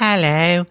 Hello. 0.00 0.64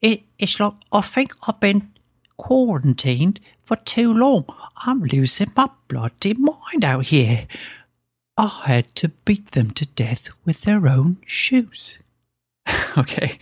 It, 0.00 0.22
it's 0.38 0.58
like 0.58 0.72
I 0.90 1.02
think 1.02 1.32
I've 1.46 1.60
been 1.60 1.92
quarantined 2.38 3.38
for 3.62 3.76
too 3.76 4.10
long. 4.14 4.46
I'm 4.86 5.02
losing 5.02 5.52
my 5.54 5.68
bloody 5.86 6.32
mind 6.32 6.82
out 6.82 7.04
here. 7.04 7.46
I 8.38 8.62
had 8.64 8.94
to 8.94 9.08
beat 9.26 9.50
them 9.50 9.72
to 9.72 9.84
death 9.84 10.30
with 10.46 10.62
their 10.62 10.88
own 10.88 11.18
shoes. 11.26 11.98
okay. 12.96 13.38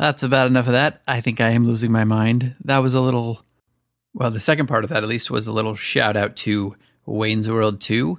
That's 0.00 0.24
about 0.24 0.48
enough 0.48 0.66
of 0.66 0.72
that. 0.72 1.02
I 1.06 1.20
think 1.20 1.40
I 1.40 1.50
am 1.50 1.64
losing 1.64 1.92
my 1.92 2.02
mind. 2.02 2.56
That 2.64 2.78
was 2.78 2.94
a 2.94 3.00
little, 3.00 3.44
well, 4.12 4.32
the 4.32 4.40
second 4.40 4.66
part 4.66 4.82
of 4.82 4.90
that 4.90 5.04
at 5.04 5.08
least 5.08 5.30
was 5.30 5.46
a 5.46 5.52
little 5.52 5.76
shout 5.76 6.16
out 6.16 6.34
to 6.38 6.74
Wayne's 7.06 7.48
World 7.48 7.80
2. 7.80 8.18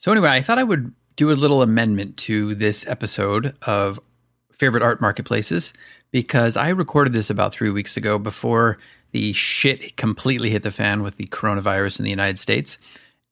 So, 0.00 0.12
anyway, 0.12 0.28
I 0.28 0.42
thought 0.42 0.58
I 0.58 0.64
would 0.64 0.92
do 1.16 1.30
a 1.30 1.32
little 1.32 1.62
amendment 1.62 2.18
to 2.18 2.54
this 2.54 2.86
episode 2.86 3.56
of 3.62 3.98
Favorite 4.62 4.84
Art 4.84 5.00
Marketplaces 5.00 5.72
because 6.12 6.56
I 6.56 6.68
recorded 6.68 7.12
this 7.12 7.30
about 7.30 7.52
three 7.52 7.70
weeks 7.70 7.96
ago 7.96 8.16
before 8.16 8.78
the 9.10 9.32
shit 9.32 9.96
completely 9.96 10.50
hit 10.50 10.62
the 10.62 10.70
fan 10.70 11.02
with 11.02 11.16
the 11.16 11.26
coronavirus 11.26 11.98
in 11.98 12.04
the 12.04 12.10
United 12.10 12.38
States. 12.38 12.78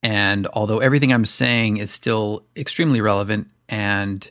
And 0.02 0.48
although 0.48 0.80
everything 0.80 1.12
I'm 1.12 1.24
saying 1.24 1.76
is 1.76 1.92
still 1.92 2.46
extremely 2.56 3.00
relevant 3.00 3.46
and 3.68 4.28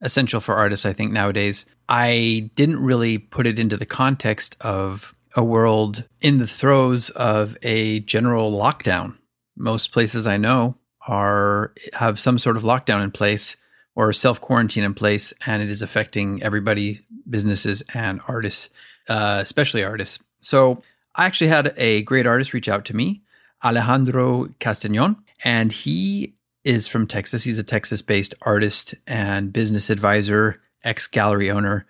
essential 0.00 0.40
for 0.40 0.56
artists, 0.56 0.84
I 0.84 0.92
think 0.92 1.12
nowadays, 1.12 1.66
I 1.88 2.50
didn't 2.56 2.82
really 2.82 3.18
put 3.18 3.46
it 3.46 3.60
into 3.60 3.76
the 3.76 3.86
context 3.86 4.56
of 4.60 5.14
a 5.36 5.44
world 5.44 6.02
in 6.20 6.38
the 6.38 6.48
throes 6.48 7.10
of 7.10 7.56
a 7.62 8.00
general 8.00 8.50
lockdown. 8.50 9.16
Most 9.56 9.92
places 9.92 10.26
I 10.26 10.36
know 10.36 10.74
are 11.06 11.74
have 11.92 12.18
some 12.18 12.40
sort 12.40 12.56
of 12.56 12.64
lockdown 12.64 13.04
in 13.04 13.12
place 13.12 13.54
or 13.94 14.12
self 14.12 14.40
quarantine 14.40 14.84
in 14.84 14.94
place, 14.94 15.32
and 15.46 15.62
it 15.62 15.70
is 15.70 15.82
affecting 15.82 16.42
everybody, 16.42 17.00
businesses 17.28 17.82
and 17.94 18.20
artists, 18.28 18.70
uh, 19.08 19.38
especially 19.42 19.84
artists. 19.84 20.22
So 20.40 20.82
I 21.14 21.26
actually 21.26 21.48
had 21.48 21.74
a 21.76 22.02
great 22.02 22.26
artist 22.26 22.54
reach 22.54 22.68
out 22.68 22.84
to 22.86 22.96
me, 22.96 23.22
Alejandro 23.64 24.46
Castañon, 24.58 25.16
and 25.44 25.72
he 25.72 26.34
is 26.64 26.88
from 26.88 27.06
Texas. 27.06 27.44
He's 27.44 27.58
a 27.58 27.64
Texas 27.64 28.02
based 28.02 28.34
artist 28.42 28.94
and 29.06 29.50
business 29.52 29.90
advisor, 29.90 30.60
ex 30.84 31.06
gallery 31.06 31.50
owner. 31.50 31.86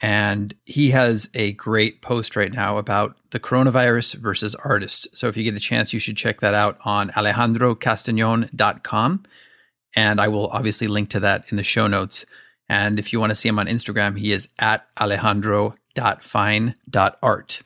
And 0.00 0.54
he 0.64 0.90
has 0.90 1.28
a 1.34 1.52
great 1.52 2.02
post 2.02 2.34
right 2.36 2.52
now 2.52 2.78
about 2.78 3.16
the 3.30 3.40
coronavirus 3.40 4.16
versus 4.16 4.54
artists. 4.56 5.06
So 5.14 5.28
if 5.28 5.36
you 5.36 5.44
get 5.44 5.54
a 5.54 5.60
chance, 5.60 5.92
you 5.92 5.98
should 5.98 6.16
check 6.16 6.40
that 6.40 6.54
out 6.54 6.78
on 6.84 7.10
alejandrocastañon.com. 7.10 9.24
And 9.96 10.20
I 10.20 10.28
will 10.28 10.48
obviously 10.48 10.86
link 10.86 11.08
to 11.10 11.20
that 11.20 11.50
in 11.50 11.56
the 11.56 11.62
show 11.62 11.86
notes. 11.86 12.26
And 12.68 12.98
if 12.98 13.10
you 13.12 13.20
want 13.20 13.30
to 13.30 13.36
see 13.36 13.48
him 13.48 13.58
on 13.58 13.66
Instagram, 13.66 14.18
he 14.18 14.32
is 14.32 14.48
at 14.58 14.86
alejandro.fine.art. 14.98 17.62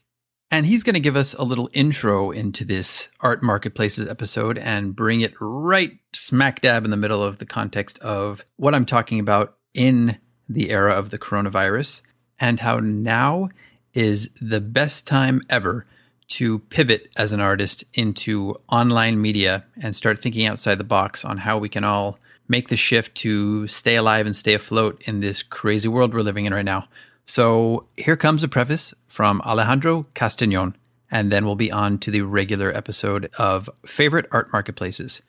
And 0.51 0.65
he's 0.65 0.83
going 0.83 0.95
to 0.95 1.01
give 1.01 1.17
us 1.17 1.35
a 1.35 1.43
little 1.43 1.69
intro 1.75 2.31
into 2.31 2.65
this 2.65 3.09
Art 3.21 3.43
Marketplaces 3.43 4.09
episode 4.09 4.57
and 4.57 4.97
bring 4.97 5.21
it 5.21 5.35
right 5.41 5.99
smack 6.15 6.63
dab 6.63 6.87
in 6.87 6.91
the 6.91 6.97
middle 6.97 7.23
of 7.23 7.37
the 7.39 7.45
context 7.45 7.99
of 7.99 8.47
what 8.57 8.75
I'm 8.75 8.87
talking 8.87 9.21
about 9.21 9.57
in 9.75 10.17
the 10.49 10.71
era 10.71 10.95
of 10.95 11.11
the 11.11 11.19
coronavirus 11.19 12.01
and 12.41 12.61
how 12.61 12.81
now 12.81 13.51
is 13.93 14.31
the 14.41 14.61
best 14.61 15.07
time 15.07 15.43
ever 15.51 15.85
to 16.29 16.59
pivot 16.71 17.11
as 17.17 17.33
an 17.33 17.41
artist 17.41 17.85
into 17.95 18.55
online 18.69 19.21
media 19.21 19.65
and 19.83 19.97
start 19.97 20.21
thinking 20.21 20.47
outside 20.47 20.79
the 20.79 20.85
box 20.85 21.25
on 21.25 21.39
how 21.39 21.59
we 21.59 21.69
can 21.69 21.85
all 21.85 22.19
make 22.49 22.69
the 22.69 22.77
shift 22.77 23.15
to 23.17 23.67
stay 23.67 23.97
alive 23.97 24.27
and 24.27 24.37
stay 24.37 24.55
afloat 24.55 25.03
in 25.07 25.21
this 25.21 25.43
crazy 25.43 25.89
world 25.89 26.15
we're 26.15 26.21
living 26.21 26.47
in 26.47 26.55
right 26.55 26.65
now. 26.65 26.89
So 27.27 27.87
here 27.97 28.17
comes 28.17 28.43
a 28.43 28.49
preface 28.49 28.95
from 29.07 29.43
Alejandro 29.43 30.07
Castañon, 30.15 30.75
and 31.11 31.31
then 31.31 31.45
we'll 31.45 31.57
be 31.57 31.71
on 31.71 31.99
to 31.99 32.11
the 32.11 32.23
regular 32.23 32.75
episode 32.75 33.31
of 33.39 33.69
Favorite 33.85 34.27
Art 34.33 34.49
Marketplaces. 34.53 35.21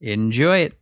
Enjoy 0.00 0.58
it. 0.58 0.79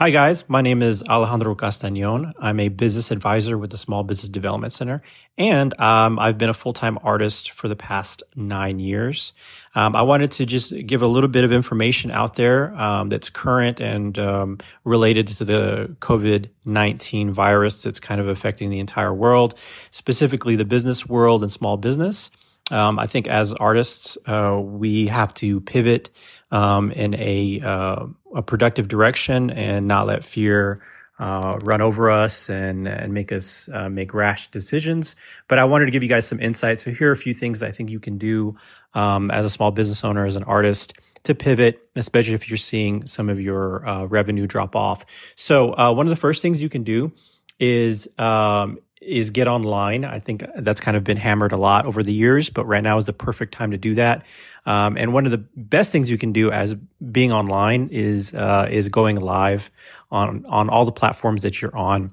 Hi, 0.00 0.10
guys. 0.10 0.48
My 0.48 0.60
name 0.62 0.80
is 0.80 1.02
Alejandro 1.08 1.56
Castañon. 1.56 2.32
I'm 2.38 2.60
a 2.60 2.68
business 2.68 3.10
advisor 3.10 3.58
with 3.58 3.70
the 3.70 3.76
Small 3.76 4.04
Business 4.04 4.28
Development 4.28 4.72
Center, 4.72 5.02
and 5.36 5.76
um, 5.80 6.20
I've 6.20 6.38
been 6.38 6.50
a 6.50 6.54
full 6.54 6.72
time 6.72 7.00
artist 7.02 7.50
for 7.50 7.66
the 7.66 7.74
past 7.74 8.22
nine 8.36 8.78
years. 8.78 9.32
Um, 9.74 9.96
I 9.96 10.02
wanted 10.02 10.30
to 10.30 10.46
just 10.46 10.72
give 10.86 11.02
a 11.02 11.08
little 11.08 11.28
bit 11.28 11.42
of 11.42 11.50
information 11.50 12.12
out 12.12 12.36
there 12.36 12.72
um, 12.76 13.08
that's 13.08 13.28
current 13.28 13.80
and 13.80 14.16
um, 14.20 14.58
related 14.84 15.26
to 15.26 15.44
the 15.44 15.96
COVID 15.98 16.50
19 16.64 17.32
virus 17.32 17.82
that's 17.82 17.98
kind 17.98 18.20
of 18.20 18.28
affecting 18.28 18.70
the 18.70 18.78
entire 18.78 19.12
world, 19.12 19.58
specifically 19.90 20.54
the 20.54 20.64
business 20.64 21.08
world 21.08 21.42
and 21.42 21.50
small 21.50 21.76
business. 21.76 22.30
Um, 22.70 22.98
I 22.98 23.06
think 23.06 23.26
as 23.26 23.52
artists, 23.54 24.16
uh, 24.26 24.60
we 24.62 25.06
have 25.06 25.34
to 25.36 25.60
pivot 25.60 26.10
um, 26.50 26.90
in 26.92 27.14
a 27.14 27.60
uh, 27.60 28.06
a 28.34 28.42
productive 28.42 28.88
direction 28.88 29.50
and 29.50 29.86
not 29.86 30.06
let 30.06 30.24
fear 30.24 30.80
uh, 31.18 31.58
run 31.62 31.80
over 31.80 32.10
us 32.10 32.48
and 32.48 32.86
and 32.86 33.12
make 33.12 33.32
us 33.32 33.68
uh, 33.72 33.88
make 33.88 34.14
rash 34.14 34.50
decisions. 34.50 35.16
But 35.48 35.58
I 35.58 35.64
wanted 35.64 35.86
to 35.86 35.90
give 35.90 36.02
you 36.02 36.08
guys 36.08 36.26
some 36.26 36.40
insight. 36.40 36.80
So 36.80 36.90
here 36.90 37.08
are 37.08 37.12
a 37.12 37.16
few 37.16 37.34
things 37.34 37.62
I 37.62 37.70
think 37.70 37.90
you 37.90 38.00
can 38.00 38.18
do 38.18 38.56
um, 38.94 39.30
as 39.30 39.44
a 39.44 39.50
small 39.50 39.70
business 39.70 40.04
owner, 40.04 40.24
as 40.24 40.36
an 40.36 40.44
artist, 40.44 40.94
to 41.24 41.34
pivot, 41.34 41.88
especially 41.96 42.34
if 42.34 42.48
you're 42.48 42.56
seeing 42.56 43.06
some 43.06 43.28
of 43.28 43.40
your 43.40 43.86
uh, 43.86 44.04
revenue 44.04 44.46
drop 44.46 44.76
off. 44.76 45.04
So 45.36 45.76
uh, 45.76 45.92
one 45.92 46.06
of 46.06 46.10
the 46.10 46.16
first 46.16 46.42
things 46.42 46.62
you 46.62 46.68
can 46.68 46.84
do 46.84 47.12
is 47.58 48.08
um, 48.18 48.78
is 49.00 49.30
get 49.30 49.48
online. 49.48 50.04
I 50.04 50.18
think 50.18 50.44
that's 50.56 50.80
kind 50.80 50.96
of 50.96 51.04
been 51.04 51.16
hammered 51.16 51.52
a 51.52 51.56
lot 51.56 51.86
over 51.86 52.02
the 52.02 52.12
years, 52.12 52.50
but 52.50 52.64
right 52.66 52.82
now 52.82 52.96
is 52.98 53.06
the 53.06 53.12
perfect 53.12 53.54
time 53.54 53.70
to 53.70 53.78
do 53.78 53.94
that. 53.94 54.24
Um, 54.66 54.96
and 54.96 55.12
one 55.12 55.24
of 55.24 55.30
the 55.30 55.44
best 55.56 55.92
things 55.92 56.10
you 56.10 56.18
can 56.18 56.32
do 56.32 56.50
as 56.50 56.74
being 56.74 57.32
online 57.32 57.88
is 57.90 58.34
uh, 58.34 58.68
is 58.70 58.88
going 58.88 59.16
live 59.16 59.70
on 60.10 60.44
on 60.46 60.68
all 60.68 60.84
the 60.84 60.92
platforms 60.92 61.42
that 61.42 61.62
you're 61.62 61.76
on. 61.76 62.12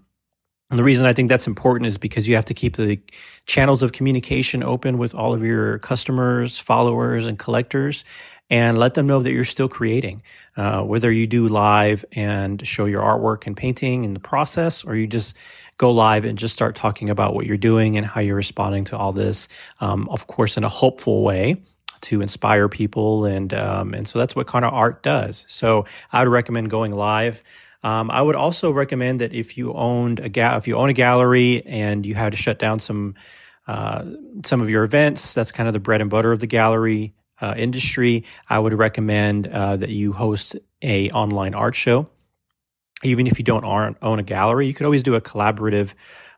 And 0.69 0.79
the 0.79 0.83
reason 0.83 1.05
I 1.05 1.13
think 1.13 1.29
that's 1.29 1.47
important 1.47 1.87
is 1.87 1.97
because 1.97 2.27
you 2.27 2.35
have 2.35 2.45
to 2.45 2.53
keep 2.53 2.75
the 2.75 2.99
channels 3.45 3.83
of 3.83 3.91
communication 3.91 4.63
open 4.63 4.97
with 4.97 5.13
all 5.13 5.33
of 5.33 5.43
your 5.43 5.77
customers, 5.79 6.57
followers, 6.57 7.27
and 7.27 7.37
collectors 7.37 8.03
and 8.49 8.77
let 8.77 8.93
them 8.93 9.07
know 9.07 9.21
that 9.21 9.31
you're 9.31 9.43
still 9.43 9.67
creating. 9.67 10.21
Uh, 10.55 10.81
whether 10.81 11.11
you 11.11 11.27
do 11.27 11.47
live 11.47 12.05
and 12.13 12.65
show 12.65 12.85
your 12.85 13.01
artwork 13.01 13.47
and 13.47 13.57
painting 13.57 14.03
in 14.03 14.13
the 14.13 14.19
process, 14.19 14.83
or 14.83 14.95
you 14.95 15.07
just 15.07 15.35
go 15.77 15.91
live 15.91 16.25
and 16.25 16.37
just 16.37 16.53
start 16.53 16.75
talking 16.75 17.09
about 17.09 17.33
what 17.33 17.45
you're 17.45 17.57
doing 17.57 17.97
and 17.97 18.05
how 18.05 18.21
you're 18.21 18.35
responding 18.35 18.85
to 18.85 18.97
all 18.97 19.11
this, 19.11 19.47
um, 19.81 20.07
of 20.09 20.27
course, 20.27 20.57
in 20.57 20.63
a 20.63 20.69
hopeful 20.69 21.23
way 21.23 21.61
to 22.01 22.21
inspire 22.21 22.69
people. 22.69 23.25
And, 23.25 23.53
um, 23.53 23.93
and 23.93 24.07
so 24.07 24.19
that's 24.19 24.35
what 24.35 24.47
kind 24.47 24.63
of 24.63 24.73
art 24.73 25.03
does. 25.03 25.45
So 25.49 25.85
I 26.11 26.23
would 26.23 26.31
recommend 26.31 26.69
going 26.69 26.91
live. 26.91 27.43
Um, 27.83 28.09
I 28.09 28.21
would 28.21 28.35
also 28.35 28.71
recommend 28.71 29.19
that 29.19 29.33
if 29.33 29.57
you 29.57 29.73
owned 29.73 30.19
a 30.19 30.29
ga- 30.29 30.57
if 30.57 30.67
you 30.67 30.75
own 30.75 30.89
a 30.89 30.93
gallery 30.93 31.63
and 31.67 32.03
you 32.03 32.15
had 32.15 32.31
to 32.31 32.37
shut 32.37 32.57
down 32.57 32.79
some 32.79 33.13
uh, 33.67 34.03
some 34.43 34.61
of 34.61 34.69
your 34.71 34.83
events, 34.83 35.35
that's 35.35 35.51
kind 35.51 35.67
of 35.67 35.73
the 35.73 35.79
bread 35.79 36.01
and 36.01 36.09
butter 36.09 36.31
of 36.31 36.39
the 36.39 36.47
gallery 36.47 37.13
uh, 37.41 37.53
industry. 37.55 38.23
I 38.49 38.57
would 38.57 38.73
recommend 38.73 39.47
uh, 39.47 39.77
that 39.77 39.89
you 39.89 40.13
host 40.13 40.55
a 40.81 41.11
online 41.11 41.53
art 41.53 41.75
show 41.75 42.09
even 43.05 43.27
if 43.27 43.37
you 43.37 43.45
don't 43.45 43.63
own 44.01 44.19
a 44.19 44.23
gallery, 44.23 44.67
you 44.67 44.73
could 44.73 44.85
always 44.85 45.03
do 45.03 45.15
a 45.15 45.21
collaborative 45.21 45.93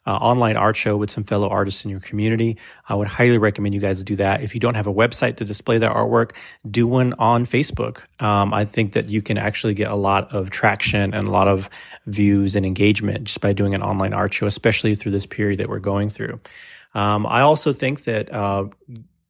uh, 0.06 0.12
online 0.12 0.56
art 0.56 0.78
show 0.78 0.96
with 0.96 1.12
some 1.12 1.26
fellow 1.26 1.50
artists 1.50 1.84
in 1.84 1.92
your 1.92 2.00
community. 2.00 2.58
I 2.88 2.96
would 2.96 3.10
highly 3.10 3.38
recommend 3.38 3.76
you 3.76 3.82
guys 3.82 4.04
do 4.04 4.16
that. 4.16 4.42
If 4.42 4.54
you 4.54 4.62
don't 4.62 4.76
have 4.76 4.88
a 4.88 4.94
website 4.94 5.36
to 5.38 5.46
display 5.46 5.80
that 5.80 5.92
artwork, 5.92 6.32
do 6.70 6.88
one 6.88 7.14
on 7.20 7.44
Facebook. 7.44 8.04
Um, 8.22 8.54
I 8.54 8.64
think 8.64 8.94
that 8.94 9.10
you 9.10 9.22
can 9.22 9.38
actually 9.38 9.74
get 9.74 9.92
a 9.92 9.96
lot 9.96 10.34
of 10.34 10.50
traction 10.50 11.14
and 11.14 11.28
a 11.28 11.32
lot 11.32 11.50
of 11.50 11.70
views 12.06 12.56
and 12.56 12.66
engagement 12.66 13.26
just 13.26 13.42
by 13.42 13.52
doing 13.52 13.76
an 13.76 13.84
online 13.84 14.14
art 14.14 14.34
show, 14.34 14.46
especially 14.46 14.96
through 14.96 15.12
this 15.12 15.26
period 15.26 15.60
that 15.60 15.68
we're 15.68 15.80
going 15.80 16.08
through. 16.08 16.40
Um, 16.94 17.26
I 17.28 17.42
also 17.42 17.74
think 17.74 18.06
that 18.06 18.34
uh, 18.34 18.66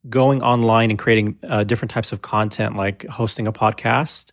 going 0.08 0.42
online 0.42 0.90
and 0.90 0.98
creating 0.98 1.38
uh, 1.42 1.64
different 1.64 1.90
types 1.90 2.12
of 2.12 2.22
content, 2.22 2.76
like 2.76 3.04
hosting 3.06 3.48
a 3.48 3.52
podcast, 3.52 4.30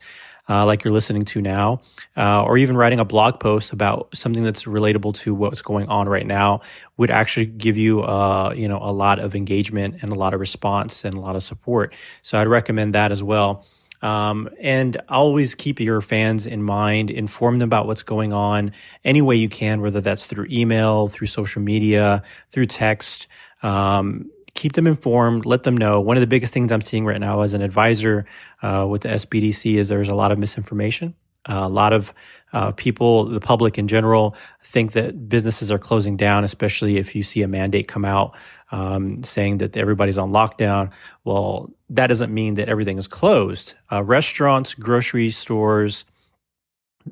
uh, 0.49 0.65
like 0.65 0.83
you're 0.83 0.93
listening 0.93 1.23
to 1.23 1.41
now, 1.41 1.81
uh, 2.15 2.43
or 2.43 2.57
even 2.57 2.77
writing 2.77 2.99
a 2.99 3.05
blog 3.05 3.39
post 3.39 3.73
about 3.73 4.09
something 4.13 4.43
that's 4.43 4.65
relatable 4.65 5.13
to 5.15 5.33
what's 5.33 5.61
going 5.61 5.87
on 5.87 6.07
right 6.07 6.27
now 6.27 6.61
would 6.97 7.11
actually 7.11 7.45
give 7.45 7.77
you, 7.77 8.01
uh, 8.01 8.53
you 8.55 8.67
know, 8.67 8.79
a 8.81 8.91
lot 8.91 9.19
of 9.19 9.35
engagement 9.35 9.97
and 10.01 10.11
a 10.11 10.15
lot 10.15 10.33
of 10.33 10.39
response 10.39 11.05
and 11.05 11.15
a 11.15 11.19
lot 11.19 11.35
of 11.35 11.43
support. 11.43 11.93
So 12.21 12.39
I'd 12.39 12.47
recommend 12.47 12.93
that 12.93 13.11
as 13.11 13.23
well. 13.23 13.65
Um, 14.01 14.49
and 14.59 15.01
always 15.09 15.55
keep 15.55 15.79
your 15.79 15.99
fans 16.01 16.45
in 16.45 16.61
mind, 16.61 17.09
inform 17.09 17.57
them 17.57 17.69
about 17.69 17.87
what's 17.87 18.03
going 18.03 18.33
on 18.33 18.73
any 19.03 19.21
way 19.21 19.35
you 19.35 19.49
can, 19.49 19.81
whether 19.81 20.01
that's 20.01 20.27
through 20.27 20.47
email, 20.51 21.07
through 21.07 21.27
social 21.27 21.61
media, 21.61 22.21
through 22.51 22.67
text. 22.67 23.27
Um, 23.63 24.29
keep 24.55 24.73
them 24.73 24.87
informed, 24.87 25.45
let 25.45 25.63
them 25.63 25.77
know. 25.77 26.01
One 26.01 26.17
of 26.17 26.21
the 26.21 26.27
biggest 26.27 26.53
things 26.53 26.71
I'm 26.71 26.81
seeing 26.81 27.05
right 27.05 27.19
now 27.19 27.41
as 27.41 27.53
an 27.53 27.61
advisor 27.61 28.25
uh, 28.63 28.87
with 28.89 29.03
the 29.03 29.09
SBDC 29.09 29.75
is 29.75 29.87
there's 29.87 30.09
a 30.09 30.15
lot 30.15 30.31
of 30.31 30.39
misinformation 30.39 31.13
Uh, 31.47 31.65
a 31.65 31.69
lot 31.69 31.93
of 31.93 32.11
uh, 32.53 32.71
people, 32.71 33.25
the 33.25 33.39
public 33.39 33.77
in 33.77 33.87
general, 33.87 34.33
think 34.63 34.93
that 34.93 35.29
businesses 35.29 35.71
are 35.71 35.77
closing 35.77 36.17
down, 36.17 36.43
especially 36.43 36.97
if 36.97 37.13
you 37.15 37.21
see 37.21 37.43
a 37.43 37.47
mandate 37.47 37.87
come 37.87 38.05
out 38.05 38.35
um, 38.71 39.21
saying 39.23 39.59
that 39.59 39.77
everybody's 39.77 40.17
on 40.17 40.31
lockdown. 40.31 40.89
Well, 41.23 41.69
that 41.89 42.07
doesn't 42.07 42.33
mean 42.33 42.55
that 42.55 42.67
everything 42.69 42.97
is 42.97 43.07
closed. 43.07 43.75
Uh, 43.91 44.01
restaurants, 44.03 44.73
grocery 44.73 45.29
stores, 45.31 46.05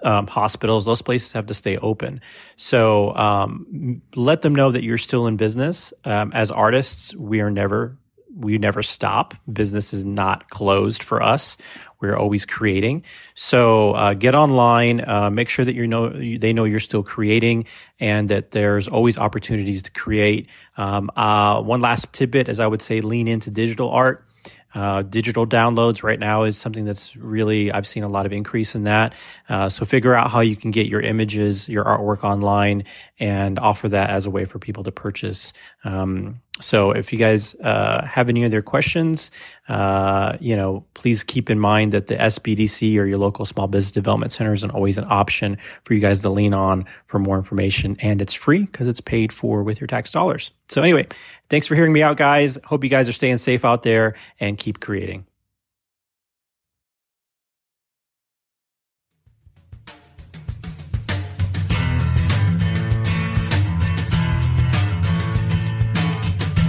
um, 0.01 0.27
hospitals, 0.27 0.85
those 0.85 1.01
places 1.01 1.31
have 1.33 1.45
to 1.47 1.53
stay 1.53 1.77
open. 1.77 2.21
So 2.55 3.15
um, 3.15 4.01
let 4.15 4.41
them 4.41 4.55
know 4.55 4.71
that 4.71 4.83
you're 4.83 4.97
still 4.97 5.27
in 5.27 5.37
business. 5.37 5.93
Um, 6.03 6.31
as 6.33 6.51
artists, 6.51 7.15
we 7.15 7.41
are 7.41 7.51
never 7.51 7.97
we 8.35 8.57
never 8.57 8.81
stop. 8.81 9.35
Business 9.51 9.93
is 9.93 10.03
not 10.03 10.49
closed 10.49 11.03
for 11.03 11.21
us. 11.21 11.57
We're 12.01 12.17
always 12.17 12.45
creating. 12.45 13.03
So 13.35 13.91
uh, 13.91 14.13
get 14.15 14.35
online. 14.35 15.07
Uh, 15.07 15.29
make 15.29 15.49
sure 15.49 15.63
that 15.63 15.75
you 15.75 15.87
know 15.87 16.09
they 16.09 16.51
know 16.51 16.63
you're 16.63 16.79
still 16.79 17.03
creating, 17.03 17.65
and 17.99 18.29
that 18.29 18.51
there's 18.51 18.87
always 18.87 19.17
opportunities 19.17 19.83
to 19.83 19.91
create. 19.91 20.49
Um, 20.77 21.11
uh, 21.15 21.61
one 21.61 21.81
last 21.81 22.11
tidbit, 22.11 22.49
as 22.49 22.59
I 22.59 22.67
would 22.67 22.81
say, 22.81 23.01
lean 23.01 23.27
into 23.27 23.51
digital 23.51 23.89
art. 23.89 24.25
Uh, 24.73 25.03
digital 25.03 25.45
downloads 25.45 26.03
right 26.03 26.19
now 26.19 26.43
is 26.43 26.57
something 26.57 26.85
that's 26.85 27.15
really 27.15 27.71
I've 27.71 27.87
seen 27.87 28.03
a 28.03 28.09
lot 28.09 28.25
of 28.25 28.33
increase 28.33 28.75
in 28.75 28.85
that. 28.85 29.13
Uh, 29.47 29.69
so 29.69 29.85
figure 29.85 30.15
out 30.15 30.31
how 30.31 30.39
you 30.39 30.55
can 30.55 30.71
get 30.71 30.87
your 30.87 31.01
images, 31.01 31.69
your 31.69 31.83
artwork 31.83 32.23
online, 32.23 32.85
and 33.19 33.59
offer 33.59 33.89
that 33.89 34.09
as 34.09 34.25
a 34.25 34.29
way 34.29 34.45
for 34.45 34.59
people 34.59 34.83
to 34.83 34.91
purchase. 34.91 35.53
Um, 35.83 36.41
so 36.61 36.91
if 36.91 37.11
you 37.11 37.17
guys 37.17 37.55
uh, 37.61 38.05
have 38.05 38.29
any 38.29 38.45
other 38.45 38.61
questions, 38.61 39.31
uh, 39.67 40.37
you 40.39 40.55
know, 40.55 40.85
please 40.93 41.23
keep 41.23 41.49
in 41.49 41.59
mind 41.59 41.93
that 41.93 42.07
the 42.07 42.15
SBDC 42.15 42.97
or 42.99 43.05
your 43.05 43.17
local 43.17 43.45
small 43.45 43.67
business 43.67 43.91
development 43.91 44.31
center 44.31 44.53
is 44.53 44.63
always 44.63 44.99
an 44.99 45.05
option 45.09 45.57
for 45.83 45.95
you 45.95 45.99
guys 45.99 46.21
to 46.21 46.29
lean 46.29 46.53
on 46.53 46.85
for 47.07 47.17
more 47.17 47.37
information, 47.37 47.97
and 47.99 48.21
it's 48.21 48.33
free 48.33 48.65
because 48.65 48.87
it's 48.87 49.01
paid 49.01 49.33
for 49.33 49.63
with 49.63 49.81
your 49.81 49.87
tax 49.87 50.11
dollars. 50.11 50.51
So 50.69 50.83
anyway, 50.83 51.07
thanks 51.49 51.67
for 51.67 51.73
hearing 51.73 51.93
me 51.93 52.03
out, 52.03 52.17
guys. 52.17 52.59
Hope 52.65 52.83
you 52.83 52.89
guys 52.89 53.09
are 53.09 53.13
staying 53.13 53.39
safe 53.39 53.65
out 53.65 53.81
there 53.81 54.15
and 54.39 54.57
keep 54.57 54.79
creating. 54.79 55.25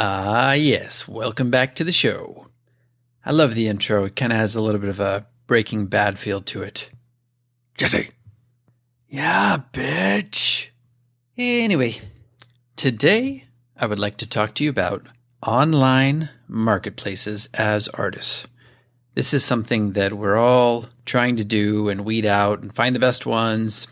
Ah, 0.00 0.52
yes. 0.52 1.08
Welcome 1.08 1.50
back 1.50 1.74
to 1.74 1.82
the 1.82 1.90
show. 1.90 2.46
I 3.26 3.32
love 3.32 3.56
the 3.56 3.66
intro. 3.66 4.04
It 4.04 4.14
kind 4.14 4.32
of 4.32 4.38
has 4.38 4.54
a 4.54 4.60
little 4.60 4.80
bit 4.80 4.90
of 4.90 5.00
a 5.00 5.26
Breaking 5.48 5.86
Bad 5.86 6.20
feel 6.20 6.40
to 6.42 6.62
it. 6.62 6.88
Jesse. 7.76 8.10
Yeah, 9.08 9.58
bitch. 9.72 10.68
Anyway, 11.36 11.98
today 12.76 13.46
I 13.76 13.86
would 13.86 13.98
like 13.98 14.18
to 14.18 14.28
talk 14.28 14.54
to 14.54 14.64
you 14.64 14.70
about 14.70 15.04
online 15.44 16.30
marketplaces 16.46 17.48
as 17.54 17.88
artists. 17.88 18.44
This 19.16 19.34
is 19.34 19.44
something 19.44 19.94
that 19.94 20.12
we're 20.12 20.36
all 20.36 20.86
trying 21.06 21.34
to 21.38 21.44
do 21.44 21.88
and 21.88 22.04
weed 22.04 22.24
out 22.24 22.62
and 22.62 22.72
find 22.72 22.94
the 22.94 23.00
best 23.00 23.26
ones, 23.26 23.88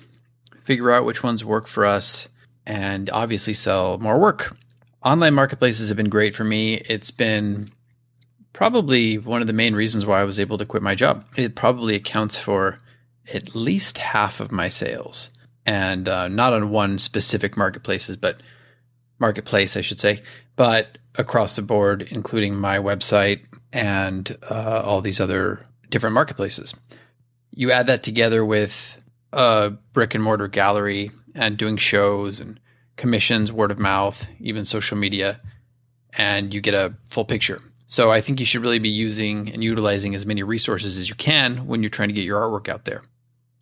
figure 0.62 0.92
out 0.92 1.04
which 1.04 1.24
ones 1.24 1.44
work 1.44 1.66
for 1.66 1.84
us, 1.84 2.28
and 2.64 3.10
obviously 3.10 3.54
sell 3.54 3.98
more 3.98 4.20
work 4.20 4.56
online 5.06 5.34
marketplaces 5.34 5.86
have 5.88 5.96
been 5.96 6.08
great 6.08 6.34
for 6.34 6.42
me. 6.42 6.74
It's 6.74 7.12
been 7.12 7.70
probably 8.52 9.18
one 9.18 9.40
of 9.40 9.46
the 9.46 9.52
main 9.52 9.76
reasons 9.76 10.04
why 10.04 10.20
I 10.20 10.24
was 10.24 10.40
able 10.40 10.58
to 10.58 10.66
quit 10.66 10.82
my 10.82 10.96
job. 10.96 11.24
It 11.36 11.54
probably 11.54 11.94
accounts 11.94 12.36
for 12.36 12.80
at 13.32 13.54
least 13.54 13.98
half 13.98 14.40
of 14.40 14.50
my 14.50 14.68
sales, 14.68 15.30
and 15.64 16.08
uh, 16.08 16.26
not 16.26 16.52
on 16.52 16.70
one 16.70 16.98
specific 16.98 17.56
marketplaces, 17.56 18.16
but 18.16 18.40
marketplace, 19.20 19.76
I 19.76 19.80
should 19.80 20.00
say, 20.00 20.22
but 20.56 20.98
across 21.14 21.54
the 21.54 21.62
board, 21.62 22.08
including 22.10 22.56
my 22.56 22.78
website 22.78 23.42
and 23.72 24.36
uh, 24.50 24.82
all 24.84 25.02
these 25.02 25.20
other 25.20 25.64
different 25.88 26.14
marketplaces. 26.14 26.74
You 27.52 27.70
add 27.70 27.86
that 27.86 28.02
together 28.02 28.44
with 28.44 29.00
a 29.32 29.70
brick 29.92 30.16
and 30.16 30.24
mortar 30.24 30.48
gallery 30.48 31.12
and 31.32 31.56
doing 31.56 31.76
shows 31.76 32.40
and 32.40 32.58
commissions, 32.96 33.52
word 33.52 33.70
of 33.70 33.78
mouth, 33.78 34.26
even 34.40 34.64
social 34.64 34.96
media, 34.96 35.40
and 36.14 36.52
you 36.52 36.60
get 36.60 36.74
a 36.74 36.94
full 37.08 37.24
picture. 37.24 37.60
So 37.88 38.10
I 38.10 38.20
think 38.20 38.40
you 38.40 38.46
should 38.46 38.62
really 38.62 38.78
be 38.78 38.88
using 38.88 39.52
and 39.52 39.62
utilizing 39.62 40.14
as 40.14 40.26
many 40.26 40.42
resources 40.42 40.98
as 40.98 41.08
you 41.08 41.14
can 41.14 41.66
when 41.66 41.82
you're 41.82 41.90
trying 41.90 42.08
to 42.08 42.14
get 42.14 42.24
your 42.24 42.40
artwork 42.40 42.68
out 42.68 42.84
there. 42.84 43.02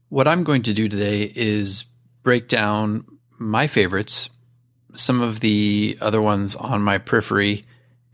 What 0.08 0.28
I'm 0.28 0.44
going 0.44 0.62
to 0.62 0.72
do 0.72 0.88
today 0.88 1.30
is 1.34 1.84
break 2.22 2.48
down 2.48 3.04
my 3.38 3.66
favorites, 3.66 4.30
some 4.94 5.20
of 5.20 5.40
the 5.40 5.98
other 6.00 6.22
ones 6.22 6.56
on 6.56 6.82
my 6.82 6.98
periphery, 6.98 7.64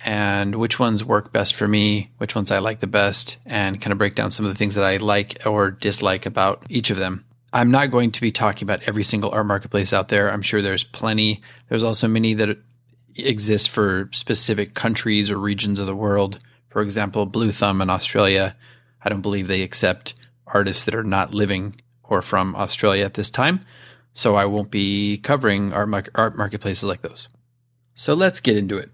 and 0.02 0.54
which 0.54 0.78
ones 0.78 1.04
work 1.04 1.32
best 1.32 1.54
for 1.54 1.68
me, 1.68 2.10
which 2.16 2.34
ones 2.34 2.50
I 2.50 2.58
like 2.58 2.80
the 2.80 2.86
best, 2.86 3.36
and 3.44 3.80
kind 3.80 3.92
of 3.92 3.98
break 3.98 4.14
down 4.14 4.30
some 4.30 4.46
of 4.46 4.52
the 4.52 4.58
things 4.58 4.74
that 4.76 4.84
I 4.84 4.96
like 4.96 5.46
or 5.46 5.70
dislike 5.70 6.26
about 6.26 6.64
each 6.68 6.90
of 6.90 6.96
them. 6.96 7.24
I'm 7.52 7.70
not 7.70 7.90
going 7.90 8.12
to 8.12 8.20
be 8.20 8.30
talking 8.30 8.64
about 8.64 8.82
every 8.86 9.02
single 9.02 9.30
art 9.30 9.46
marketplace 9.46 9.92
out 9.92 10.08
there. 10.08 10.30
I'm 10.30 10.42
sure 10.42 10.62
there's 10.62 10.84
plenty. 10.84 11.42
There's 11.68 11.82
also 11.82 12.06
many 12.06 12.34
that 12.34 12.58
exist 13.16 13.70
for 13.70 14.08
specific 14.12 14.74
countries 14.74 15.30
or 15.30 15.38
regions 15.38 15.78
of 15.78 15.86
the 15.86 15.96
world. 15.96 16.38
For 16.68 16.80
example, 16.82 17.26
Bluethumb 17.26 17.82
in 17.82 17.90
Australia. 17.90 18.56
I 19.02 19.08
don't 19.08 19.22
believe 19.22 19.48
they 19.48 19.62
accept 19.62 20.14
artists 20.46 20.84
that 20.84 20.94
are 20.94 21.04
not 21.04 21.34
living 21.34 21.80
or 22.04 22.22
from 22.22 22.54
Australia 22.54 23.04
at 23.04 23.14
this 23.14 23.30
time. 23.30 23.64
So 24.14 24.36
I 24.36 24.44
won't 24.44 24.70
be 24.70 25.18
covering 25.18 25.72
art, 25.72 25.88
mar- 25.88 26.04
art 26.14 26.36
marketplaces 26.36 26.84
like 26.84 27.02
those. 27.02 27.28
So 27.94 28.14
let's 28.14 28.40
get 28.40 28.56
into 28.56 28.76
it. 28.76 28.90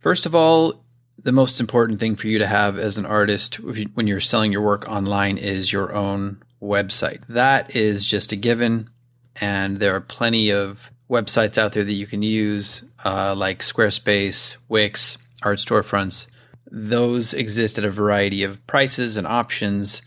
First 0.00 0.26
of 0.26 0.34
all, 0.34 0.84
the 1.22 1.32
most 1.32 1.58
important 1.58 2.00
thing 2.00 2.16
for 2.16 2.28
you 2.28 2.38
to 2.38 2.46
have 2.46 2.78
as 2.78 2.98
an 2.98 3.06
artist 3.06 3.56
when 3.60 4.06
you're 4.06 4.20
selling 4.20 4.52
your 4.52 4.62
work 4.62 4.88
online 4.88 5.36
is 5.36 5.72
your 5.72 5.92
own 5.94 6.42
website. 6.62 7.22
That 7.28 7.74
is 7.74 8.06
just 8.06 8.32
a 8.32 8.36
given, 8.36 8.90
and 9.36 9.76
there 9.76 9.94
are 9.94 10.00
plenty 10.00 10.50
of 10.50 10.90
websites 11.10 11.58
out 11.58 11.72
there 11.72 11.84
that 11.84 11.92
you 11.92 12.06
can 12.06 12.22
use, 12.22 12.82
uh, 13.04 13.34
like 13.34 13.60
Squarespace, 13.60 14.56
Wix, 14.68 15.18
art 15.42 15.58
storefronts. 15.58 16.26
Those 16.70 17.32
exist 17.32 17.78
at 17.78 17.84
a 17.84 17.90
variety 17.90 18.42
of 18.42 18.64
prices 18.66 19.16
and 19.16 19.26
options. 19.26 20.02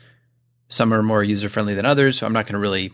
Some 0.69 0.93
are 0.93 1.01
more 1.01 1.23
user 1.23 1.49
friendly 1.49 1.73
than 1.73 1.85
others, 1.85 2.17
so 2.17 2.25
I'm 2.25 2.33
not 2.33 2.45
going 2.45 2.53
to 2.53 2.59
really 2.59 2.93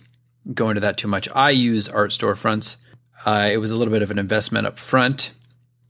go 0.54 0.70
into 0.70 0.82
that 0.82 0.98
too 0.98 1.08
much. 1.08 1.28
I 1.36 1.50
use 1.50 1.90
art 1.90 2.12
storefronts. 2.12 2.78
Uh, 3.26 3.50
it 3.52 3.58
was 3.58 3.72
a 3.72 3.76
little 3.76 3.92
bit 3.92 4.02
of 4.02 4.12
an 4.12 4.20
investment 4.20 4.68
up 4.68 4.80
front. 4.80 5.32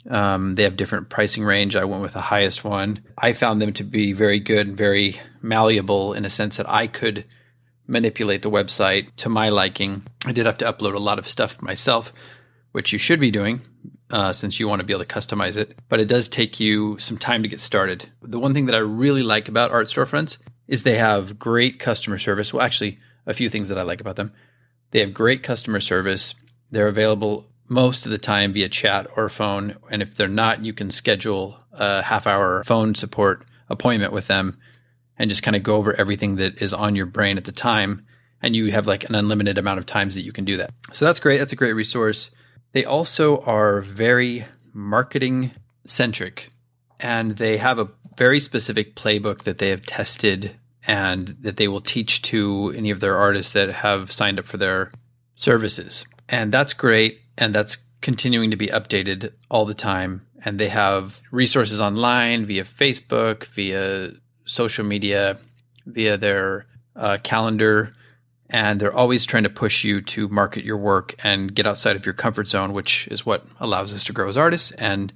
Um, 0.10 0.56
they 0.56 0.64
have 0.64 0.78
different 0.78 1.10
pricing 1.10 1.44
range. 1.44 1.76
I 1.76 1.84
went 1.84 2.02
with 2.02 2.14
the 2.14 2.22
highest 2.22 2.64
one. 2.64 3.04
I 3.18 3.34
found 3.34 3.62
them 3.62 3.74
to 3.74 3.84
be 3.84 4.14
very 4.14 4.40
good 4.40 4.68
and 4.68 4.78
very 4.78 5.20
malleable 5.42 6.14
in 6.14 6.26
a 6.26 6.30
sense 6.30 6.58
that 6.58 6.70
I 6.70 6.88
could 6.88 7.26
manipulate 7.88 8.42
the 8.42 8.52
website 8.52 9.16
to 9.18 9.30
my 9.30 9.50
liking. 9.50 10.04
I 10.26 10.32
did 10.32 10.46
have 10.46 10.58
to 10.60 10.72
upload 10.72 10.94
a 10.94 11.00
lot 11.00 11.20
of 11.20 11.28
stuff 11.28 11.62
myself, 11.62 12.14
which 12.74 12.92
you 12.94 13.00
should 13.00 13.20
be 13.20 13.32
doing 13.32 13.62
uh, 14.12 14.34
since 14.34 14.60
you 14.60 14.68
want 14.68 14.80
to 14.80 14.86
be 14.86 14.94
able 14.94 15.06
to 15.06 15.14
customize 15.14 15.58
it. 15.58 15.80
But 15.90 16.00
it 16.00 16.08
does 16.08 16.28
take 16.30 16.60
you 16.60 16.98
some 17.00 17.18
time 17.18 17.44
to 17.44 17.50
get 17.50 17.60
started. 17.60 18.10
The 18.22 18.40
one 18.40 18.54
thing 18.54 18.66
that 18.66 18.76
I 18.76 18.80
really 18.80 19.24
like 19.24 19.48
about 19.48 19.72
art 19.72 19.88
storefronts 19.88 20.38
is 20.68 20.84
they 20.84 20.98
have 20.98 21.40
great 21.40 21.80
customer 21.80 22.18
service. 22.18 22.54
Well, 22.54 22.64
actually, 22.64 23.00
a 23.26 23.34
few 23.34 23.50
things 23.50 23.70
that 23.70 23.78
I 23.78 23.84
like 23.84 24.02
about 24.02 24.16
them. 24.16 24.34
They 24.92 25.00
have 25.00 25.14
great 25.14 25.44
customer 25.44 25.80
service. 25.80 26.36
They're 26.72 26.88
available 26.88 27.48
most 27.70 28.06
of 28.06 28.12
the 28.12 28.18
time 28.18 28.54
via 28.54 28.70
chat 28.70 29.08
or 29.16 29.28
phone. 29.30 29.76
And 29.90 30.02
if 30.02 30.16
they're 30.16 30.28
not, 30.28 30.64
you 30.64 30.74
can 30.74 30.92
schedule 30.92 31.60
a 31.72 32.02
half 32.02 32.28
hour 32.28 32.64
phone 32.64 32.96
support 32.96 33.46
appointment 33.70 34.14
with 34.14 34.28
them 34.28 34.58
and 35.18 35.30
just 35.30 35.44
kind 35.44 35.56
of 35.56 35.64
go 35.64 35.76
over 35.76 35.94
everything 35.94 36.36
that 36.36 36.62
is 36.62 36.74
on 36.74 36.96
your 36.96 37.06
brain 37.06 37.38
at 37.38 37.46
the 37.46 37.52
time. 37.52 38.06
And 38.42 38.56
you 38.56 38.72
have 38.72 38.86
like 38.86 39.10
an 39.10 39.16
unlimited 39.16 39.58
amount 39.58 39.80
of 39.80 39.86
times 39.86 40.16
that 40.16 40.22
you 40.22 40.32
can 40.32 40.46
do 40.46 40.58
that. 40.58 40.72
So 40.92 41.06
that's 41.06 41.20
great. 41.20 41.40
That's 41.40 41.54
a 41.54 41.58
great 41.58 41.74
resource. 41.74 42.30
They 42.74 42.86
also 42.86 43.40
are 43.40 43.82
very 43.82 44.46
marketing 44.74 45.52
centric 45.86 46.52
and 47.00 47.38
they 47.38 47.58
have 47.58 47.80
a 47.80 47.90
very 48.18 48.40
specific 48.40 48.96
playbook 48.96 49.44
that 49.44 49.58
they 49.58 49.70
have 49.70 49.86
tested 49.86 50.56
and 50.86 51.30
that 51.42 51.58
they 51.58 51.68
will 51.68 51.82
teach 51.82 52.22
to 52.24 52.74
any 52.76 52.90
of 52.92 53.00
their 53.00 53.18
artists 53.18 53.52
that 53.54 53.70
have 53.70 54.12
signed 54.12 54.40
up 54.40 54.46
for 54.46 54.58
their 54.58 54.92
services. 55.36 56.06
And 56.30 56.52
that's 56.52 56.74
great. 56.74 57.22
And 57.38 57.54
that's 57.54 57.78
continuing 58.02 58.52
to 58.52 58.58
be 58.58 58.68
updated 58.68 59.34
all 59.50 59.66
the 59.66 59.74
time. 59.74 60.26
And 60.44 60.60
they 60.60 60.70
have 60.70 61.20
resources 61.32 61.82
online 61.82 62.46
via 62.46 62.64
Facebook, 62.64 63.46
via 63.46 64.14
social 64.48 64.86
media, 64.86 65.38
via 65.86 66.18
their 66.18 66.66
uh, 66.96 67.18
calendar. 67.24 67.94
And 68.50 68.80
they're 68.80 68.94
always 68.94 69.26
trying 69.26 69.44
to 69.44 69.50
push 69.50 69.84
you 69.84 70.02
to 70.02 70.30
market 70.30 70.64
your 70.64 70.78
work 70.78 71.16
and 71.24 71.54
get 71.54 71.68
outside 71.68 71.96
of 71.96 72.06
your 72.06 72.14
comfort 72.14 72.48
zone, 72.48 72.72
which 72.72 73.08
is 73.10 73.26
what 73.26 73.46
allows 73.60 73.94
us 73.94 74.06
to 74.06 74.14
grow 74.14 74.30
as 74.30 74.38
artists 74.38 74.72
and 74.72 75.12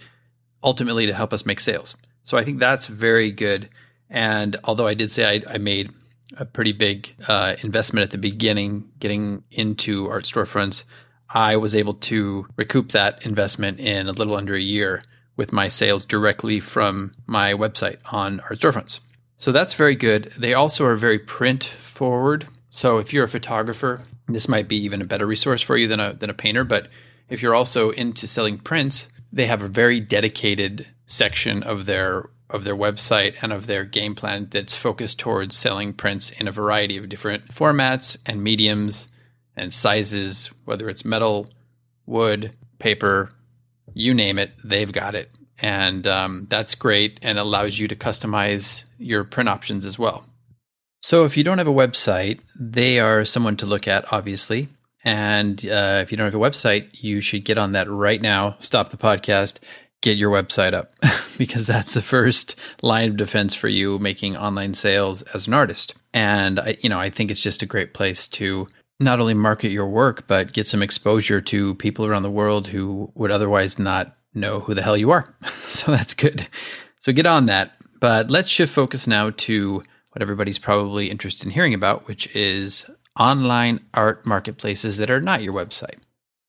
ultimately 0.64 1.06
to 1.08 1.14
help 1.14 1.32
us 1.32 1.46
make 1.46 1.60
sales. 1.60 1.96
So 2.24 2.38
I 2.38 2.44
think 2.44 2.60
that's 2.60 2.88
very 2.88 3.32
good. 3.32 3.70
And 4.10 4.58
although 4.66 4.88
I 4.88 4.94
did 4.94 5.12
say 5.12 5.42
I, 5.48 5.54
I 5.56 5.58
made 5.58 5.92
a 6.38 6.46
pretty 6.46 6.74
big 6.74 7.16
uh, 7.28 7.56
investment 7.62 8.04
at 8.04 8.12
the 8.12 8.18
beginning 8.18 8.90
getting 9.00 9.44
into 9.50 10.10
art 10.10 10.26
storefronts, 10.26 10.84
I 11.30 11.56
was 11.56 11.74
able 11.74 11.94
to 11.94 12.48
recoup 12.58 12.92
that 12.92 13.26
investment 13.26 13.80
in 13.80 14.08
a 14.08 14.12
little 14.12 14.36
under 14.36 14.56
a 14.56 14.62
year 14.62 15.04
with 15.38 15.54
my 15.54 15.70
sales 15.70 16.06
directly 16.06 16.60
from 16.60 17.14
my 17.26 17.54
website 17.54 18.00
on 18.12 18.42
art 18.42 18.60
storefronts. 18.60 19.00
So 19.42 19.52
that's 19.52 19.74
very 19.74 19.96
good. 19.96 20.32
They 20.38 20.54
also 20.54 20.86
are 20.86 20.96
very 20.96 21.18
print 21.18 21.64
forward. 21.64 22.48
So 22.70 23.00
if 23.00 23.12
you're 23.12 23.24
a 23.24 23.28
photographer, 23.28 24.04
this 24.28 24.48
might 24.48 24.68
be 24.68 24.78
even 24.78 25.02
a 25.02 25.06
better 25.06 25.26
resource 25.26 25.64
for 25.64 25.76
you 25.76 25.88
than 25.88 26.00
a 26.00 26.14
than 26.14 26.30
a 26.30 26.36
painter. 26.36 26.64
But 26.64 26.90
if 27.28 27.42
you're 27.42 27.56
also 27.56 27.90
into 27.90 28.28
selling 28.28 28.60
prints, 28.60 29.10
they 29.34 29.48
have 29.48 29.64
a 29.64 29.68
very 29.68 30.00
dedicated 30.00 30.86
section 31.08 31.64
of 31.64 31.88
their 31.88 32.30
of 32.52 32.66
their 32.66 32.76
website 32.76 33.34
and 33.42 33.52
of 33.52 33.66
their 33.66 33.84
game 33.84 34.14
plan 34.14 34.48
that's 34.52 34.76
focused 34.76 35.18
towards 35.18 35.56
selling 35.56 35.94
prints 35.94 36.30
in 36.30 36.48
a 36.48 36.52
variety 36.52 36.98
of 36.98 37.10
different 37.10 37.48
formats 37.48 38.18
and 38.28 38.44
mediums 38.44 39.08
and 39.56 39.74
sizes, 39.74 40.52
whether 40.66 40.88
it's 40.88 41.04
metal, 41.04 41.50
wood, 42.06 42.56
paper, 42.78 43.32
you 43.96 44.14
name 44.14 44.38
it, 44.38 44.52
they've 44.64 44.92
got 44.92 45.16
it. 45.16 45.32
And 45.62 46.06
um, 46.08 46.48
that's 46.50 46.76
great 46.76 47.20
and 47.22 47.38
allows 47.38 47.80
you 47.80 47.88
to 47.88 47.96
customize 47.96 48.84
your 48.98 49.24
print 49.24 49.48
options 49.48 49.86
as 49.86 49.98
well. 49.98 50.26
So 51.04 51.24
if 51.24 51.38
you 51.38 51.44
don't 51.44 51.60
have 51.60 51.68
a 51.68 51.74
website, 51.74 52.42
they 52.60 53.00
are 53.00 53.26
someone 53.26 53.58
to 53.58 53.66
look 53.66 53.88
at, 53.88 54.12
obviously. 54.12 54.70
And 55.04 55.64
uh, 55.66 56.00
if 56.02 56.12
you 56.12 56.18
don't 56.18 56.26
have 56.26 56.36
a 56.36 56.38
website, 56.38 56.90
you 56.94 57.22
should 57.22 57.46
get 57.46 57.58
on 57.58 57.72
that 57.72 57.90
right 57.90 58.22
now. 58.22 58.56
Stop 58.60 58.90
the 58.90 58.98
podcast 58.98 59.60
get 60.02 60.18
your 60.18 60.32
website 60.32 60.74
up 60.74 60.92
because 61.38 61.66
that's 61.66 61.94
the 61.94 62.02
first 62.02 62.56
line 62.82 63.12
of 63.12 63.18
defense 63.18 63.56
for 63.56 63.68
you 63.68 64.00
making 64.00 64.36
online 64.36 64.74
sales 64.74 65.22
as 65.34 65.48
an 65.48 65.54
artist. 65.54 65.94
And 66.14 66.60
I, 66.60 66.78
you 66.82 66.90
know, 66.90 67.00
I 67.00 67.10
think 67.10 67.32
it's 67.32 67.42
just 67.42 67.64
a 67.64 67.68
great 67.68 67.94
place 67.94 68.28
to 68.30 68.68
not 69.00 69.20
only 69.20 69.34
market 69.34 69.70
your 69.70 69.88
work, 69.88 70.28
but 70.28 70.54
get 70.54 70.68
some 70.68 70.82
exposure 70.82 71.42
to 71.42 71.76
people 71.76 72.06
around 72.06 72.24
the 72.24 72.32
world 72.32 72.68
who 72.68 73.12
would 73.16 73.32
otherwise 73.32 73.80
not 73.80 74.16
know 74.34 74.62
who 74.62 74.74
the 74.74 74.82
hell 74.82 74.98
you 74.98 75.12
are. 75.12 75.34
so 75.68 75.92
that's 75.92 76.14
good. 76.14 76.48
So 77.02 77.12
get 77.12 77.26
on 77.26 77.48
that. 77.48 77.74
But 78.00 78.32
let's 78.32 78.50
shift 78.50 78.74
focus 78.74 79.06
now 79.08 79.30
to 79.30 79.84
what 80.12 80.22
everybody's 80.22 80.60
probably 80.60 81.10
interested 81.10 81.46
in 81.46 81.52
hearing 81.52 81.74
about, 81.74 82.08
which 82.08 82.34
is 82.36 82.86
online 83.20 83.80
art 83.94 84.26
marketplaces 84.26 84.98
that 84.98 85.12
are 85.12 85.22
not 85.22 85.44
your 85.44 85.54
website. 85.54 86.00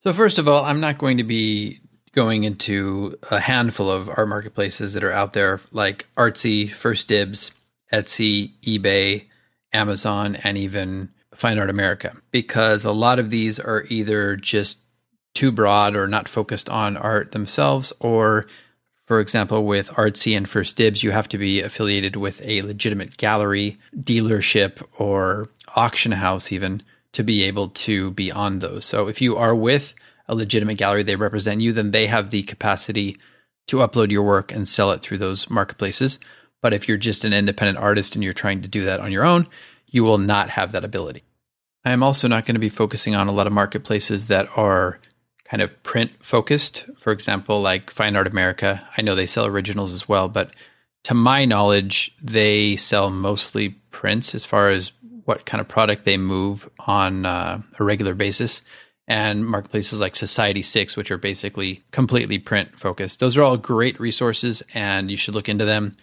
So, 0.02 0.12
first 0.12 0.38
of 0.38 0.48
all, 0.48 0.64
I'm 0.64 0.80
not 0.80 0.98
going 0.98 1.18
to 1.18 1.24
be 1.24 1.80
going 2.12 2.44
into 2.44 3.18
a 3.30 3.40
handful 3.40 3.90
of 3.90 4.08
art 4.08 4.28
marketplaces 4.28 4.94
that 4.94 5.04
are 5.04 5.12
out 5.12 5.32
there 5.32 5.60
like 5.70 6.06
Artsy, 6.16 6.70
First 6.70 7.08
Dibs, 7.08 7.52
Etsy, 7.92 8.52
eBay, 8.62 9.26
Amazon, 9.72 10.36
and 10.36 10.58
even 10.58 11.10
Fine 11.34 11.58
Art 11.58 11.70
America, 11.70 12.14
because 12.30 12.84
a 12.84 12.92
lot 12.92 13.18
of 13.18 13.30
these 13.30 13.58
are 13.58 13.84
either 13.88 14.36
just 14.36 14.81
too 15.34 15.52
broad 15.52 15.96
or 15.96 16.06
not 16.06 16.28
focused 16.28 16.68
on 16.68 16.96
art 16.96 17.32
themselves, 17.32 17.92
or 18.00 18.46
for 19.06 19.20
example, 19.20 19.64
with 19.64 19.90
Artsy 19.90 20.36
and 20.36 20.48
First 20.48 20.76
Dibs, 20.76 21.02
you 21.02 21.10
have 21.10 21.28
to 21.28 21.38
be 21.38 21.60
affiliated 21.60 22.16
with 22.16 22.40
a 22.46 22.62
legitimate 22.62 23.16
gallery, 23.16 23.78
dealership, 23.96 24.82
or 24.96 25.48
auction 25.74 26.12
house, 26.12 26.52
even 26.52 26.82
to 27.12 27.22
be 27.22 27.42
able 27.42 27.68
to 27.68 28.12
be 28.12 28.32
on 28.32 28.60
those. 28.60 28.86
So 28.86 29.08
if 29.08 29.20
you 29.20 29.36
are 29.36 29.54
with 29.54 29.94
a 30.28 30.34
legitimate 30.34 30.78
gallery, 30.78 31.02
they 31.02 31.16
represent 31.16 31.60
you, 31.60 31.72
then 31.72 31.90
they 31.90 32.06
have 32.06 32.30
the 32.30 32.42
capacity 32.44 33.18
to 33.66 33.78
upload 33.78 34.10
your 34.10 34.22
work 34.22 34.52
and 34.52 34.68
sell 34.68 34.92
it 34.92 35.02
through 35.02 35.18
those 35.18 35.50
marketplaces. 35.50 36.18
But 36.62 36.72
if 36.72 36.88
you're 36.88 36.96
just 36.96 37.24
an 37.24 37.32
independent 37.32 37.78
artist 37.78 38.14
and 38.14 38.24
you're 38.24 38.32
trying 38.32 38.62
to 38.62 38.68
do 38.68 38.84
that 38.84 39.00
on 39.00 39.12
your 39.12 39.24
own, 39.24 39.46
you 39.86 40.04
will 40.04 40.18
not 40.18 40.50
have 40.50 40.72
that 40.72 40.84
ability. 40.84 41.22
I 41.84 41.90
am 41.90 42.02
also 42.02 42.28
not 42.28 42.46
going 42.46 42.54
to 42.54 42.60
be 42.60 42.68
focusing 42.68 43.14
on 43.14 43.28
a 43.28 43.32
lot 43.32 43.46
of 43.46 43.52
marketplaces 43.52 44.28
that 44.28 44.48
are 44.56 45.00
kind 45.52 45.60
of 45.60 45.82
print 45.82 46.10
focused. 46.24 46.86
For 46.96 47.12
example, 47.12 47.60
like 47.60 47.90
Fine 47.90 48.16
Art 48.16 48.26
America. 48.26 48.88
I 48.96 49.02
know 49.02 49.14
they 49.14 49.26
sell 49.26 49.44
originals 49.44 49.92
as 49.92 50.08
well, 50.08 50.26
but 50.26 50.56
to 51.04 51.12
my 51.12 51.44
knowledge, 51.44 52.16
they 52.22 52.76
sell 52.76 53.10
mostly 53.10 53.68
prints 53.90 54.34
as 54.34 54.46
far 54.46 54.70
as 54.70 54.92
what 55.26 55.44
kind 55.44 55.60
of 55.60 55.68
product 55.68 56.06
they 56.06 56.16
move 56.16 56.70
on 56.78 57.26
uh, 57.26 57.60
a 57.78 57.84
regular 57.84 58.14
basis 58.14 58.62
and 59.06 59.44
marketplaces 59.44 60.00
like 60.00 60.14
Society6, 60.14 60.96
which 60.96 61.10
are 61.10 61.18
basically 61.18 61.82
completely 61.90 62.38
print 62.38 62.80
focused. 62.80 63.20
Those 63.20 63.36
are 63.36 63.42
all 63.42 63.58
great 63.58 64.00
resources, 64.00 64.62
and 64.72 65.10
you 65.10 65.18
should 65.18 65.34
look 65.34 65.50
into 65.50 65.66
them 65.66 65.96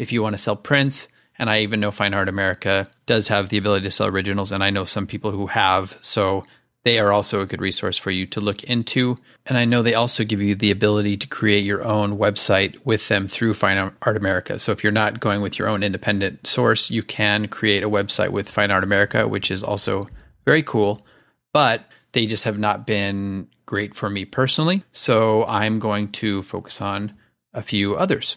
if 0.00 0.10
you 0.10 0.24
want 0.24 0.34
to 0.34 0.42
sell 0.42 0.56
prints. 0.56 1.06
And 1.38 1.48
I 1.48 1.60
even 1.60 1.78
know 1.78 1.92
Fine 1.92 2.14
Art 2.14 2.28
America 2.28 2.90
does 3.06 3.28
have 3.28 3.48
the 3.48 3.58
ability 3.58 3.84
to 3.84 3.92
sell 3.92 4.08
originals, 4.08 4.50
and 4.50 4.64
I 4.64 4.70
know 4.70 4.84
some 4.84 5.06
people 5.06 5.30
who 5.30 5.46
have. 5.46 5.96
So 6.02 6.44
they 6.84 6.98
are 6.98 7.12
also 7.12 7.40
a 7.40 7.46
good 7.46 7.60
resource 7.60 7.98
for 7.98 8.10
you 8.10 8.24
to 8.26 8.40
look 8.40 8.62
into. 8.64 9.16
And 9.46 9.58
I 9.58 9.64
know 9.64 9.82
they 9.82 9.94
also 9.94 10.24
give 10.24 10.40
you 10.40 10.54
the 10.54 10.70
ability 10.70 11.16
to 11.18 11.26
create 11.26 11.64
your 11.64 11.84
own 11.84 12.18
website 12.18 12.78
with 12.84 13.08
them 13.08 13.26
through 13.26 13.54
Fine 13.54 13.92
Art 14.02 14.16
America. 14.16 14.58
So 14.58 14.72
if 14.72 14.82
you're 14.82 14.92
not 14.92 15.20
going 15.20 15.42
with 15.42 15.58
your 15.58 15.68
own 15.68 15.82
independent 15.82 16.46
source, 16.46 16.90
you 16.90 17.02
can 17.02 17.48
create 17.48 17.82
a 17.82 17.90
website 17.90 18.30
with 18.30 18.48
Fine 18.48 18.70
Art 18.70 18.84
America, 18.84 19.26
which 19.26 19.50
is 19.50 19.62
also 19.62 20.08
very 20.44 20.62
cool. 20.62 21.04
But 21.52 21.84
they 22.12 22.26
just 22.26 22.44
have 22.44 22.58
not 22.58 22.86
been 22.86 23.48
great 23.66 23.94
for 23.94 24.08
me 24.08 24.24
personally. 24.24 24.84
So 24.92 25.44
I'm 25.44 25.78
going 25.78 26.10
to 26.12 26.42
focus 26.42 26.80
on 26.80 27.14
a 27.52 27.62
few 27.62 27.96
others. 27.96 28.36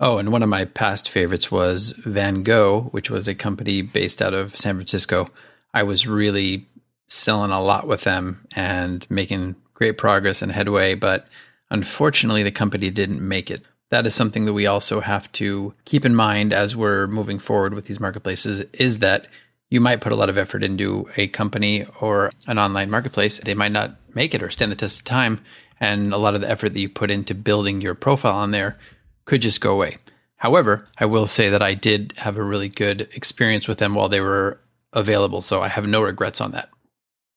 Oh, 0.00 0.18
and 0.18 0.32
one 0.32 0.42
of 0.42 0.48
my 0.48 0.64
past 0.64 1.08
favorites 1.08 1.50
was 1.52 1.92
Vango, 2.04 2.90
which 2.92 3.10
was 3.10 3.28
a 3.28 3.34
company 3.34 3.82
based 3.82 4.22
out 4.22 4.34
of 4.34 4.56
San 4.56 4.74
Francisco. 4.76 5.28
I 5.72 5.82
was 5.82 6.06
really 6.06 6.66
selling 7.10 7.50
a 7.50 7.60
lot 7.60 7.86
with 7.86 8.04
them 8.04 8.46
and 8.54 9.06
making 9.10 9.56
great 9.74 9.98
progress 9.98 10.42
and 10.42 10.52
headway, 10.52 10.94
but 10.94 11.26
unfortunately, 11.70 12.42
the 12.42 12.50
company 12.50 12.88
didn't 12.88 13.26
make 13.26 13.50
it. 13.50 13.62
That 13.90 14.06
is 14.06 14.14
something 14.14 14.46
that 14.46 14.52
we 14.52 14.66
also 14.66 15.00
have 15.00 15.30
to 15.32 15.74
keep 15.84 16.04
in 16.04 16.14
mind 16.14 16.52
as 16.52 16.76
we're 16.76 17.08
moving 17.08 17.40
forward 17.40 17.74
with 17.74 17.86
these 17.86 17.98
marketplaces 17.98 18.60
is 18.72 19.00
that 19.00 19.26
you 19.68 19.80
might 19.80 20.00
put 20.00 20.12
a 20.12 20.16
lot 20.16 20.28
of 20.28 20.38
effort 20.38 20.62
into 20.62 21.08
a 21.16 21.26
company 21.26 21.86
or 22.00 22.32
an 22.46 22.58
online 22.58 22.90
marketplace. 22.90 23.40
They 23.40 23.54
might 23.54 23.72
not 23.72 23.96
make 24.14 24.34
it 24.34 24.42
or 24.42 24.50
stand 24.50 24.70
the 24.70 24.76
test 24.76 25.00
of 25.00 25.04
time. 25.04 25.40
And 25.80 26.12
a 26.12 26.18
lot 26.18 26.34
of 26.34 26.40
the 26.40 26.50
effort 26.50 26.74
that 26.74 26.80
you 26.80 26.88
put 26.88 27.10
into 27.10 27.34
building 27.34 27.80
your 27.80 27.94
profile 27.94 28.34
on 28.34 28.50
there 28.52 28.78
could 29.24 29.42
just 29.42 29.60
go 29.60 29.72
away. 29.72 29.98
However, 30.36 30.88
I 30.98 31.06
will 31.06 31.26
say 31.26 31.50
that 31.50 31.62
I 31.62 31.74
did 31.74 32.14
have 32.18 32.36
a 32.36 32.42
really 32.42 32.68
good 32.68 33.08
experience 33.14 33.66
with 33.66 33.78
them 33.78 33.94
while 33.94 34.08
they 34.08 34.20
were 34.20 34.60
available. 34.92 35.40
So 35.40 35.62
I 35.62 35.68
have 35.68 35.86
no 35.86 36.02
regrets 36.02 36.40
on 36.40 36.52
that. 36.52 36.70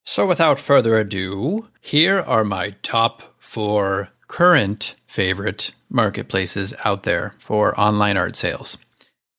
So 0.05 0.27
without 0.27 0.59
further 0.59 0.97
ado, 0.97 1.67
here 1.81 2.19
are 2.19 2.43
my 2.43 2.71
top 2.81 3.23
four 3.39 4.09
current 4.27 4.95
favorite 5.07 5.73
marketplaces 5.89 6.73
out 6.83 7.03
there 7.03 7.35
for 7.39 7.79
online 7.79 8.17
art 8.17 8.35
sales. 8.35 8.77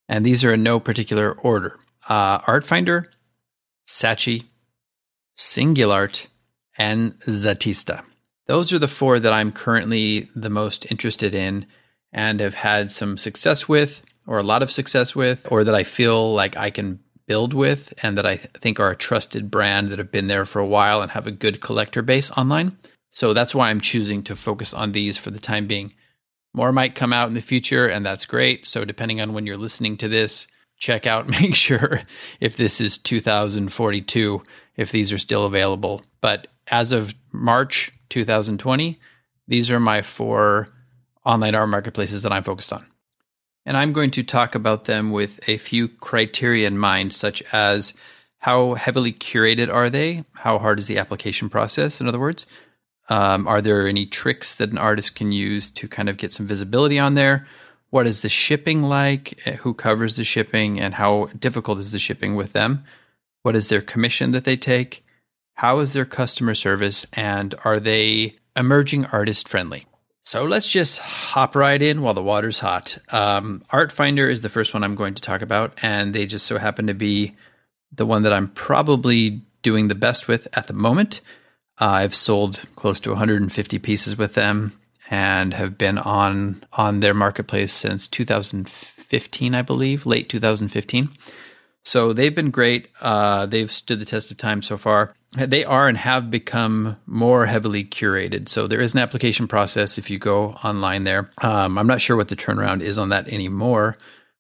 And 0.08 0.24
these 0.24 0.44
are 0.44 0.54
in 0.54 0.62
no 0.62 0.80
particular 0.80 1.32
order 1.32 1.78
uh, 2.08 2.38
Artfinder, 2.40 3.06
Saatchi, 3.88 4.44
Singulart, 5.38 6.26
and 6.76 7.18
Zatista. 7.20 8.04
Those 8.46 8.72
are 8.72 8.78
the 8.78 8.88
four 8.88 9.18
that 9.18 9.32
I'm 9.32 9.52
currently 9.52 10.28
the 10.36 10.50
most 10.50 10.90
interested 10.90 11.34
in 11.34 11.66
and 12.12 12.40
have 12.40 12.54
had 12.54 12.90
some 12.90 13.16
success 13.16 13.66
with 13.66 14.02
or 14.26 14.38
a 14.38 14.42
lot 14.42 14.62
of 14.62 14.72
success 14.72 15.14
with, 15.14 15.46
or 15.50 15.64
that 15.64 15.74
I 15.74 15.84
feel 15.84 16.32
like 16.32 16.56
I 16.56 16.70
can 16.70 17.00
build 17.26 17.54
with 17.54 17.92
and 18.02 18.18
that 18.18 18.26
I 18.26 18.36
th- 18.36 18.50
think 18.60 18.78
are 18.78 18.90
a 18.90 18.96
trusted 18.96 19.50
brand 19.50 19.88
that 19.88 19.98
have 19.98 20.12
been 20.12 20.26
there 20.26 20.44
for 20.44 20.60
a 20.60 20.66
while 20.66 21.02
and 21.02 21.10
have 21.12 21.26
a 21.26 21.32
good 21.32 21.60
collector 21.60 22.02
base 22.02 22.30
online. 22.32 22.76
So 23.10 23.32
that's 23.32 23.54
why 23.54 23.70
I'm 23.70 23.80
choosing 23.80 24.22
to 24.24 24.36
focus 24.36 24.74
on 24.74 24.92
these 24.92 25.16
for 25.16 25.30
the 25.30 25.38
time 25.38 25.66
being. 25.66 25.94
More 26.52 26.72
might 26.72 26.94
come 26.94 27.12
out 27.12 27.28
in 27.28 27.34
the 27.34 27.40
future, 27.40 27.86
and 27.86 28.06
that's 28.06 28.26
great. 28.26 28.66
So, 28.66 28.84
depending 28.84 29.20
on 29.20 29.32
when 29.32 29.44
you're 29.44 29.56
listening 29.56 29.96
to 29.98 30.08
this, 30.08 30.46
check 30.78 31.06
out, 31.06 31.28
make 31.40 31.54
sure 31.54 32.02
if 32.40 32.56
this 32.56 32.80
is 32.80 32.98
2042, 32.98 34.42
if 34.76 34.92
these 34.92 35.12
are 35.12 35.18
still 35.18 35.46
available. 35.46 36.02
But 36.20 36.46
as 36.68 36.92
of 36.92 37.14
March 37.32 37.90
2020, 38.10 38.98
these 39.48 39.70
are 39.70 39.80
my 39.80 40.02
four 40.02 40.68
online 41.24 41.54
art 41.54 41.68
marketplaces 41.68 42.22
that 42.22 42.32
I'm 42.32 42.44
focused 42.44 42.72
on. 42.72 42.86
And 43.66 43.76
I'm 43.76 43.92
going 43.92 44.10
to 44.12 44.22
talk 44.22 44.54
about 44.54 44.84
them 44.84 45.10
with 45.10 45.40
a 45.48 45.56
few 45.56 45.88
criteria 45.88 46.66
in 46.66 46.78
mind, 46.78 47.12
such 47.12 47.42
as 47.52 47.94
how 48.38 48.74
heavily 48.74 49.12
curated 49.12 49.72
are 49.72 49.88
they? 49.88 50.24
How 50.32 50.58
hard 50.58 50.78
is 50.78 50.86
the 50.86 50.98
application 50.98 51.48
process? 51.48 52.00
In 52.00 52.06
other 52.06 52.20
words, 52.20 52.46
um, 53.08 53.48
are 53.48 53.62
there 53.62 53.88
any 53.88 54.04
tricks 54.06 54.54
that 54.56 54.70
an 54.70 54.78
artist 54.78 55.14
can 55.14 55.32
use 55.32 55.70
to 55.72 55.88
kind 55.88 56.08
of 56.08 56.18
get 56.18 56.32
some 56.32 56.46
visibility 56.46 56.98
on 56.98 57.14
there? 57.14 57.46
What 57.88 58.06
is 58.06 58.20
the 58.20 58.28
shipping 58.28 58.82
like? 58.82 59.40
Uh, 59.46 59.52
who 59.52 59.72
covers 59.72 60.16
the 60.16 60.24
shipping? 60.24 60.78
And 60.78 60.94
how 60.94 61.30
difficult 61.38 61.78
is 61.78 61.92
the 61.92 61.98
shipping 61.98 62.34
with 62.34 62.52
them? 62.52 62.84
What 63.42 63.56
is 63.56 63.68
their 63.68 63.80
commission 63.80 64.32
that 64.32 64.44
they 64.44 64.56
take? 64.56 65.04
How 65.54 65.78
is 65.78 65.92
their 65.92 66.04
customer 66.04 66.54
service? 66.54 67.06
And 67.12 67.54
are 67.64 67.80
they 67.80 68.36
emerging 68.56 69.06
artist 69.06 69.48
friendly? 69.48 69.86
So 70.24 70.44
let's 70.44 70.68
just 70.68 70.98
hop 70.98 71.54
right 71.54 71.80
in 71.80 72.00
while 72.00 72.14
the 72.14 72.22
water's 72.22 72.58
hot. 72.58 72.96
Um, 73.10 73.62
Artfinder 73.70 74.30
is 74.30 74.40
the 74.40 74.48
first 74.48 74.72
one 74.72 74.82
I'm 74.82 74.94
going 74.94 75.14
to 75.14 75.22
talk 75.22 75.42
about, 75.42 75.78
and 75.82 76.14
they 76.14 76.24
just 76.24 76.46
so 76.46 76.58
happen 76.58 76.86
to 76.86 76.94
be 76.94 77.34
the 77.92 78.06
one 78.06 78.22
that 78.22 78.32
I'm 78.32 78.48
probably 78.48 79.42
doing 79.62 79.88
the 79.88 79.94
best 79.94 80.26
with 80.26 80.48
at 80.56 80.66
the 80.66 80.72
moment. 80.72 81.20
Uh, 81.78 81.86
I've 81.86 82.14
sold 82.14 82.62
close 82.74 83.00
to 83.00 83.10
150 83.10 83.78
pieces 83.80 84.16
with 84.16 84.34
them 84.34 84.78
and 85.10 85.52
have 85.52 85.76
been 85.76 85.98
on 85.98 86.64
on 86.72 87.00
their 87.00 87.14
marketplace 87.14 87.72
since 87.72 88.08
2015, 88.08 89.54
I 89.54 89.62
believe, 89.62 90.06
late 90.06 90.30
2015. 90.30 91.10
So 91.84 92.14
they've 92.14 92.34
been 92.34 92.50
great. 92.50 92.88
Uh, 93.00 93.46
they've 93.46 93.70
stood 93.70 93.98
the 93.98 94.06
test 94.06 94.30
of 94.30 94.38
time 94.38 94.62
so 94.62 94.78
far. 94.78 95.14
They 95.32 95.64
are 95.64 95.86
and 95.86 95.98
have 95.98 96.30
become 96.30 96.96
more 97.06 97.44
heavily 97.44 97.84
curated. 97.84 98.48
So 98.48 98.66
there 98.66 98.80
is 98.80 98.94
an 98.94 99.00
application 99.00 99.46
process 99.46 99.98
if 99.98 100.08
you 100.08 100.18
go 100.18 100.52
online 100.64 101.04
there. 101.04 101.30
Um, 101.42 101.76
I'm 101.76 101.86
not 101.86 102.00
sure 102.00 102.16
what 102.16 102.28
the 102.28 102.36
turnaround 102.36 102.80
is 102.80 102.98
on 102.98 103.10
that 103.10 103.28
anymore, 103.28 103.98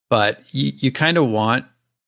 but 0.08 0.40
you, 0.52 0.72
you 0.76 0.90
kind 0.90 1.18
of 1.18 1.26
want, 1.26 1.66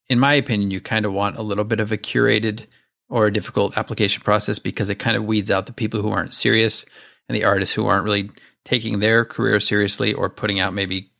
in 0.08 0.18
my 0.18 0.34
opinion, 0.34 0.70
you 0.70 0.80
kind 0.80 1.04
of 1.04 1.12
want 1.12 1.36
a 1.36 1.42
little 1.42 1.64
bit 1.64 1.80
of 1.80 1.92
a 1.92 1.98
curated 1.98 2.66
or 3.10 3.26
a 3.26 3.32
difficult 3.32 3.76
application 3.76 4.22
process 4.22 4.58
because 4.58 4.88
it 4.88 4.96
kind 4.96 5.16
of 5.16 5.24
weeds 5.24 5.50
out 5.50 5.66
the 5.66 5.72
people 5.72 6.00
who 6.00 6.10
aren't 6.10 6.32
serious 6.32 6.86
and 7.28 7.36
the 7.36 7.44
artists 7.44 7.74
who 7.74 7.86
aren't 7.86 8.04
really 8.04 8.30
taking 8.64 9.00
their 9.00 9.24
career 9.24 9.60
seriously 9.60 10.14
or 10.14 10.30
putting 10.30 10.60
out 10.60 10.74
maybe 10.74 11.10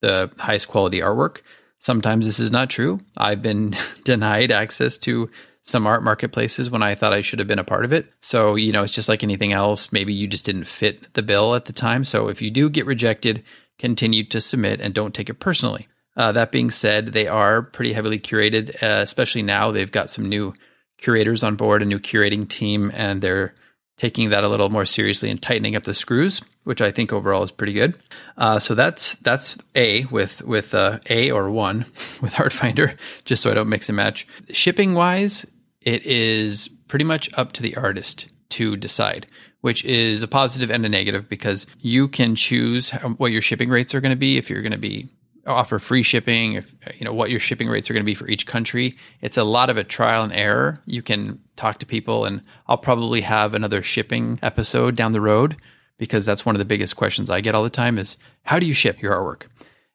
the 0.00 0.30
highest 0.38 0.68
quality 0.68 1.00
artwork. 1.00 1.40
Sometimes 1.86 2.26
this 2.26 2.40
is 2.40 2.50
not 2.50 2.68
true. 2.68 2.98
I've 3.16 3.42
been 3.42 3.76
denied 4.04 4.50
access 4.50 4.98
to 4.98 5.30
some 5.62 5.86
art 5.86 6.02
marketplaces 6.02 6.68
when 6.68 6.82
I 6.82 6.96
thought 6.96 7.12
I 7.12 7.20
should 7.20 7.38
have 7.38 7.46
been 7.46 7.60
a 7.60 7.64
part 7.64 7.84
of 7.84 7.92
it. 7.92 8.12
So, 8.20 8.56
you 8.56 8.72
know, 8.72 8.82
it's 8.82 8.92
just 8.92 9.08
like 9.08 9.22
anything 9.22 9.52
else. 9.52 9.92
Maybe 9.92 10.12
you 10.12 10.26
just 10.26 10.44
didn't 10.44 10.64
fit 10.64 11.14
the 11.14 11.22
bill 11.22 11.54
at 11.54 11.66
the 11.66 11.72
time. 11.72 12.02
So, 12.02 12.26
if 12.26 12.42
you 12.42 12.50
do 12.50 12.68
get 12.68 12.86
rejected, 12.86 13.44
continue 13.78 14.24
to 14.30 14.40
submit 14.40 14.80
and 14.80 14.94
don't 14.94 15.14
take 15.14 15.30
it 15.30 15.38
personally. 15.38 15.86
Uh, 16.16 16.32
that 16.32 16.50
being 16.50 16.72
said, 16.72 17.12
they 17.12 17.28
are 17.28 17.62
pretty 17.62 17.92
heavily 17.92 18.18
curated, 18.18 18.82
uh, 18.82 19.02
especially 19.02 19.42
now. 19.42 19.70
They've 19.70 19.92
got 19.92 20.10
some 20.10 20.28
new 20.28 20.54
curators 20.98 21.44
on 21.44 21.54
board, 21.54 21.82
a 21.82 21.84
new 21.84 22.00
curating 22.00 22.48
team, 22.48 22.90
and 22.94 23.22
they're 23.22 23.54
taking 23.96 24.30
that 24.30 24.44
a 24.44 24.48
little 24.48 24.68
more 24.68 24.84
seriously 24.84 25.30
and 25.30 25.40
tightening 25.40 25.74
up 25.74 25.84
the 25.84 25.94
screws, 25.94 26.40
which 26.64 26.82
I 26.82 26.90
think 26.90 27.12
overall 27.12 27.42
is 27.42 27.50
pretty 27.50 27.72
good. 27.72 27.96
Uh, 28.36 28.58
so 28.58 28.74
that's 28.74 29.16
that's 29.16 29.56
a 29.74 30.04
with 30.06 30.42
with 30.42 30.74
uh, 30.74 30.98
a 31.08 31.30
or 31.30 31.50
one 31.50 31.78
with 32.20 32.34
Artfinder, 32.34 32.96
just 33.24 33.42
so 33.42 33.50
I 33.50 33.54
don't 33.54 33.68
mix 33.68 33.88
and 33.88 33.96
match. 33.96 34.26
Shipping 34.50 34.94
wise, 34.94 35.46
it 35.80 36.04
is 36.04 36.68
pretty 36.88 37.04
much 37.04 37.30
up 37.34 37.52
to 37.52 37.62
the 37.62 37.76
artist 37.76 38.26
to 38.50 38.76
decide, 38.76 39.26
which 39.60 39.84
is 39.84 40.22
a 40.22 40.28
positive 40.28 40.70
and 40.70 40.84
a 40.84 40.88
negative 40.88 41.28
because 41.28 41.66
you 41.80 42.08
can 42.08 42.36
choose 42.36 42.90
what 43.16 43.32
your 43.32 43.42
shipping 43.42 43.70
rates 43.70 43.94
are 43.94 44.00
going 44.00 44.10
to 44.10 44.16
be 44.16 44.36
if 44.36 44.48
you're 44.50 44.62
going 44.62 44.72
to 44.72 44.78
be 44.78 45.08
offer 45.46 45.78
free 45.78 46.02
shipping, 46.02 46.54
if 46.54 46.74
you 46.98 47.04
know 47.04 47.12
what 47.12 47.30
your 47.30 47.40
shipping 47.40 47.68
rates 47.68 47.88
are 47.88 47.92
going 47.92 48.04
to 48.04 48.06
be 48.06 48.14
for 48.14 48.28
each 48.28 48.46
country. 48.46 48.96
It's 49.20 49.36
a 49.36 49.44
lot 49.44 49.70
of 49.70 49.76
a 49.76 49.84
trial 49.84 50.22
and 50.22 50.32
error. 50.32 50.82
You 50.86 51.02
can 51.02 51.40
talk 51.56 51.78
to 51.78 51.86
people 51.86 52.24
and 52.24 52.42
I'll 52.66 52.76
probably 52.76 53.20
have 53.22 53.54
another 53.54 53.82
shipping 53.82 54.38
episode 54.42 54.96
down 54.96 55.12
the 55.12 55.20
road 55.20 55.56
because 55.98 56.24
that's 56.24 56.44
one 56.44 56.54
of 56.54 56.58
the 56.58 56.64
biggest 56.64 56.96
questions 56.96 57.30
I 57.30 57.40
get 57.40 57.54
all 57.54 57.62
the 57.62 57.70
time 57.70 57.98
is 57.98 58.16
how 58.42 58.58
do 58.58 58.66
you 58.66 58.74
ship 58.74 59.00
your 59.00 59.12
artwork? 59.12 59.46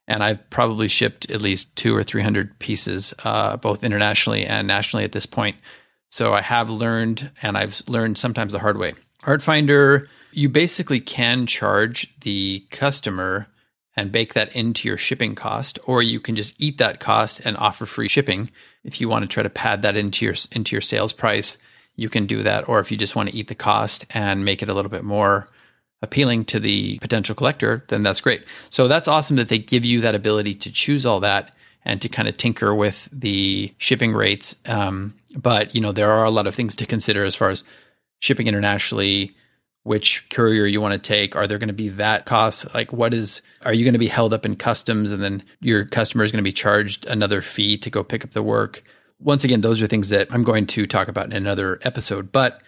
And 0.08 0.24
I've 0.24 0.50
probably 0.50 0.88
shipped 0.88 1.30
at 1.30 1.42
least 1.42 1.76
two 1.76 1.94
or 1.94 2.02
300 2.02 2.58
pieces, 2.58 3.14
uh, 3.24 3.56
both 3.56 3.84
internationally 3.84 4.44
and 4.44 4.66
nationally 4.66 5.04
at 5.04 5.12
this 5.12 5.26
point. 5.26 5.56
So 6.10 6.34
I 6.34 6.40
have 6.42 6.68
learned 6.68 7.30
and 7.40 7.56
I've 7.56 7.82
learned 7.86 8.18
sometimes 8.18 8.52
the 8.52 8.58
hard 8.58 8.78
way. 8.78 8.94
Artfinder, 9.22 10.08
you 10.32 10.48
basically 10.48 10.98
can 10.98 11.46
charge 11.46 12.12
the 12.20 12.66
customer 12.70 13.46
and 13.96 14.12
bake 14.12 14.34
that 14.34 14.54
into 14.54 14.88
your 14.88 14.96
shipping 14.96 15.34
cost 15.34 15.78
or 15.86 16.02
you 16.02 16.20
can 16.20 16.34
just 16.34 16.54
eat 16.58 16.78
that 16.78 17.00
cost 17.00 17.40
and 17.44 17.56
offer 17.56 17.86
free 17.86 18.08
shipping. 18.08 18.50
If 18.84 19.00
you 19.00 19.08
want 19.08 19.22
to 19.22 19.28
try 19.28 19.42
to 19.42 19.50
pad 19.50 19.82
that 19.82 19.96
into 19.96 20.24
your 20.24 20.34
into 20.52 20.74
your 20.74 20.80
sales 20.80 21.12
price 21.12 21.58
you 21.94 22.08
can 22.08 22.24
do 22.24 22.42
that. 22.42 22.68
Or 22.68 22.80
if 22.80 22.90
you 22.90 22.96
just 22.96 23.14
want 23.14 23.28
to 23.28 23.36
eat 23.36 23.48
the 23.48 23.54
cost 23.54 24.06
and 24.10 24.44
make 24.44 24.62
it 24.62 24.68
a 24.68 24.74
little 24.74 24.90
bit 24.90 25.04
more 25.04 25.46
appealing 26.00 26.44
to 26.46 26.58
the 26.58 26.98
potential 26.98 27.34
collector 27.34 27.84
then 27.88 28.02
that's 28.02 28.20
great. 28.20 28.44
So 28.70 28.88
that's 28.88 29.08
awesome 29.08 29.36
that 29.36 29.48
they 29.48 29.58
give 29.58 29.84
you 29.84 30.00
that 30.00 30.14
ability 30.14 30.54
to 30.56 30.72
choose 30.72 31.04
all 31.04 31.20
that 31.20 31.54
and 31.84 32.00
to 32.00 32.08
kind 32.08 32.28
of 32.28 32.36
tinker 32.36 32.74
with 32.74 33.08
the 33.12 33.74
shipping 33.78 34.14
rates. 34.14 34.54
Um, 34.66 35.14
but 35.36 35.74
you 35.74 35.80
know 35.80 35.92
there 35.92 36.10
are 36.10 36.24
a 36.24 36.30
lot 36.30 36.46
of 36.46 36.54
things 36.54 36.76
to 36.76 36.86
consider 36.86 37.24
as 37.24 37.34
far 37.34 37.50
as 37.50 37.62
shipping 38.20 38.46
internationally 38.46 39.34
which 39.84 40.28
courier 40.30 40.66
you 40.66 40.80
want 40.80 40.92
to 40.92 40.98
take. 40.98 41.34
Are 41.34 41.46
there 41.46 41.58
going 41.58 41.68
to 41.68 41.74
be 41.74 41.88
VAT 41.88 42.24
costs? 42.24 42.66
Like, 42.74 42.92
what 42.92 43.12
is, 43.12 43.42
are 43.62 43.72
you 43.72 43.84
going 43.84 43.94
to 43.94 43.98
be 43.98 44.08
held 44.08 44.32
up 44.32 44.46
in 44.46 44.56
customs 44.56 45.12
and 45.12 45.22
then 45.22 45.42
your 45.60 45.84
customer 45.84 46.24
is 46.24 46.30
going 46.30 46.42
to 46.42 46.48
be 46.48 46.52
charged 46.52 47.06
another 47.06 47.42
fee 47.42 47.76
to 47.78 47.90
go 47.90 48.04
pick 48.04 48.24
up 48.24 48.30
the 48.30 48.42
work? 48.42 48.82
Once 49.18 49.44
again, 49.44 49.60
those 49.60 49.82
are 49.82 49.86
things 49.86 50.08
that 50.10 50.28
I'm 50.30 50.44
going 50.44 50.66
to 50.68 50.86
talk 50.86 51.08
about 51.08 51.26
in 51.26 51.32
another 51.32 51.78
episode, 51.82 52.32
but 52.32 52.62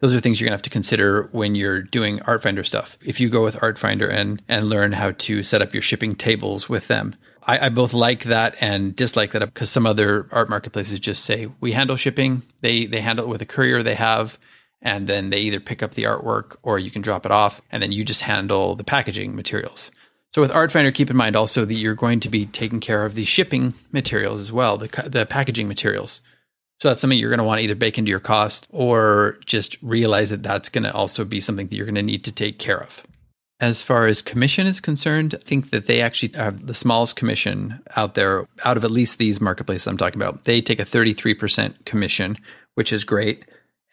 those 0.00 0.14
are 0.14 0.20
things 0.20 0.40
you're 0.40 0.46
going 0.46 0.52
to 0.52 0.56
have 0.56 0.62
to 0.62 0.70
consider 0.70 1.28
when 1.32 1.54
you're 1.54 1.82
doing 1.82 2.18
Artfinder 2.20 2.64
stuff. 2.64 2.96
If 3.04 3.20
you 3.20 3.28
go 3.28 3.42
with 3.42 3.56
Artfinder 3.56 4.10
and, 4.10 4.42
and 4.48 4.68
learn 4.68 4.92
how 4.92 5.12
to 5.12 5.42
set 5.42 5.62
up 5.62 5.74
your 5.74 5.82
shipping 5.82 6.14
tables 6.14 6.68
with 6.68 6.88
them. 6.88 7.14
I, 7.42 7.66
I 7.66 7.68
both 7.68 7.92
like 7.92 8.24
that 8.24 8.56
and 8.60 8.94
dislike 8.94 9.32
that 9.32 9.40
because 9.40 9.70
some 9.70 9.86
other 9.86 10.26
art 10.30 10.48
marketplaces 10.48 11.00
just 11.00 11.24
say 11.24 11.48
we 11.60 11.72
handle 11.72 11.96
shipping. 11.96 12.42
They 12.60 12.86
they 12.86 13.00
handle 13.00 13.24
it 13.24 13.28
with 13.28 13.40
a 13.40 13.46
courier 13.46 13.82
they 13.82 13.94
have 13.94 14.38
and 14.82 15.06
then 15.06 15.30
they 15.30 15.40
either 15.40 15.60
pick 15.60 15.82
up 15.82 15.94
the 15.94 16.04
artwork 16.04 16.56
or 16.62 16.78
you 16.78 16.90
can 16.90 17.02
drop 17.02 17.26
it 17.26 17.32
off 17.32 17.60
and 17.70 17.82
then 17.82 17.92
you 17.92 18.04
just 18.04 18.22
handle 18.22 18.74
the 18.74 18.84
packaging 18.84 19.36
materials. 19.36 19.90
So 20.32 20.40
with 20.40 20.52
Artfinder, 20.52 20.94
keep 20.94 21.10
in 21.10 21.16
mind 21.16 21.34
also 21.34 21.64
that 21.64 21.74
you're 21.74 21.94
going 21.94 22.20
to 22.20 22.28
be 22.28 22.46
taking 22.46 22.80
care 22.80 23.04
of 23.04 23.14
the 23.14 23.24
shipping 23.24 23.74
materials 23.90 24.40
as 24.40 24.52
well, 24.52 24.78
the, 24.78 24.88
the 25.08 25.26
packaging 25.26 25.66
materials. 25.66 26.20
So 26.80 26.88
that's 26.88 27.00
something 27.00 27.18
you're 27.18 27.30
going 27.30 27.38
to 27.38 27.44
want 27.44 27.58
to 27.58 27.64
either 27.64 27.74
bake 27.74 27.98
into 27.98 28.10
your 28.10 28.20
cost 28.20 28.66
or 28.70 29.38
just 29.44 29.76
realize 29.82 30.30
that 30.30 30.42
that's 30.42 30.68
going 30.68 30.84
to 30.84 30.94
also 30.94 31.24
be 31.24 31.40
something 31.40 31.66
that 31.66 31.76
you're 31.76 31.84
going 31.84 31.94
to 31.96 32.02
need 32.02 32.24
to 32.24 32.32
take 32.32 32.58
care 32.58 32.80
of. 32.80 33.02
As 33.58 33.82
far 33.82 34.06
as 34.06 34.22
commission 34.22 34.66
is 34.66 34.80
concerned, 34.80 35.34
I 35.34 35.42
think 35.44 35.68
that 35.70 35.84
they 35.84 36.00
actually 36.00 36.32
have 36.32 36.66
the 36.66 36.72
smallest 36.72 37.16
commission 37.16 37.82
out 37.96 38.14
there 38.14 38.46
out 38.64 38.78
of 38.78 38.84
at 38.84 38.90
least 38.90 39.18
these 39.18 39.40
marketplaces 39.40 39.86
I'm 39.86 39.98
talking 39.98 40.22
about. 40.22 40.44
They 40.44 40.62
take 40.62 40.80
a 40.80 40.84
33% 40.84 41.84
commission, 41.84 42.38
which 42.76 42.90
is 42.90 43.04
great. 43.04 43.44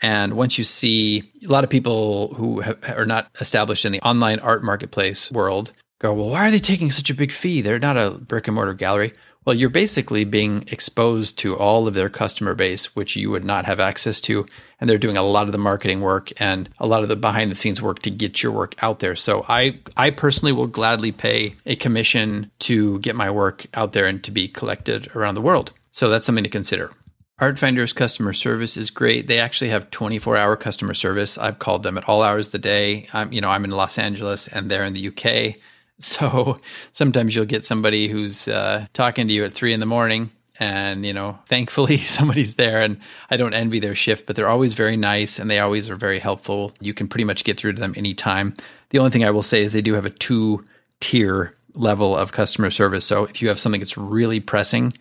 And 0.02 0.34
once 0.34 0.58
you 0.58 0.64
see 0.64 1.32
a 1.44 1.48
lot 1.48 1.64
of 1.64 1.70
people 1.70 2.34
who 2.36 2.62
have, 2.62 2.78
are 2.84 3.06
not 3.06 3.30
established 3.40 3.86
in 3.86 3.92
the 3.92 4.02
online 4.02 4.40
art 4.40 4.64
marketplace 4.64 5.32
world 5.32 5.74
go, 6.00 6.14
well, 6.14 6.30
why 6.30 6.48
are 6.48 6.52
they 6.52 6.60
taking 6.60 6.92
such 6.92 7.10
a 7.10 7.16
big 7.16 7.32
fee? 7.32 7.62
They're 7.62 7.80
not 7.80 7.98
a 7.98 8.12
brick 8.12 8.48
and 8.48 8.56
mortar 8.56 8.74
gallery. 8.74 9.14
Well, 9.46 9.56
you're 9.56 9.70
basically 9.70 10.26
being 10.26 10.66
exposed 10.68 11.40
to 11.40 11.56
all 11.56 11.88
of 11.88 11.94
their 11.94 12.10
customer 12.10 12.54
base, 12.54 12.96
which 12.98 13.16
you 13.16 13.32
would 13.32 13.46
not 13.46 13.66
have 13.66 13.80
access 13.80 14.20
to. 14.22 14.46
And 14.80 14.90
they're 14.90 14.98
doing 14.98 15.18
a 15.18 15.24
lot 15.24 15.48
of 15.48 15.54
the 15.54 15.58
marketing 15.58 16.02
work 16.02 16.32
and 16.40 16.70
a 16.80 16.86
lot 16.86 17.02
of 17.02 17.10
the 17.10 17.16
behind 17.16 17.50
the 17.50 17.56
scenes 17.56 17.82
work 17.82 18.02
to 18.02 18.12
get 18.12 18.44
your 18.44 18.52
work 18.52 18.76
out 18.84 19.00
there. 19.00 19.16
So 19.16 19.46
I, 19.48 19.80
I 19.96 20.10
personally 20.10 20.52
will 20.52 20.68
gladly 20.68 21.14
pay 21.14 21.56
a 21.66 21.78
commission 21.78 22.52
to 22.60 23.00
get 23.00 23.16
my 23.16 23.32
work 23.32 23.66
out 23.74 23.94
there 23.94 24.06
and 24.06 24.22
to 24.26 24.32
be 24.32 24.50
collected 24.50 25.16
around 25.16 25.36
the 25.36 25.42
world. 25.42 25.72
So 25.94 26.10
that's 26.10 26.26
something 26.26 26.44
to 26.44 26.50
consider. 26.50 26.92
Artfinder's 27.40 27.94
customer 27.94 28.34
service 28.34 28.78
is 28.78 28.90
great. 28.90 29.28
They 29.28 29.40
actually 29.40 29.70
have 29.70 29.92
24 29.92 30.38
hour 30.38 30.56
customer 30.56 30.96
service. 30.96 31.38
I've 31.38 31.60
called 31.60 31.84
them 31.84 31.98
at 31.98 32.10
all 32.10 32.24
hours 32.24 32.48
of 32.48 32.54
the 32.54 32.60
day. 32.60 33.08
I'm, 33.14 33.32
you 33.32 33.42
know, 33.42 33.50
I'm 33.50 33.64
in 33.64 33.70
Los 33.70 34.00
Angeles 34.00 34.48
and 34.48 34.72
they're 34.72 34.86
in 34.86 34.94
the 34.94 35.08
UK. 35.10 35.56
So 36.00 36.60
sometimes 36.94 37.36
you'll 37.36 37.46
get 37.46 37.66
somebody 37.66 38.08
who's 38.08 38.48
uh, 38.48 38.86
talking 38.94 39.28
to 39.28 39.34
you 39.34 39.44
at 39.46 39.52
three 39.52 39.74
in 39.74 39.80
the 39.80 39.88
morning 39.88 40.30
and 40.60 41.06
you 41.06 41.14
know 41.14 41.40
thankfully 41.50 41.98
somebody's 41.98 42.56
there 42.56 42.82
and 42.82 43.00
i 43.30 43.38
don't 43.38 43.54
envy 43.54 43.80
their 43.80 43.96
shift 43.96 44.26
but 44.26 44.36
they're 44.36 44.48
always 44.48 44.74
very 44.74 44.98
nice 44.98 45.40
and 45.40 45.50
they 45.50 45.60
always 45.60 45.90
are 45.90 45.96
very 45.96 46.20
helpful 46.20 46.72
you 46.80 46.94
can 46.94 47.08
pretty 47.08 47.24
much 47.24 47.44
get 47.44 47.58
through 47.58 47.74
to 47.74 47.80
them 47.80 47.94
anytime 47.98 48.54
the 48.90 49.00
only 49.00 49.12
thing 49.12 49.24
i 49.24 49.32
will 49.32 49.44
say 49.44 49.62
is 49.62 49.74
they 49.74 49.82
do 49.82 49.94
have 49.94 50.06
a 50.06 50.10
two 50.10 50.64
tier 51.00 51.56
level 51.74 52.16
of 52.16 52.32
customer 52.32 52.70
service 52.70 53.06
so 53.06 53.26
if 53.26 53.42
you 53.42 53.48
have 53.48 53.60
something 53.60 53.82
that's 53.82 53.98
really 53.98 54.40
pressing 54.40 54.94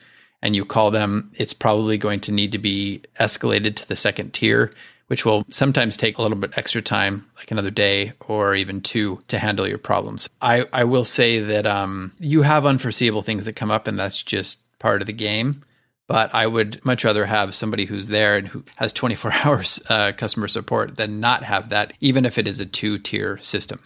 and 0.47 0.57
you 0.57 0.65
call 0.65 0.91
them 0.91 1.31
it's 1.35 1.53
probably 1.53 1.99
going 1.99 2.21
to 2.21 2.33
need 2.33 2.53
to 2.53 2.59
be 2.59 3.03
escalated 3.21 3.75
to 3.75 3.89
the 3.89 3.97
second 3.97 4.33
tier 4.33 4.71
which 5.09 5.25
will 5.25 5.45
sometimes 5.51 5.97
take 5.97 6.19
a 6.19 6.23
little 6.23 6.37
bit 6.37 6.57
extra 6.59 6.83
time, 6.83 7.25
like 7.37 7.51
another 7.51 7.71
day 7.71 8.13
or 8.27 8.55
even 8.55 8.81
two, 8.81 9.21
to 9.29 9.39
handle 9.39 9.67
your 9.67 9.79
problems. 9.79 10.29
I, 10.43 10.67
I 10.73 10.85
will 10.85 11.05
say 11.05 11.39
that 11.39 11.67
um, 11.67 12.13
you 12.19 12.43
have 12.43 12.67
unforeseeable 12.67 13.23
things 13.23 13.45
that 13.45 13.55
come 13.55 13.71
up, 13.71 13.87
and 13.87 13.99
that's 13.99 14.23
just 14.23 14.59
part 14.79 15.01
of 15.01 15.07
the 15.07 15.13
game. 15.13 15.63
But 16.09 16.35
I 16.35 16.47
would 16.47 16.85
much 16.85 17.05
rather 17.05 17.25
have 17.27 17.55
somebody 17.55 17.85
who's 17.85 18.09
there 18.09 18.37
and 18.37 18.47
who 18.49 18.65
has 18.77 18.93
24 18.93 19.33
hours 19.45 19.81
uh, 19.89 20.13
customer 20.17 20.49
support 20.49 20.97
than 20.97 21.21
not 21.21 21.45
have 21.45 21.69
that, 21.69 21.93
even 22.01 22.25
if 22.25 22.39
it 22.39 22.49
is 22.49 22.61
a 22.61 22.67
two 22.67 22.99
tier 22.99 23.39
system. 23.39 23.81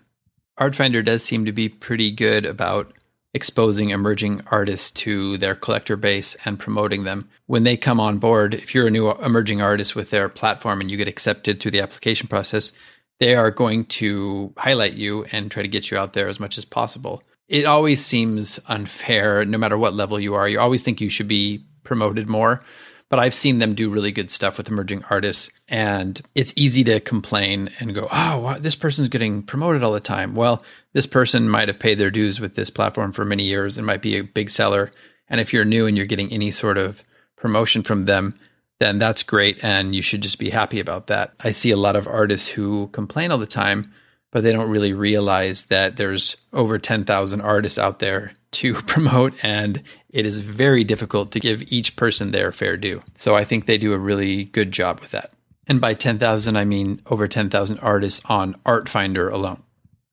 Artfinder 0.58 1.02
does 1.04 1.22
seem 1.22 1.46
to 1.46 1.52
be 1.52 1.70
pretty 1.70 2.10
good 2.10 2.44
about 2.44 2.92
exposing 3.32 3.90
emerging 3.90 4.42
artists 4.50 4.90
to 4.90 5.38
their 5.38 5.54
collector 5.54 5.96
base 5.96 6.36
and 6.44 6.58
promoting 6.58 7.04
them. 7.04 7.28
When 7.46 7.62
they 7.62 7.76
come 7.76 8.00
on 8.00 8.18
board, 8.18 8.54
if 8.54 8.74
you're 8.74 8.88
a 8.88 8.90
new 8.90 9.10
emerging 9.10 9.62
artist 9.62 9.94
with 9.94 10.10
their 10.10 10.28
platform 10.28 10.80
and 10.80 10.90
you 10.90 10.96
get 10.96 11.08
accepted 11.08 11.60
through 11.60 11.70
the 11.70 11.80
application 11.80 12.28
process, 12.28 12.72
they 13.18 13.34
are 13.34 13.50
going 13.50 13.84
to 13.84 14.52
highlight 14.56 14.94
you 14.94 15.24
and 15.30 15.50
try 15.50 15.62
to 15.62 15.68
get 15.68 15.90
you 15.90 15.98
out 15.98 16.12
there 16.12 16.28
as 16.28 16.40
much 16.40 16.58
as 16.58 16.64
possible 16.64 17.22
it 17.50 17.66
always 17.66 18.02
seems 18.02 18.60
unfair 18.68 19.44
no 19.44 19.58
matter 19.58 19.76
what 19.76 19.92
level 19.92 20.20
you 20.20 20.34
are. 20.34 20.48
You 20.48 20.60
always 20.60 20.84
think 20.84 21.00
you 21.00 21.10
should 21.10 21.26
be 21.26 21.66
promoted 21.82 22.28
more. 22.28 22.62
But 23.08 23.18
I've 23.18 23.34
seen 23.34 23.58
them 23.58 23.74
do 23.74 23.90
really 23.90 24.12
good 24.12 24.30
stuff 24.30 24.56
with 24.56 24.68
emerging 24.68 25.04
artists. 25.10 25.50
And 25.68 26.22
it's 26.36 26.54
easy 26.54 26.84
to 26.84 27.00
complain 27.00 27.72
and 27.80 27.92
go, 27.92 28.06
oh, 28.12 28.56
this 28.60 28.76
person's 28.76 29.08
getting 29.08 29.42
promoted 29.42 29.82
all 29.82 29.90
the 29.90 29.98
time. 29.98 30.36
Well, 30.36 30.62
this 30.92 31.06
person 31.06 31.48
might 31.48 31.68
have 31.68 31.78
paid 31.78 31.98
their 31.98 32.10
dues 32.10 32.40
with 32.40 32.54
this 32.54 32.70
platform 32.70 33.12
for 33.12 33.24
many 33.24 33.44
years 33.44 33.78
and 33.78 33.86
might 33.86 34.02
be 34.02 34.16
a 34.16 34.24
big 34.24 34.50
seller. 34.50 34.90
And 35.28 35.40
if 35.40 35.52
you're 35.52 35.64
new 35.64 35.86
and 35.86 35.96
you're 35.96 36.06
getting 36.06 36.32
any 36.32 36.50
sort 36.50 36.78
of 36.78 37.04
promotion 37.36 37.82
from 37.82 38.06
them, 38.06 38.34
then 38.80 38.98
that's 38.98 39.22
great. 39.22 39.62
And 39.62 39.94
you 39.94 40.02
should 40.02 40.22
just 40.22 40.38
be 40.38 40.50
happy 40.50 40.80
about 40.80 41.06
that. 41.08 41.32
I 41.40 41.50
see 41.50 41.70
a 41.70 41.76
lot 41.76 41.96
of 41.96 42.06
artists 42.06 42.48
who 42.48 42.88
complain 42.88 43.30
all 43.30 43.38
the 43.38 43.46
time 43.46 43.92
but 44.30 44.42
they 44.42 44.52
don't 44.52 44.70
really 44.70 44.92
realize 44.92 45.64
that 45.66 45.96
there's 45.96 46.36
over 46.52 46.78
10,000 46.78 47.40
artists 47.40 47.78
out 47.78 47.98
there 47.98 48.32
to 48.52 48.74
promote 48.86 49.34
and 49.42 49.82
it 50.10 50.26
is 50.26 50.38
very 50.38 50.82
difficult 50.82 51.32
to 51.32 51.40
give 51.40 51.70
each 51.70 51.94
person 51.96 52.32
their 52.32 52.50
fair 52.52 52.76
due. 52.76 53.02
So 53.16 53.36
I 53.36 53.44
think 53.44 53.66
they 53.66 53.78
do 53.78 53.92
a 53.92 53.98
really 53.98 54.44
good 54.44 54.72
job 54.72 55.00
with 55.00 55.12
that. 55.12 55.32
And 55.66 55.80
by 55.80 55.94
10,000 55.94 56.56
I 56.56 56.64
mean 56.64 57.00
over 57.06 57.28
10,000 57.28 57.78
artists 57.78 58.20
on 58.24 58.54
Artfinder 58.66 59.30
alone. 59.30 59.62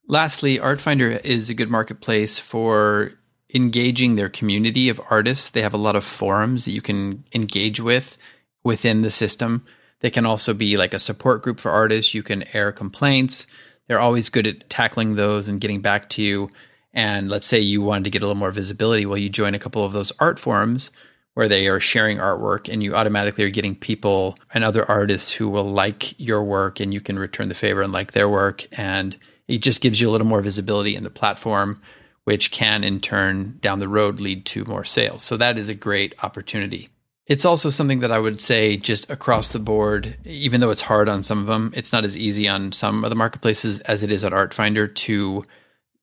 Lastly, 0.08 0.58
Artfinder 0.58 1.24
is 1.24 1.50
a 1.50 1.54
good 1.54 1.70
marketplace 1.70 2.40
for 2.40 3.12
engaging 3.54 4.16
their 4.16 4.30
community 4.30 4.90
of 4.90 5.02
artists. 5.10 5.50
They 5.50 5.62
have 5.62 5.74
a 5.74 5.78
lot 5.78 5.96
of 5.96 6.04
forums 6.04 6.66
that 6.66 6.72
you 6.72 6.82
can 6.82 7.26
engage 7.34 7.80
with 7.82 8.18
within 8.64 9.02
the 9.02 9.12
system. 9.12 9.66
They 10.00 10.10
can 10.10 10.26
also 10.26 10.54
be 10.54 10.78
like 10.78 10.94
a 10.94 11.00
support 11.00 11.44
group 11.44 11.60
for 11.60 11.72
artists. 11.72 12.14
You 12.14 12.24
can 12.24 12.44
air 12.56 12.72
complaints 12.72 13.48
they're 13.88 14.00
always 14.00 14.30
good 14.30 14.48
at 14.48 14.70
tackling 14.70 15.16
those 15.16 15.48
and 15.48 15.62
getting 15.62 15.82
back 15.82 16.10
to 16.10 16.22
you. 16.22 16.50
And 16.94 17.30
let's 17.30 17.48
say 17.48 17.60
you 17.60 17.82
wanted 17.82 18.06
to 18.06 18.10
get 18.10 18.22
a 18.22 18.26
little 18.26 18.40
more 18.40 18.52
visibility, 18.52 19.06
well, 19.06 19.18
you 19.18 19.30
join 19.30 19.56
a 19.56 19.60
couple 19.60 19.86
of 19.86 19.94
those 19.94 20.12
art 20.20 20.40
forums 20.40 20.92
where 21.34 21.48
they 21.48 21.68
are 21.68 21.80
sharing 21.80 22.18
artwork 22.18 22.72
and 22.72 22.82
you 22.82 22.96
automatically 22.96 23.44
are 23.44 23.50
getting 23.50 23.76
people 23.76 24.38
and 24.54 24.64
other 24.64 24.90
artists 24.90 25.32
who 25.32 25.48
will 25.48 25.70
like 25.70 26.20
your 26.20 26.44
work 26.44 26.80
and 26.80 26.94
you 26.94 27.00
can 27.00 27.20
return 27.20 27.50
the 27.50 27.56
favor 27.56 27.82
and 27.82 27.94
like 27.94 28.12
their 28.12 28.28
work. 28.28 28.66
And 28.78 29.16
it 29.48 29.60
just 29.60 29.82
gives 29.82 30.00
you 30.00 30.10
a 30.10 30.12
little 30.12 30.28
more 30.28 30.42
visibility 30.42 30.96
in 30.96 31.04
the 31.04 31.10
platform, 31.10 31.82
which 32.26 32.52
can 32.52 32.84
in 32.84 33.00
turn 33.00 33.58
down 33.62 33.80
the 33.80 33.88
road 33.88 34.20
lead 34.20 34.46
to 34.46 34.66
more 34.66 34.84
sales. 34.84 35.24
So 35.24 35.38
that 35.38 35.58
is 35.58 35.70
a 35.70 35.74
great 35.74 36.14
opportunity. 36.24 36.90
It's 37.28 37.46
also 37.46 37.70
something 37.70 38.00
that 38.00 38.12
I 38.12 38.20
would 38.20 38.40
say 38.40 38.78
just 38.78 39.10
across 39.10 39.52
the 39.52 39.60
board, 39.60 40.16
even 40.24 40.62
though 40.62 40.70
it's 40.70 40.82
hard 40.82 41.10
on 41.10 41.24
some 41.24 41.40
of 41.40 41.46
them, 41.46 41.74
it's 41.76 41.92
not 41.92 42.06
as 42.06 42.18
easy 42.18 42.48
on 42.48 42.72
some 42.72 43.04
of 43.04 43.10
the 43.10 43.16
marketplaces 43.18 43.82
as 43.82 44.02
it 44.02 44.12
is 44.12 44.24
at 44.24 44.32
Artfinder 44.32 44.94
to 44.96 45.44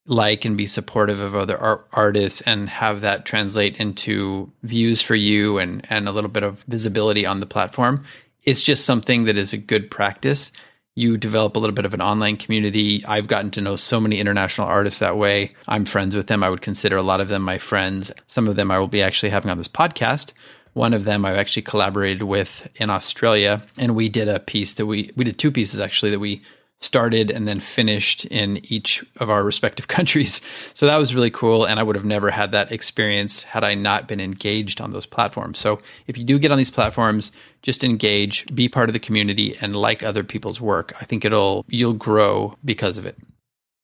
like 0.07 0.45
and 0.45 0.57
be 0.57 0.67
supportive 0.67 1.21
of 1.21 1.35
other 1.35 1.57
art- 1.57 1.89
artists 1.93 2.43
and 2.43 2.69
have 2.69 3.01
that 3.01 3.25
translate 3.25 3.79
into 3.79 4.53
views 4.63 5.01
for 5.01 5.15
you 5.15 5.59
and, 5.59 5.87
and 5.89 6.07
a 6.07 6.13
little 6.13 6.29
bit 6.29 6.45
of 6.45 6.63
visibility 6.65 7.25
on 7.25 7.41
the 7.41 7.47
platform. 7.47 8.05
It's 8.43 8.63
just 8.63 8.85
something 8.85 9.25
that 9.25 9.39
is 9.39 9.55
a 9.55 9.59
good 9.59 9.91
practice. 9.91 10.51
You 10.97 11.17
develop 11.17 11.57
a 11.57 11.59
little 11.59 11.75
bit 11.75 11.87
of 11.87 11.95
an 11.95 12.01
online 12.01 12.37
community. 12.37 13.05
I've 13.05 13.27
gotten 13.27 13.51
to 13.53 13.61
know 13.61 13.75
so 13.75 14.01
many 14.01 14.21
international 14.21 14.69
artists 14.69 15.01
that 15.01 15.17
way. 15.17 15.55
I'm 15.67 15.85
friends 15.85 16.15
with 16.15 16.29
them. 16.29 16.45
I 16.45 16.51
would 16.51 16.63
consider 16.63 16.97
a 16.97 17.03
lot 17.03 17.21
of 17.21 17.29
them 17.29 17.43
my 17.43 17.59
friends. 17.59 18.13
Some 18.29 18.47
of 18.47 18.57
them 18.57 18.71
I 18.71 18.79
will 18.79 18.89
be 18.89 19.03
actually 19.03 19.31
having 19.31 19.51
on 19.51 19.59
this 19.59 19.69
podcast 19.69 20.33
one 20.75 20.93
of 20.93 21.05
them 21.05 21.25
I've 21.25 21.37
actually 21.37 21.63
collaborated 21.63 22.25
with 22.25 22.69
in 22.77 22.91
Australia, 22.91 23.63
and 23.79 23.95
we 23.95 24.09
did 24.09 24.29
a 24.29 24.41
piece 24.41 24.75
that 24.75 24.87
we 24.87 25.11
we 25.17 25.25
did 25.25 25.39
two 25.39 25.51
pieces 25.51 25.81
actually 25.81 26.11
that 26.11 26.19
we 26.19 26.43
started 26.81 27.31
and 27.31 27.49
then 27.49 27.61
finished 27.61 28.25
in 28.27 28.61
each 28.65 29.05
of 29.17 29.31
our 29.31 29.43
respective 29.43 29.89
countries. 29.97 30.41
So 30.75 30.87
that 30.87 30.99
was 30.99 31.15
really 31.15 31.31
cool. 31.31 31.65
And 31.65 31.81
I 31.81 31.83
would 31.83 31.97
have 31.97 32.05
never 32.05 32.31
had 32.31 32.53
that 32.53 32.73
experience 32.73 33.43
had 33.43 33.65
I 33.65 33.75
not 33.75 34.09
been 34.09 34.21
engaged 34.21 34.81
on 34.81 34.93
those 34.93 35.07
platforms. 35.07 35.59
So 35.59 35.81
if 36.07 36.19
you 36.19 36.25
do 36.25 36.39
get 36.39 36.51
on 36.51 36.59
these 36.59 36.71
platforms, 36.71 37.33
just 37.63 37.83
engage, 37.83 38.47
be 38.55 38.69
part 38.69 38.89
of 38.89 38.93
the 38.93 38.99
community, 38.99 39.57
and 39.61 39.75
like 39.75 40.03
other 40.03 40.23
people's 40.23 40.61
work. 40.61 40.93
I 41.01 41.05
think 41.07 41.25
it'll, 41.25 41.65
you'll 41.69 41.95
grow 41.95 42.57
because 42.65 42.99
of 42.99 43.07
it. 43.07 43.17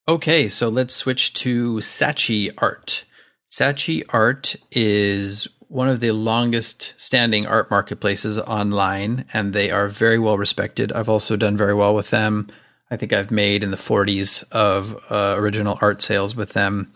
Okay, 0.06 0.48
so 0.48 0.68
let's 0.68 0.94
switch 0.94 1.32
to 1.34 1.76
Saatchi 1.76 2.50
Art. 2.58 3.04
Saatchi 3.50 4.02
Art 4.10 4.56
is 4.70 5.48
one 5.70 5.88
of 5.88 6.00
the 6.00 6.10
longest 6.10 6.94
standing 6.98 7.46
art 7.46 7.70
marketplaces 7.70 8.36
online, 8.38 9.24
and 9.32 9.52
they 9.52 9.70
are 9.70 9.86
very 9.86 10.18
well 10.18 10.36
respected. 10.36 10.90
I've 10.92 11.08
also 11.08 11.36
done 11.36 11.56
very 11.56 11.74
well 11.74 11.94
with 11.94 12.10
them. 12.10 12.48
I 12.90 12.96
think 12.96 13.12
I've 13.12 13.30
made 13.30 13.62
in 13.62 13.70
the 13.70 13.76
40s 13.76 14.44
of 14.50 14.96
uh, 15.10 15.34
original 15.36 15.78
art 15.80 16.02
sales 16.02 16.34
with 16.34 16.52
them. 16.52 16.92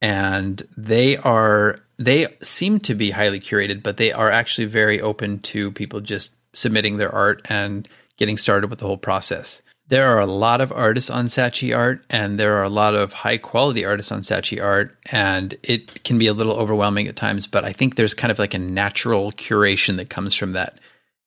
And 0.00 0.62
they 0.76 1.16
are, 1.18 1.80
they 1.96 2.26
seem 2.42 2.80
to 2.80 2.94
be 2.94 3.10
highly 3.10 3.40
curated, 3.40 3.82
but 3.82 3.96
they 3.96 4.12
are 4.12 4.30
actually 4.30 4.66
very 4.66 5.00
open 5.00 5.40
to 5.40 5.72
people 5.72 6.00
just 6.00 6.34
submitting 6.54 6.96
their 6.96 7.14
art 7.14 7.44
and 7.48 7.88
getting 8.16 8.36
started 8.36 8.70
with 8.70 8.78
the 8.80 8.86
whole 8.86 8.98
process 8.98 9.62
there 9.88 10.06
are 10.06 10.20
a 10.20 10.26
lot 10.26 10.60
of 10.60 10.70
artists 10.70 11.08
on 11.08 11.24
Saatchi 11.24 11.76
Art, 11.76 12.04
and 12.10 12.38
there 12.38 12.56
are 12.56 12.62
a 12.62 12.68
lot 12.68 12.94
of 12.94 13.12
high 13.12 13.38
quality 13.38 13.84
artists 13.84 14.12
on 14.12 14.20
Saatchi 14.20 14.62
Art, 14.62 14.94
and 15.10 15.56
it 15.62 16.04
can 16.04 16.18
be 16.18 16.26
a 16.26 16.34
little 16.34 16.56
overwhelming 16.56 17.08
at 17.08 17.16
times. 17.16 17.46
But 17.46 17.64
I 17.64 17.72
think 17.72 17.96
there's 17.96 18.14
kind 18.14 18.30
of 18.30 18.38
like 18.38 18.54
a 18.54 18.58
natural 18.58 19.32
curation 19.32 19.96
that 19.96 20.10
comes 20.10 20.34
from 20.34 20.52
that. 20.52 20.78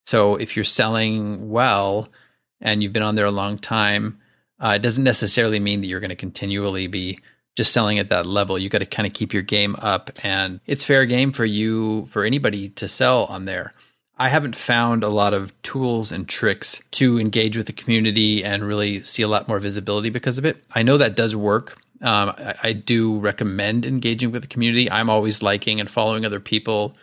So 0.06 0.36
if 0.36 0.56
you're 0.56 0.66
selling 0.66 1.50
well 1.50 2.08
and 2.62 2.82
you've 2.82 2.94
been 2.94 3.04
on 3.04 3.16
there 3.16 3.26
a 3.26 3.32
long 3.32 3.58
time, 3.58 4.20
uh, 4.60 4.74
it 4.76 4.82
doesn't 4.82 5.04
necessarily 5.04 5.60
mean 5.60 5.82
that 5.82 5.88
you're 5.88 6.00
going 6.00 6.10
to 6.10 6.16
continually 6.16 6.88
be 6.88 7.20
just 7.56 7.74
selling 7.74 8.00
at 8.00 8.10
that 8.10 8.26
level. 8.26 8.58
You 8.58 8.70
got 8.70 8.80
to 8.80 8.86
kind 8.86 9.08
of 9.08 9.14
keep 9.14 9.34
your 9.34 9.42
game 9.42 9.76
up, 9.80 10.12
and 10.24 10.60
it's 10.68 10.86
fair 10.86 11.06
game 11.06 11.32
for 11.32 11.46
you 11.46 12.06
for 12.08 12.24
anybody 12.24 12.70
to 12.70 12.88
sell 12.88 13.26
on 13.26 13.46
there. 13.46 13.74
I 14.18 14.30
haven't 14.30 14.56
found 14.56 15.04
a 15.04 15.10
lot 15.10 15.34
of 15.34 15.60
tools 15.64 16.12
and 16.12 16.30
tricks 16.30 16.80
to 16.92 17.20
engage 17.20 17.58
with 17.58 17.66
the 17.66 17.74
community 17.74 18.44
and 18.44 18.64
really 18.64 19.02
see 19.02 19.24
a 19.24 19.28
lot 19.28 19.48
more 19.48 19.58
visibility 19.58 20.12
because 20.12 20.38
of 20.38 20.46
it. 20.46 20.64
I 20.76 20.84
know 20.84 20.98
that 20.98 21.16
does 21.16 21.36
work. 21.36 21.78
Um, 22.02 22.30
I, 22.38 22.56
I, 22.64 22.74
do 22.74 23.18
recommend 23.18 23.86
engaging 23.86 24.32
with 24.32 24.42
the 24.42 24.48
community. 24.48 24.90
I'm 24.90 25.10
always 25.10 25.44
liking 25.44 25.80
and 25.80 25.90
following 25.90 26.26
other 26.26 26.40
people 26.40 26.96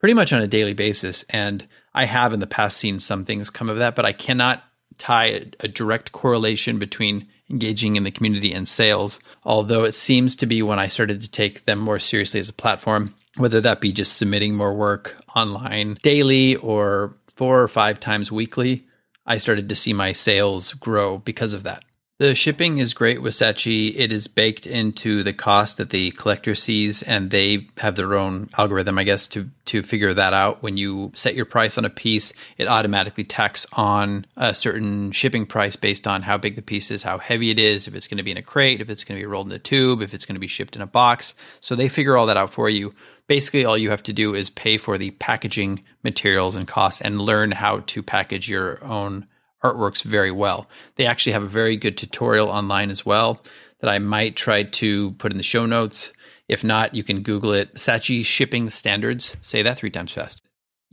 pretty 0.00 0.12
much 0.12 0.34
on 0.34 0.42
a 0.42 0.46
daily 0.46 0.74
basis. 0.74 1.24
And 1.30 1.66
I 1.94 2.04
have 2.04 2.34
in 2.34 2.40
the 2.40 2.46
past 2.46 2.76
seen 2.76 2.98
some 2.98 3.24
things 3.24 3.48
come 3.48 3.70
of 3.70 3.78
that, 3.78 3.94
but 3.94 4.04
I 4.04 4.12
cannot 4.12 4.62
tie 4.98 5.46
a, 5.60 5.68
direct 5.68 6.12
correlation 6.12 6.78
between 6.78 7.26
engaging 7.50 7.96
in 7.96 8.04
the 8.04 8.10
community 8.10 8.52
and 8.52 8.66
sales. 8.66 9.20
Although 9.44 9.84
it 9.84 9.94
seems 9.94 10.36
to 10.36 10.46
be 10.46 10.62
when 10.62 10.78
I 10.78 10.88
started 10.88 11.20
to 11.22 11.30
take 11.30 11.64
them 11.64 11.78
more 11.78 12.00
seriously 12.00 12.40
as 12.40 12.48
a 12.48 12.54
platform, 12.54 13.14
whether 13.36 13.60
that 13.60 13.80
be 13.80 13.92
just 13.92 14.16
submitting 14.16 14.54
more 14.54 14.74
work 14.74 15.20
online 15.34 15.98
daily 16.02 16.56
or 16.56 17.14
four 17.36 17.60
or 17.60 17.68
five 17.68 18.00
times 18.00 18.30
weekly, 18.30 18.84
I 19.26 19.38
started 19.38 19.68
to 19.68 19.76
see 19.76 19.92
my 19.92 20.12
sales 20.12 20.72
grow 20.74 21.18
because 21.18 21.54
of 21.54 21.64
that. 21.64 21.84
The 22.18 22.36
shipping 22.36 22.78
is 22.78 22.94
great 22.94 23.20
with 23.20 23.34
Saatchi. 23.34 23.92
It 23.96 24.12
is 24.12 24.28
baked 24.28 24.68
into 24.68 25.24
the 25.24 25.32
cost 25.32 25.78
that 25.78 25.90
the 25.90 26.12
collector 26.12 26.54
sees, 26.54 27.02
and 27.02 27.28
they 27.28 27.66
have 27.78 27.96
their 27.96 28.14
own 28.14 28.50
algorithm, 28.56 29.00
I 29.00 29.02
guess, 29.02 29.26
to 29.28 29.50
to 29.64 29.82
figure 29.82 30.14
that 30.14 30.32
out. 30.32 30.62
When 30.62 30.76
you 30.76 31.10
set 31.16 31.34
your 31.34 31.44
price 31.44 31.76
on 31.76 31.84
a 31.84 31.90
piece, 31.90 32.32
it 32.56 32.68
automatically 32.68 33.24
tacks 33.24 33.66
on 33.72 34.26
a 34.36 34.54
certain 34.54 35.10
shipping 35.10 35.44
price 35.44 35.74
based 35.74 36.06
on 36.06 36.22
how 36.22 36.38
big 36.38 36.54
the 36.54 36.62
piece 36.62 36.92
is, 36.92 37.02
how 37.02 37.18
heavy 37.18 37.50
it 37.50 37.58
is, 37.58 37.88
if 37.88 37.96
it's 37.96 38.06
going 38.06 38.18
to 38.18 38.22
be 38.22 38.30
in 38.30 38.36
a 38.36 38.42
crate, 38.42 38.80
if 38.80 38.90
it's 38.90 39.02
going 39.02 39.18
to 39.18 39.22
be 39.22 39.26
rolled 39.26 39.48
in 39.48 39.52
a 39.52 39.58
tube, 39.58 40.00
if 40.00 40.14
it's 40.14 40.24
going 40.24 40.36
to 40.36 40.40
be 40.40 40.46
shipped 40.46 40.76
in 40.76 40.82
a 40.82 40.86
box. 40.86 41.34
So 41.60 41.74
they 41.74 41.88
figure 41.88 42.16
all 42.16 42.26
that 42.26 42.36
out 42.36 42.52
for 42.52 42.68
you. 42.68 42.94
Basically, 43.26 43.64
all 43.64 43.76
you 43.76 43.90
have 43.90 44.04
to 44.04 44.12
do 44.12 44.36
is 44.36 44.50
pay 44.50 44.78
for 44.78 44.98
the 44.98 45.10
packaging 45.12 45.82
materials 46.04 46.54
and 46.54 46.68
costs 46.68 47.00
and 47.00 47.20
learn 47.20 47.50
how 47.50 47.80
to 47.86 48.04
package 48.04 48.48
your 48.48 48.84
own 48.84 49.26
artworks 49.64 50.02
very 50.02 50.30
well. 50.30 50.68
They 50.96 51.06
actually 51.06 51.32
have 51.32 51.42
a 51.42 51.48
very 51.48 51.76
good 51.76 51.96
tutorial 51.96 52.48
online 52.48 52.90
as 52.90 53.04
well 53.04 53.42
that 53.80 53.90
I 53.90 53.98
might 53.98 54.36
try 54.36 54.62
to 54.62 55.12
put 55.12 55.32
in 55.32 55.38
the 55.38 55.42
show 55.42 55.66
notes. 55.66 56.12
If 56.48 56.62
not, 56.62 56.94
you 56.94 57.02
can 57.02 57.22
Google 57.22 57.52
it. 57.52 57.74
Saatchi 57.74 58.24
shipping 58.24 58.70
standards. 58.70 59.36
Say 59.42 59.62
that 59.62 59.78
three 59.78 59.90
times 59.90 60.12
fast. 60.12 60.43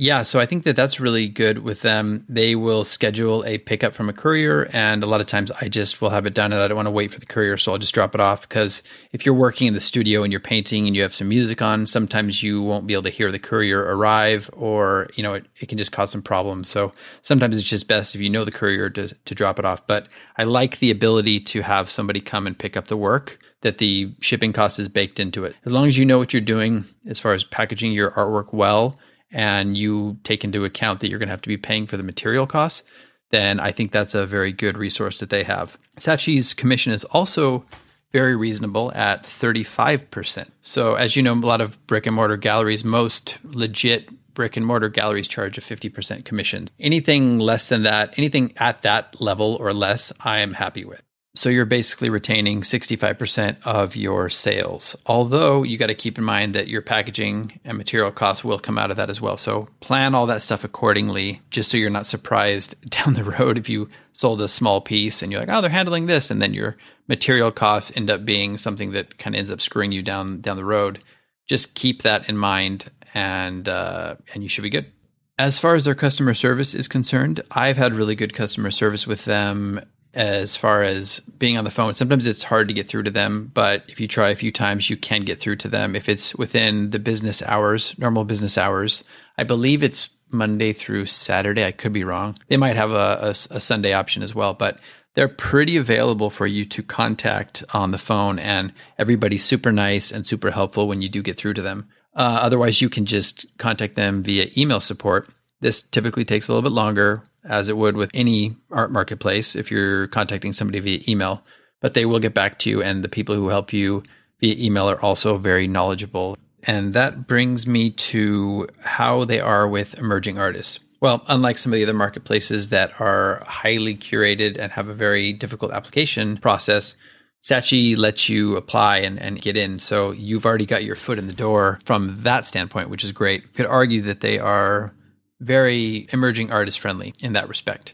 Yeah, 0.02 0.24
so 0.24 0.40
I 0.40 0.48
think 0.48 0.64
that 0.64 0.76
that's 0.76 1.00
really 1.00 1.28
good 1.28 1.60
with 1.60 1.82
them. 1.82 2.26
They 2.28 2.56
will 2.56 2.84
schedule 2.84 3.46
a 3.46 3.60
pickup 3.60 3.94
from 3.94 4.10
a 4.10 4.14
courier, 4.14 4.68
and 4.74 5.04
a 5.04 5.06
lot 5.06 5.22
of 5.22 5.28
times 5.28 5.52
I 5.62 5.68
just 5.68 6.02
will 6.02 6.10
have 6.10 6.26
it 6.26 6.34
done, 6.34 6.52
and 6.52 6.60
I 6.60 6.68
don't 6.68 6.76
want 6.76 6.88
to 6.88 6.92
wait 6.92 7.14
for 7.14 7.20
the 7.20 7.28
courier, 7.28 7.56
so 7.56 7.72
I'll 7.72 7.78
just 7.78 7.94
drop 7.94 8.16
it 8.16 8.20
off. 8.20 8.50
Because 8.50 8.82
if 9.12 9.28
you're 9.28 9.36
working 9.36 9.68
in 9.68 9.76
the 9.76 9.80
studio 9.80 10.24
and 10.24 10.34
you're 10.34 10.40
painting 10.40 10.88
and 10.88 10.96
you 10.96 11.04
have 11.04 11.14
some 11.14 11.30
music 11.30 11.62
on, 11.62 11.86
sometimes 11.86 12.42
you 12.42 12.64
won't 12.64 12.88
be 12.88 12.94
able 12.94 13.04
to 13.04 13.12
hear 13.12 13.32
the 13.32 13.38
courier 13.38 13.80
arrive, 13.80 14.50
or 14.54 15.08
you 15.14 15.22
know 15.22 15.36
it, 15.36 15.46
it 15.60 15.70
can 15.70 15.78
just 15.78 15.92
cause 15.92 16.10
some 16.10 16.24
problems. 16.24 16.68
So 16.68 16.94
sometimes 17.22 17.56
it's 17.56 17.70
just 17.70 17.88
best 17.88 18.16
if 18.16 18.22
you 18.22 18.30
know 18.32 18.44
the 18.44 18.52
courier 18.52 18.90
to 18.90 19.08
to 19.10 19.36
drop 19.36 19.60
it 19.60 19.66
off. 19.66 19.86
But 19.86 20.08
I 20.36 20.46
like 20.46 20.80
the 20.80 20.90
ability 20.90 21.42
to 21.42 21.62
have 21.62 21.92
somebody 21.92 22.22
come 22.22 22.48
and 22.48 22.58
pick 22.58 22.76
up 22.76 22.88
the 22.88 22.98
work 22.98 23.38
that 23.62 23.78
the 23.78 24.12
shipping 24.20 24.52
cost 24.52 24.80
is 24.80 24.88
baked 24.88 25.20
into 25.20 25.46
it. 25.46 25.56
As 25.64 25.72
long 25.72 25.86
as 25.86 25.96
you 25.96 26.06
know 26.06 26.18
what 26.18 26.34
you're 26.34 26.42
doing 26.42 26.86
as 27.08 27.20
far 27.20 27.34
as 27.34 27.44
packaging 27.44 27.94
your 27.94 28.10
artwork 28.10 28.52
well 28.52 28.98
and 29.32 29.78
you 29.78 30.18
take 30.24 30.44
into 30.44 30.66
account 30.66 31.00
that 31.00 31.10
you're 31.10 31.20
going 31.20 31.28
to 31.28 31.34
have 31.34 31.42
to 31.42 31.50
be 31.50 31.58
paying 31.58 31.88
for 31.88 31.98
the 31.98 32.04
material 32.04 32.48
costs, 32.48 32.84
then 33.30 33.60
I 33.60 33.72
think 33.72 33.92
that's 33.92 34.14
a 34.14 34.26
very 34.26 34.52
good 34.52 34.78
resource 34.78 35.20
that 35.20 35.30
they 35.30 35.44
have. 35.44 35.78
Saatchi's 35.98 36.54
commission 36.54 36.92
is 36.92 37.04
also 37.06 37.66
very 38.12 38.36
reasonable 38.36 38.92
at 38.94 39.24
35%. 39.24 40.48
So, 40.62 40.96
as 40.96 41.16
you 41.16 41.24
know, 41.24 41.34
a 41.34 41.36
lot 41.36 41.62
of 41.62 41.86
brick 41.88 42.06
and 42.06 42.16
mortar 42.16 42.38
galleries, 42.38 42.84
most 42.84 43.38
legit 43.44 44.10
brick 44.34 44.58
and 44.58 44.66
mortar 44.66 44.90
galleries 44.90 45.28
charge 45.28 45.58
a 45.58 45.62
50% 45.62 46.26
commission. 46.26 46.68
Anything 46.80 47.40
less 47.40 47.68
than 47.68 47.84
that, 47.84 48.14
anything 48.18 48.54
at 48.58 48.82
that 48.82 49.20
level 49.22 49.58
or 49.60 49.74
less, 49.74 50.12
I 50.20 50.40
am 50.40 50.54
happy 50.54 50.86
with. 50.86 51.02
So 51.34 51.50
you're 51.50 51.66
basically 51.66 52.10
retaining 52.10 52.62
65% 52.62 53.56
of 53.64 53.96
your 53.96 54.30
sales. 54.30 54.98
Although 55.06 55.64
you 55.64 55.78
got 55.78 55.88
to 55.88 55.96
keep 55.96 56.18
in 56.18 56.26
mind 56.26 56.54
that 56.56 56.68
your 56.68 56.82
packaging 56.82 57.58
and 57.64 57.78
material 57.78 58.12
costs 58.12 58.44
will 58.44 58.60
come 58.60 58.78
out 58.78 58.92
of 58.92 58.98
that 58.98 59.10
as 59.10 59.22
well. 59.22 59.38
So 59.38 59.70
plan 59.80 60.14
all 60.14 60.26
that 60.26 60.42
stuff 60.42 60.66
accordingly, 60.66 61.42
just 61.50 61.72
so 61.72 61.78
you're 61.78 61.90
not 61.90 62.06
surprised 62.06 62.76
down 62.90 63.14
the 63.14 63.24
road 63.24 63.58
if 63.58 63.70
you 63.70 63.88
sold 64.12 64.42
a 64.42 64.50
small 64.50 64.82
piece 64.82 65.24
and 65.24 65.32
you're 65.32 65.40
like, 65.40 65.50
oh, 65.50 65.62
they're 65.62 65.70
handling 65.70 66.08
this. 66.08 66.32
And 66.32 66.42
then 66.42 66.54
your 66.54 66.76
material 67.08 67.52
costs 67.52 67.94
end 67.96 68.10
up 68.10 68.26
being 68.26 68.58
something 68.58 68.92
that 68.92 69.18
kind 69.18 69.34
of 69.34 69.40
ends 69.40 69.52
up 69.52 69.62
screwing 69.62 69.94
you 69.94 70.02
down 70.02 70.42
down 70.42 70.58
the 70.58 70.66
road. 70.66 71.00
Just 71.48 71.76
keep 71.76 72.02
that 72.02 72.28
in 72.28 72.38
mind 72.38 72.92
and 73.14 73.70
uh, 73.70 74.16
and 74.34 74.44
you 74.44 74.50
should 74.50 74.64
be 74.64 74.70
good. 74.70 74.92
As 75.40 75.58
far 75.58 75.76
as 75.76 75.86
their 75.86 75.96
customer 75.96 76.34
service 76.34 76.74
is 76.74 76.90
concerned, 76.90 77.42
I've 77.52 77.78
had 77.78 77.96
really 77.96 78.16
good 78.16 78.34
customer 78.34 78.70
service 78.70 79.08
with 79.08 79.24
them 79.26 79.82
as 80.14 80.56
far 80.56 80.84
as 80.84 81.20
being 81.20 81.58
on 81.58 81.64
the 81.64 81.72
phone. 81.72 81.94
Sometimes 81.94 82.28
it's 82.28 82.44
hard 82.44 82.68
to 82.68 82.74
get 82.74 82.88
through 82.88 83.04
to 83.04 83.12
them, 83.12 83.50
but 83.54 83.84
if 83.88 84.00
you 84.00 84.08
try 84.08 84.30
a 84.30 84.36
few 84.36 84.52
times, 84.52 84.90
you 84.90 84.98
can 84.98 85.22
get 85.22 85.40
through 85.40 85.56
to 85.58 85.68
them. 85.68 85.96
If 85.96 86.10
it's 86.10 86.36
within 86.36 86.90
the 86.90 87.00
business 87.00 87.42
hours, 87.42 87.96
normal 87.98 88.26
business 88.26 88.58
hours, 88.58 89.04
I 89.38 89.44
believe 89.44 89.84
it's 89.84 90.10
Monday 90.30 90.74
through 90.74 91.06
Saturday. 91.06 91.66
I 91.66 91.72
could 91.72 91.94
be 91.94 92.04
wrong. 92.04 92.38
They 92.48 92.58
might 92.58 92.76
have 92.76 92.92
a, 92.92 93.20
a, 93.22 93.30
a 93.30 93.60
Sunday 93.60 93.94
option 93.94 94.24
as 94.24 94.36
well, 94.36 94.54
but 94.54 94.80
they're 95.14 95.28
pretty 95.28 95.78
available 95.78 96.30
for 96.30 96.48
you 96.48 96.64
to 96.66 96.84
contact 96.84 97.64
on 97.74 97.92
the 97.92 97.98
phone, 97.98 98.40
and 98.40 98.74
everybody's 98.98 99.44
super 99.44 99.72
nice 99.72 100.12
and 100.12 100.26
super 100.26 100.52
helpful 100.52 100.88
when 100.88 101.02
you 101.02 101.10
do 101.10 101.22
get 101.22 101.38
through 101.38 101.54
to 101.56 101.62
them. 101.62 101.90
Uh, 102.16 102.40
otherwise, 102.42 102.82
you 102.82 102.90
can 102.90 103.06
just 103.06 103.46
contact 103.58 103.96
them 103.96 104.24
via 104.24 104.50
email 104.58 104.80
support. 104.80 105.30
This 105.60 105.82
typically 105.82 106.26
takes 106.26 106.48
a 106.48 106.54
little 106.54 106.68
bit 106.68 106.76
longer 106.76 107.24
as 107.44 107.70
it 107.70 107.78
would 107.78 107.96
with 107.96 108.12
any 108.14 108.56
art 108.72 108.92
marketplace 108.92 109.56
if 109.56 109.72
you're 109.72 110.08
contacting 110.08 110.54
somebody 110.54 110.80
via 110.80 111.00
email, 111.08 111.44
but 111.80 111.94
they 111.94 112.06
will 112.06 112.20
get 112.20 112.34
back 112.34 112.60
to 112.60 112.70
you. 112.70 112.82
And 112.82 113.04
the 113.04 113.10
people 113.10 113.36
who 113.36 113.50
help 113.50 113.74
you 113.74 114.04
via 114.40 114.56
email 114.58 114.90
are 114.90 115.02
also 115.02 115.38
very 115.38 115.68
knowledgeable. 115.68 116.38
And 116.64 116.94
that 116.94 117.28
brings 117.28 117.66
me 117.66 117.90
to 117.90 118.68
how 118.82 119.26
they 119.26 119.40
are 119.40 119.68
with 119.68 119.98
emerging 119.98 120.38
artists. 120.38 120.80
Well, 121.00 121.24
unlike 121.28 121.58
some 121.58 121.74
of 121.74 121.78
the 121.78 121.84
other 121.84 121.94
marketplaces 121.94 122.70
that 122.70 122.92
are 123.00 123.44
highly 123.48 123.96
curated 123.96 124.60
and 124.60 124.72
have 124.74 124.88
a 124.88 124.94
very 124.94 125.34
difficult 125.34 125.72
application 125.72 126.38
process, 126.38 126.96
Saatchi 127.44 127.98
lets 127.98 128.30
you 128.30 128.56
apply 128.56 128.98
and, 128.98 129.20
and 129.20 129.42
get 129.42 129.58
in. 129.58 129.80
So 129.80 130.12
you've 130.12 130.46
already 130.46 130.68
got 130.68 130.84
your 130.84 130.96
foot 130.96 131.18
in 131.18 131.26
the 131.26 131.34
door 131.34 131.80
from 131.86 132.22
that 132.22 132.46
standpoint, 132.46 132.92
which 132.92 133.04
is 133.04 133.12
great. 133.12 133.42
You 133.42 133.50
could 133.50 133.66
argue 133.66 134.02
that 134.04 134.22
they 134.22 134.38
are 134.38 134.94
very 135.42 136.08
emerging 136.14 136.52
artist 136.52 136.80
friendly 136.80 137.14
in 137.20 137.34
that 137.34 137.50
respect. 137.50 137.94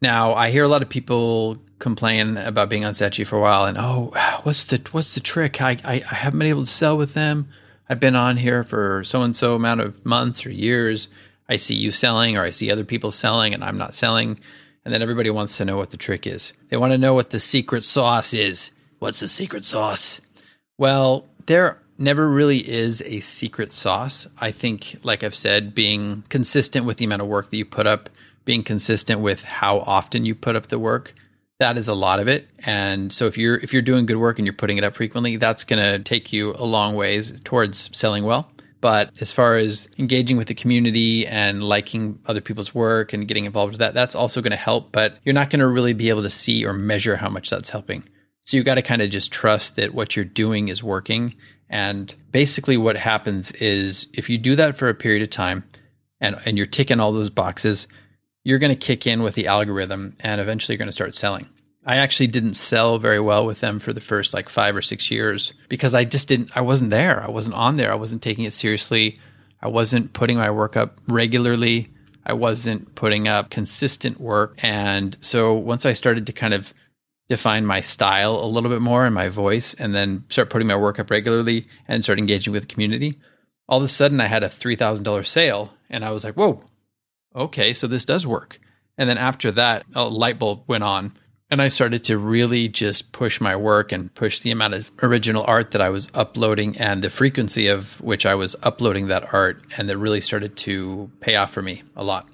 Now, 0.00 0.34
I 0.34 0.50
hear 0.50 0.64
a 0.64 0.68
lot 0.68 0.82
of 0.82 0.88
people 0.88 1.58
complain 1.78 2.36
about 2.36 2.68
being 2.68 2.84
on 2.84 2.92
Saatchi 2.92 3.26
for 3.26 3.36
a 3.36 3.40
while, 3.40 3.64
and 3.64 3.78
oh, 3.78 4.12
what's 4.42 4.64
the 4.64 4.80
what's 4.92 5.14
the 5.14 5.20
trick? 5.20 5.60
I, 5.60 5.78
I, 5.84 5.94
I 6.10 6.14
haven't 6.14 6.38
been 6.38 6.48
able 6.48 6.64
to 6.64 6.70
sell 6.70 6.96
with 6.96 7.14
them. 7.14 7.48
I've 7.88 8.00
been 8.00 8.16
on 8.16 8.36
here 8.36 8.62
for 8.62 9.02
so 9.04 9.22
and 9.22 9.34
so 9.34 9.54
amount 9.54 9.80
of 9.80 10.04
months 10.04 10.44
or 10.44 10.50
years. 10.50 11.08
I 11.48 11.56
see 11.56 11.74
you 11.74 11.90
selling, 11.90 12.36
or 12.36 12.42
I 12.42 12.50
see 12.50 12.70
other 12.70 12.84
people 12.84 13.10
selling, 13.10 13.54
and 13.54 13.64
I'm 13.64 13.78
not 13.78 13.94
selling. 13.94 14.38
And 14.84 14.94
then 14.94 15.02
everybody 15.02 15.30
wants 15.30 15.56
to 15.56 15.64
know 15.64 15.76
what 15.76 15.90
the 15.90 15.96
trick 15.96 16.26
is. 16.26 16.52
They 16.70 16.76
want 16.76 16.92
to 16.92 16.98
know 16.98 17.14
what 17.14 17.30
the 17.30 17.40
secret 17.40 17.84
sauce 17.84 18.32
is. 18.32 18.70
What's 18.98 19.20
the 19.20 19.28
secret 19.28 19.66
sauce? 19.66 20.20
Well, 20.78 21.26
there 21.46 21.78
never 21.98 22.28
really 22.28 22.68
is 22.68 23.02
a 23.02 23.20
secret 23.20 23.72
sauce. 23.72 24.26
I 24.38 24.52
think, 24.52 24.96
like 25.02 25.24
I've 25.24 25.34
said, 25.34 25.74
being 25.74 26.24
consistent 26.28 26.86
with 26.86 26.98
the 26.98 27.04
amount 27.04 27.22
of 27.22 27.28
work 27.28 27.50
that 27.50 27.56
you 27.56 27.64
put 27.64 27.86
up, 27.86 28.08
being 28.44 28.62
consistent 28.62 29.20
with 29.20 29.44
how 29.44 29.80
often 29.80 30.24
you 30.24 30.34
put 30.34 30.56
up 30.56 30.68
the 30.68 30.78
work, 30.78 31.12
that 31.58 31.76
is 31.76 31.88
a 31.88 31.94
lot 31.94 32.20
of 32.20 32.28
it. 32.28 32.48
And 32.64 33.12
so 33.12 33.26
if 33.26 33.36
you're 33.36 33.56
if 33.56 33.72
you're 33.72 33.82
doing 33.82 34.06
good 34.06 34.16
work 34.16 34.38
and 34.38 34.46
you're 34.46 34.52
putting 34.54 34.78
it 34.78 34.84
up 34.84 34.94
frequently, 34.94 35.36
that's 35.36 35.64
going 35.64 35.82
to 35.82 35.98
take 36.02 36.32
you 36.32 36.54
a 36.56 36.64
long 36.64 36.94
ways 36.94 37.40
towards 37.42 37.90
selling 37.96 38.24
well. 38.24 38.48
But 38.80 39.20
as 39.20 39.32
far 39.32 39.56
as 39.56 39.88
engaging 39.98 40.36
with 40.36 40.46
the 40.46 40.54
community 40.54 41.26
and 41.26 41.64
liking 41.64 42.20
other 42.26 42.40
people's 42.40 42.72
work 42.72 43.12
and 43.12 43.26
getting 43.26 43.44
involved 43.44 43.72
with 43.72 43.80
that, 43.80 43.92
that's 43.92 44.14
also 44.14 44.40
going 44.40 44.52
to 44.52 44.56
help. 44.56 44.92
But 44.92 45.16
you're 45.24 45.34
not 45.34 45.50
going 45.50 45.58
to 45.60 45.66
really 45.66 45.94
be 45.94 46.10
able 46.10 46.22
to 46.22 46.30
see 46.30 46.64
or 46.64 46.72
measure 46.72 47.16
how 47.16 47.28
much 47.28 47.50
that's 47.50 47.70
helping. 47.70 48.04
So 48.46 48.56
you 48.56 48.62
got 48.62 48.76
to 48.76 48.82
kind 48.82 49.02
of 49.02 49.10
just 49.10 49.32
trust 49.32 49.76
that 49.76 49.94
what 49.94 50.14
you're 50.14 50.24
doing 50.24 50.68
is 50.68 50.82
working 50.82 51.34
and 51.70 52.14
basically, 52.30 52.76
what 52.76 52.96
happens 52.96 53.50
is 53.52 54.08
if 54.14 54.30
you 54.30 54.38
do 54.38 54.56
that 54.56 54.76
for 54.76 54.88
a 54.88 54.94
period 54.94 55.22
of 55.22 55.30
time 55.30 55.64
and, 56.20 56.36
and 56.44 56.56
you're 56.56 56.66
ticking 56.66 57.00
all 57.00 57.12
those 57.12 57.30
boxes, 57.30 57.86
you're 58.44 58.58
going 58.58 58.74
to 58.74 58.86
kick 58.86 59.06
in 59.06 59.22
with 59.22 59.34
the 59.34 59.46
algorithm 59.46 60.16
and 60.20 60.40
eventually 60.40 60.74
you're 60.74 60.78
going 60.78 60.88
to 60.88 60.92
start 60.92 61.14
selling. 61.14 61.48
I 61.84 61.96
actually 61.96 62.26
didn't 62.28 62.54
sell 62.54 62.98
very 62.98 63.20
well 63.20 63.46
with 63.46 63.60
them 63.60 63.78
for 63.78 63.92
the 63.92 64.00
first 64.00 64.34
like 64.34 64.48
five 64.48 64.76
or 64.76 64.82
six 64.82 65.10
years 65.10 65.52
because 65.68 65.94
I 65.94 66.04
just 66.04 66.28
didn't, 66.28 66.56
I 66.56 66.60
wasn't 66.60 66.90
there. 66.90 67.22
I 67.22 67.30
wasn't 67.30 67.56
on 67.56 67.76
there. 67.76 67.92
I 67.92 67.96
wasn't 67.96 68.22
taking 68.22 68.44
it 68.44 68.52
seriously. 68.52 69.18
I 69.62 69.68
wasn't 69.68 70.12
putting 70.12 70.36
my 70.36 70.50
work 70.50 70.76
up 70.76 70.98
regularly. 71.08 71.88
I 72.24 72.34
wasn't 72.34 72.94
putting 72.94 73.26
up 73.26 73.50
consistent 73.50 74.20
work. 74.20 74.58
And 74.62 75.16
so 75.20 75.54
once 75.54 75.86
I 75.86 75.94
started 75.94 76.26
to 76.26 76.32
kind 76.32 76.52
of 76.52 76.74
define 77.28 77.66
my 77.66 77.80
style 77.80 78.36
a 78.36 78.46
little 78.46 78.70
bit 78.70 78.80
more 78.80 79.04
and 79.04 79.14
my 79.14 79.28
voice 79.28 79.74
and 79.74 79.94
then 79.94 80.24
start 80.28 80.50
putting 80.50 80.68
my 80.68 80.76
work 80.76 80.98
up 80.98 81.10
regularly 81.10 81.66
and 81.86 82.02
start 82.02 82.18
engaging 82.18 82.52
with 82.52 82.62
the 82.62 82.74
community. 82.74 83.18
All 83.68 83.78
of 83.78 83.84
a 83.84 83.88
sudden 83.88 84.20
i 84.20 84.26
had 84.26 84.42
a 84.42 84.48
$3000 84.48 85.26
sale 85.26 85.74
and 85.90 86.04
i 86.04 86.10
was 86.10 86.24
like 86.24 86.34
whoa 86.34 86.64
okay 87.36 87.72
so 87.72 87.86
this 87.86 88.04
does 88.04 88.26
work. 88.26 88.60
And 88.96 89.08
then 89.08 89.18
after 89.18 89.50
that 89.52 89.84
a 89.94 90.04
light 90.08 90.38
bulb 90.38 90.64
went 90.66 90.84
on 90.84 91.12
and 91.50 91.62
i 91.62 91.68
started 91.68 92.04
to 92.04 92.18
really 92.18 92.68
just 92.68 93.12
push 93.12 93.40
my 93.40 93.56
work 93.56 93.92
and 93.92 94.12
push 94.14 94.40
the 94.40 94.50
amount 94.50 94.74
of 94.74 94.90
original 95.02 95.44
art 95.46 95.72
that 95.72 95.80
i 95.80 95.90
was 95.90 96.10
uploading 96.14 96.76
and 96.78 97.02
the 97.02 97.10
frequency 97.10 97.68
of 97.68 98.00
which 98.00 98.26
i 98.26 98.34
was 98.34 98.56
uploading 98.62 99.08
that 99.08 99.32
art 99.32 99.62
and 99.76 99.88
that 99.88 99.98
really 99.98 100.20
started 100.20 100.56
to 100.56 101.10
pay 101.20 101.36
off 101.36 101.52
for 101.52 101.62
me 101.62 101.82
a 101.96 102.04
lot 102.04 102.28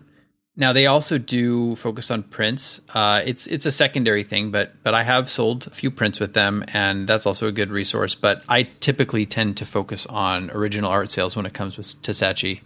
now 0.56 0.72
they 0.72 0.86
also 0.86 1.18
do 1.18 1.76
focus 1.76 2.10
on 2.10 2.22
prints. 2.22 2.80
Uh, 2.92 3.22
it's 3.24 3.46
it's 3.46 3.66
a 3.66 3.72
secondary 3.72 4.22
thing, 4.22 4.50
but 4.50 4.74
but 4.82 4.94
I 4.94 5.02
have 5.02 5.28
sold 5.28 5.66
a 5.66 5.70
few 5.70 5.90
prints 5.90 6.20
with 6.20 6.34
them, 6.34 6.64
and 6.68 7.08
that's 7.08 7.26
also 7.26 7.48
a 7.48 7.52
good 7.52 7.70
resource. 7.70 8.14
But 8.14 8.42
I 8.48 8.64
typically 8.80 9.26
tend 9.26 9.56
to 9.58 9.66
focus 9.66 10.06
on 10.06 10.50
original 10.50 10.90
art 10.90 11.10
sales 11.10 11.34
when 11.36 11.46
it 11.46 11.54
comes 11.54 11.94
to 11.94 12.10
Saatchi. 12.12 12.60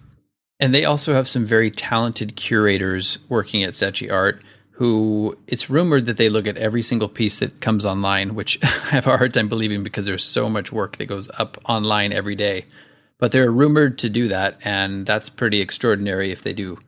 And 0.61 0.75
they 0.75 0.85
also 0.85 1.15
have 1.15 1.29
some 1.29 1.47
very 1.47 1.71
talented 1.71 2.35
curators 2.35 3.19
working 3.29 3.63
at 3.63 3.75
Saatchi 3.75 4.11
Art 4.11 4.43
who 4.79 5.37
it's 5.49 5.69
rumored 5.69 6.07
that 6.07 6.19
they 6.19 6.29
look 6.29 6.47
at 6.47 6.57
every 6.57 6.83
single 6.83 7.09
piece 7.09 7.39
that 7.39 7.61
comes 7.61 7.85
online, 7.85 8.37
which 8.37 8.61
I 8.63 8.91
have 8.91 9.09
a 9.09 9.17
hard 9.17 9.35
time 9.35 9.49
believing 9.49 9.83
because 9.83 10.07
there's 10.07 10.25
so 10.25 10.49
much 10.49 10.71
work 10.71 10.99
that 10.99 11.07
goes 11.07 11.29
up 11.37 11.59
online 11.65 12.13
every 12.13 12.37
day. 12.37 12.65
But 13.19 13.33
they're 13.33 13.51
rumored 13.51 13.99
to 13.99 14.09
do 14.09 14.29
that, 14.29 14.57
and 14.63 15.05
that's 15.05 15.29
pretty 15.29 15.61
extraordinary 15.61 16.31
if 16.31 16.43
they 16.43 16.53
do. 16.53 16.79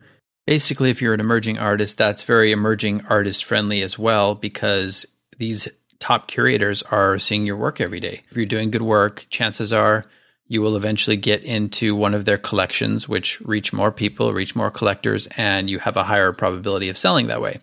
Basically, 0.47 0.89
if 0.89 1.01
you're 1.01 1.13
an 1.13 1.19
emerging 1.19 1.59
artist, 1.59 1.97
that's 1.97 2.23
very 2.23 2.51
emerging 2.51 3.05
artist 3.07 3.45
friendly 3.45 3.81
as 3.81 3.97
well 3.97 4.35
because 4.35 5.05
these 5.37 5.67
top 5.99 6.27
curators 6.27 6.81
are 6.83 7.19
seeing 7.19 7.45
your 7.45 7.57
work 7.57 7.79
every 7.79 7.99
day. 7.99 8.21
If 8.29 8.35
you're 8.35 8.45
doing 8.45 8.71
good 8.71 8.81
work, 8.81 9.25
chances 9.29 9.71
are 9.71 10.05
you 10.47 10.61
will 10.61 10.75
eventually 10.75 11.15
get 11.15 11.43
into 11.43 11.95
one 11.95 12.13
of 12.13 12.25
their 12.25 12.37
collections, 12.37 13.07
which 13.07 13.39
reach 13.39 13.71
more 13.71 13.91
people, 13.91 14.33
reach 14.33 14.53
more 14.53 14.69
collectors, 14.69 15.25
and 15.37 15.69
you 15.69 15.79
have 15.79 15.95
a 15.95 16.03
higher 16.03 16.33
probability 16.33 16.89
of 16.89 16.97
selling 16.97 17.27
that 17.27 17.41
way. 17.41 17.61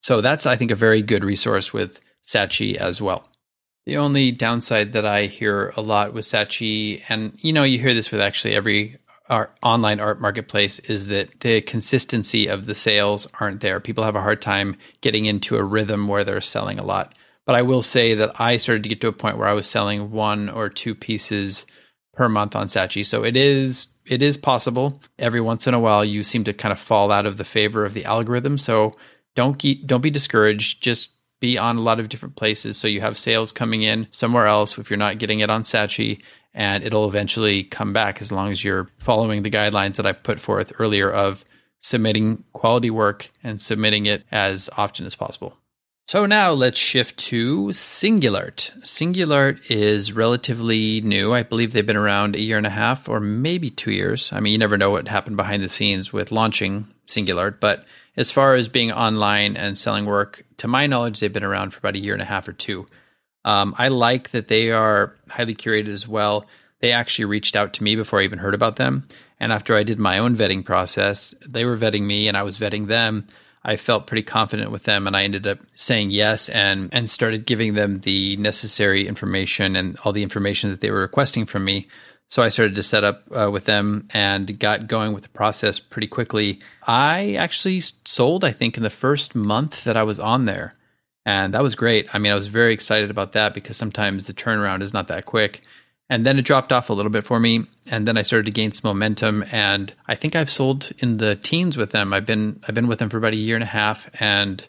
So 0.00 0.22
that's, 0.22 0.46
I 0.46 0.56
think, 0.56 0.70
a 0.70 0.74
very 0.74 1.02
good 1.02 1.24
resource 1.24 1.74
with 1.74 2.00
Saatchi 2.24 2.76
as 2.76 3.02
well. 3.02 3.28
The 3.84 3.98
only 3.98 4.30
downside 4.30 4.92
that 4.92 5.04
I 5.04 5.26
hear 5.26 5.74
a 5.76 5.82
lot 5.82 6.14
with 6.14 6.24
Saatchi, 6.24 7.02
and 7.08 7.36
you 7.42 7.52
know, 7.52 7.64
you 7.64 7.78
hear 7.78 7.92
this 7.92 8.10
with 8.10 8.22
actually 8.22 8.54
every 8.54 8.96
art, 9.32 9.56
online 9.62 9.98
art 9.98 10.20
marketplace, 10.20 10.78
is 10.80 11.08
that 11.08 11.40
the 11.40 11.62
consistency 11.62 12.46
of 12.46 12.66
the 12.66 12.74
sales 12.74 13.26
aren't 13.40 13.60
there. 13.60 13.80
People 13.80 14.04
have 14.04 14.14
a 14.14 14.20
hard 14.20 14.42
time 14.42 14.76
getting 15.00 15.24
into 15.24 15.56
a 15.56 15.64
rhythm 15.64 16.06
where 16.06 16.22
they're 16.22 16.40
selling 16.40 16.78
a 16.78 16.84
lot. 16.84 17.16
But 17.46 17.56
I 17.56 17.62
will 17.62 17.82
say 17.82 18.14
that 18.14 18.40
I 18.40 18.58
started 18.58 18.82
to 18.84 18.88
get 18.88 19.00
to 19.00 19.08
a 19.08 19.12
point 19.12 19.38
where 19.38 19.48
I 19.48 19.54
was 19.54 19.66
selling 19.66 20.10
one 20.10 20.48
or 20.48 20.68
two 20.68 20.94
pieces 20.94 21.66
per 22.12 22.28
month 22.28 22.54
on 22.54 22.66
Saatchi. 22.66 23.04
So 23.04 23.24
it 23.24 23.36
is 23.36 23.86
it 24.06 24.22
is 24.22 24.36
possible. 24.36 25.00
Every 25.18 25.40
once 25.40 25.66
in 25.66 25.74
a 25.74 25.80
while, 25.80 26.04
you 26.04 26.22
seem 26.22 26.44
to 26.44 26.52
kind 26.52 26.72
of 26.72 26.78
fall 26.78 27.10
out 27.10 27.26
of 27.26 27.36
the 27.36 27.44
favor 27.44 27.84
of 27.84 27.94
the 27.94 28.04
algorithm. 28.04 28.58
So 28.58 28.94
don't 29.34 29.60
don't 29.86 30.02
be 30.02 30.10
discouraged. 30.10 30.82
Just 30.82 31.10
be 31.42 31.58
on 31.58 31.76
a 31.76 31.82
lot 31.82 31.98
of 31.98 32.08
different 32.08 32.36
places 32.36 32.78
so 32.78 32.86
you 32.86 33.00
have 33.00 33.18
sales 33.18 33.50
coming 33.50 33.82
in 33.82 34.06
somewhere 34.12 34.46
else 34.46 34.78
if 34.78 34.88
you're 34.88 34.96
not 34.96 35.18
getting 35.18 35.40
it 35.40 35.50
on 35.50 35.64
Saatchi 35.64 36.22
and 36.54 36.84
it'll 36.84 37.08
eventually 37.08 37.64
come 37.64 37.92
back 37.92 38.20
as 38.20 38.30
long 38.30 38.52
as 38.52 38.64
you're 38.64 38.88
following 38.98 39.42
the 39.42 39.50
guidelines 39.50 39.96
that 39.96 40.06
I 40.06 40.12
put 40.12 40.38
forth 40.38 40.72
earlier 40.78 41.10
of 41.10 41.44
submitting 41.80 42.44
quality 42.52 42.90
work 42.90 43.30
and 43.42 43.60
submitting 43.60 44.06
it 44.06 44.22
as 44.30 44.70
often 44.76 45.04
as 45.04 45.16
possible. 45.16 45.56
So 46.06 46.26
now 46.26 46.52
let's 46.52 46.78
shift 46.78 47.16
to 47.30 47.68
Singulart. 47.68 48.70
Singulart 48.82 49.68
is 49.68 50.12
relatively 50.12 51.00
new. 51.00 51.34
I 51.34 51.42
believe 51.42 51.72
they've 51.72 51.84
been 51.84 51.96
around 51.96 52.36
a 52.36 52.40
year 52.40 52.58
and 52.58 52.66
a 52.66 52.70
half 52.70 53.08
or 53.08 53.18
maybe 53.18 53.70
two 53.70 53.90
years. 53.90 54.32
I 54.32 54.38
mean, 54.38 54.52
you 54.52 54.58
never 54.58 54.78
know 54.78 54.90
what 54.90 55.08
happened 55.08 55.36
behind 55.36 55.64
the 55.64 55.68
scenes 55.68 56.12
with 56.12 56.30
launching 56.30 56.86
Singulart, 57.08 57.58
but 57.58 57.84
as 58.16 58.30
far 58.30 58.54
as 58.54 58.68
being 58.68 58.92
online 58.92 59.56
and 59.56 59.76
selling 59.76 60.06
work, 60.06 60.44
to 60.58 60.68
my 60.68 60.86
knowledge, 60.86 61.20
they've 61.20 61.32
been 61.32 61.44
around 61.44 61.70
for 61.70 61.78
about 61.78 61.96
a 61.96 62.00
year 62.00 62.12
and 62.12 62.22
a 62.22 62.26
half 62.26 62.46
or 62.46 62.52
two. 62.52 62.86
Um, 63.44 63.74
I 63.78 63.88
like 63.88 64.30
that 64.30 64.48
they 64.48 64.70
are 64.70 65.16
highly 65.28 65.54
curated 65.54 65.88
as 65.88 66.06
well. 66.06 66.46
They 66.80 66.92
actually 66.92 67.24
reached 67.24 67.56
out 67.56 67.72
to 67.74 67.84
me 67.84 67.96
before 67.96 68.20
I 68.20 68.24
even 68.24 68.38
heard 68.38 68.54
about 68.54 68.76
them. 68.76 69.08
And 69.40 69.52
after 69.52 69.76
I 69.76 69.82
did 69.82 69.98
my 69.98 70.18
own 70.18 70.36
vetting 70.36 70.64
process, 70.64 71.34
they 71.46 71.64
were 71.64 71.76
vetting 71.76 72.02
me 72.02 72.28
and 72.28 72.36
I 72.36 72.42
was 72.42 72.58
vetting 72.58 72.86
them. 72.86 73.26
I 73.64 73.76
felt 73.76 74.06
pretty 74.06 74.22
confident 74.22 74.70
with 74.72 74.84
them 74.84 75.06
and 75.06 75.16
I 75.16 75.22
ended 75.22 75.46
up 75.46 75.60
saying 75.76 76.10
yes 76.10 76.48
and 76.48 76.88
and 76.92 77.08
started 77.08 77.46
giving 77.46 77.74
them 77.74 78.00
the 78.00 78.36
necessary 78.36 79.06
information 79.06 79.76
and 79.76 79.96
all 80.04 80.12
the 80.12 80.24
information 80.24 80.70
that 80.70 80.80
they 80.80 80.90
were 80.90 81.00
requesting 81.00 81.46
from 81.46 81.64
me 81.64 81.86
so 82.32 82.42
I 82.42 82.48
started 82.48 82.76
to 82.76 82.82
set 82.82 83.04
up 83.04 83.24
uh, 83.30 83.50
with 83.50 83.66
them 83.66 84.08
and 84.14 84.58
got 84.58 84.86
going 84.86 85.12
with 85.12 85.22
the 85.22 85.28
process 85.28 85.78
pretty 85.78 86.06
quickly. 86.06 86.60
I 86.86 87.34
actually 87.34 87.80
sold, 88.06 88.42
I 88.42 88.52
think, 88.52 88.78
in 88.78 88.82
the 88.82 88.88
first 88.88 89.34
month 89.34 89.84
that 89.84 89.98
I 89.98 90.02
was 90.02 90.18
on 90.18 90.46
there. 90.46 90.72
And 91.26 91.52
that 91.52 91.62
was 91.62 91.74
great. 91.74 92.08
I 92.14 92.16
mean, 92.16 92.32
I 92.32 92.34
was 92.34 92.46
very 92.46 92.72
excited 92.72 93.10
about 93.10 93.32
that 93.32 93.52
because 93.52 93.76
sometimes 93.76 94.24
the 94.24 94.32
turnaround 94.32 94.80
is 94.80 94.94
not 94.94 95.08
that 95.08 95.26
quick. 95.26 95.60
And 96.08 96.24
then 96.24 96.38
it 96.38 96.46
dropped 96.46 96.72
off 96.72 96.88
a 96.88 96.94
little 96.94 97.12
bit 97.12 97.24
for 97.24 97.38
me. 97.38 97.66
And 97.86 98.08
then 98.08 98.16
I 98.16 98.22
started 98.22 98.46
to 98.46 98.52
gain 98.52 98.72
some 98.72 98.88
momentum. 98.88 99.44
And 99.52 99.92
I 100.08 100.14
think 100.14 100.34
I've 100.34 100.50
sold 100.50 100.90
in 101.00 101.18
the 101.18 101.36
teens 101.36 101.76
with 101.76 101.90
them. 101.90 102.14
I've 102.14 102.24
been 102.24 102.62
I've 102.66 102.74
been 102.74 102.88
with 102.88 102.98
them 102.98 103.10
for 103.10 103.18
about 103.18 103.34
a 103.34 103.36
year 103.36 103.56
and 103.56 103.62
a 103.62 103.66
half. 103.66 104.08
And 104.20 104.66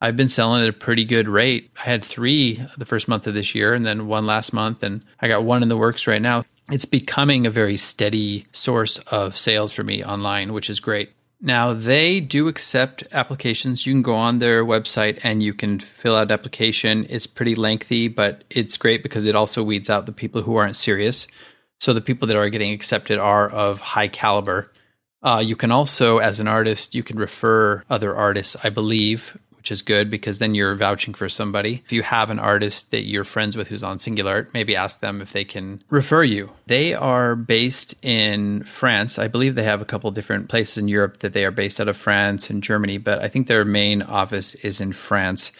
I've 0.00 0.16
been 0.16 0.30
selling 0.30 0.62
at 0.62 0.70
a 0.70 0.72
pretty 0.72 1.04
good 1.04 1.28
rate. 1.28 1.72
I 1.78 1.90
had 1.90 2.02
three 2.02 2.66
the 2.78 2.86
first 2.86 3.06
month 3.06 3.26
of 3.26 3.34
this 3.34 3.54
year 3.54 3.74
and 3.74 3.84
then 3.84 4.06
one 4.06 4.24
last 4.24 4.54
month. 4.54 4.82
And 4.82 5.04
I 5.20 5.28
got 5.28 5.44
one 5.44 5.62
in 5.62 5.68
the 5.68 5.76
works 5.76 6.06
right 6.06 6.22
now 6.22 6.42
it's 6.70 6.84
becoming 6.84 7.46
a 7.46 7.50
very 7.50 7.76
steady 7.76 8.44
source 8.52 8.98
of 9.08 9.36
sales 9.36 9.72
for 9.72 9.82
me 9.82 10.04
online, 10.04 10.52
which 10.52 10.70
is 10.70 10.80
great. 10.80 11.10
Now, 11.42 11.72
they 11.72 12.20
do 12.20 12.48
accept 12.48 13.02
applications. 13.12 13.86
You 13.86 13.94
can 13.94 14.02
go 14.02 14.14
on 14.14 14.40
their 14.40 14.64
website 14.64 15.20
and 15.22 15.42
you 15.42 15.54
can 15.54 15.78
fill 15.78 16.14
out 16.14 16.24
an 16.28 16.32
application. 16.32 17.06
It's 17.08 17.26
pretty 17.26 17.54
lengthy, 17.54 18.08
but 18.08 18.44
it's 18.50 18.76
great 18.76 19.02
because 19.02 19.24
it 19.24 19.34
also 19.34 19.62
weeds 19.62 19.88
out 19.88 20.04
the 20.04 20.12
people 20.12 20.42
who 20.42 20.56
aren't 20.56 20.76
serious. 20.76 21.26
So 21.78 21.94
the 21.94 22.02
people 22.02 22.28
that 22.28 22.36
are 22.36 22.50
getting 22.50 22.72
accepted 22.72 23.18
are 23.18 23.48
of 23.48 23.80
high 23.80 24.08
caliber. 24.08 24.70
Uh, 25.22 25.42
you 25.44 25.56
can 25.56 25.72
also, 25.72 26.18
as 26.18 26.40
an 26.40 26.48
artist, 26.48 26.94
you 26.94 27.02
can 27.02 27.18
refer 27.18 27.84
other 27.88 28.14
artists, 28.14 28.56
I 28.62 28.68
believe, 28.68 29.36
which 29.60 29.70
is 29.70 29.82
good 29.82 30.08
because 30.08 30.38
then 30.38 30.54
you're 30.54 30.74
vouching 30.74 31.12
for 31.12 31.28
somebody. 31.28 31.82
If 31.84 31.92
you 31.92 32.02
have 32.02 32.30
an 32.30 32.38
artist 32.38 32.92
that 32.92 33.06
you're 33.06 33.24
friends 33.24 33.58
with 33.58 33.68
who's 33.68 33.84
on 33.84 33.98
Singulart, 33.98 34.54
maybe 34.54 34.74
ask 34.74 35.00
them 35.00 35.20
if 35.20 35.34
they 35.34 35.44
can 35.44 35.84
refer 35.90 36.24
you. 36.24 36.50
They 36.66 36.94
are 36.94 37.36
based 37.36 37.94
in 38.00 38.64
France. 38.64 39.18
I 39.18 39.28
believe 39.28 39.56
they 39.56 39.64
have 39.64 39.82
a 39.82 39.84
couple 39.84 40.10
different 40.12 40.48
places 40.48 40.78
in 40.78 40.88
Europe 40.88 41.18
that 41.18 41.34
they 41.34 41.44
are 41.44 41.50
based 41.50 41.78
out 41.78 41.88
of 41.88 41.98
France 41.98 42.48
and 42.48 42.62
Germany, 42.62 42.96
but 42.96 43.18
I 43.18 43.28
think 43.28 43.48
their 43.48 43.66
main 43.66 44.00
office 44.00 44.54
is 44.54 44.80
in 44.80 44.94
France. 44.94 45.52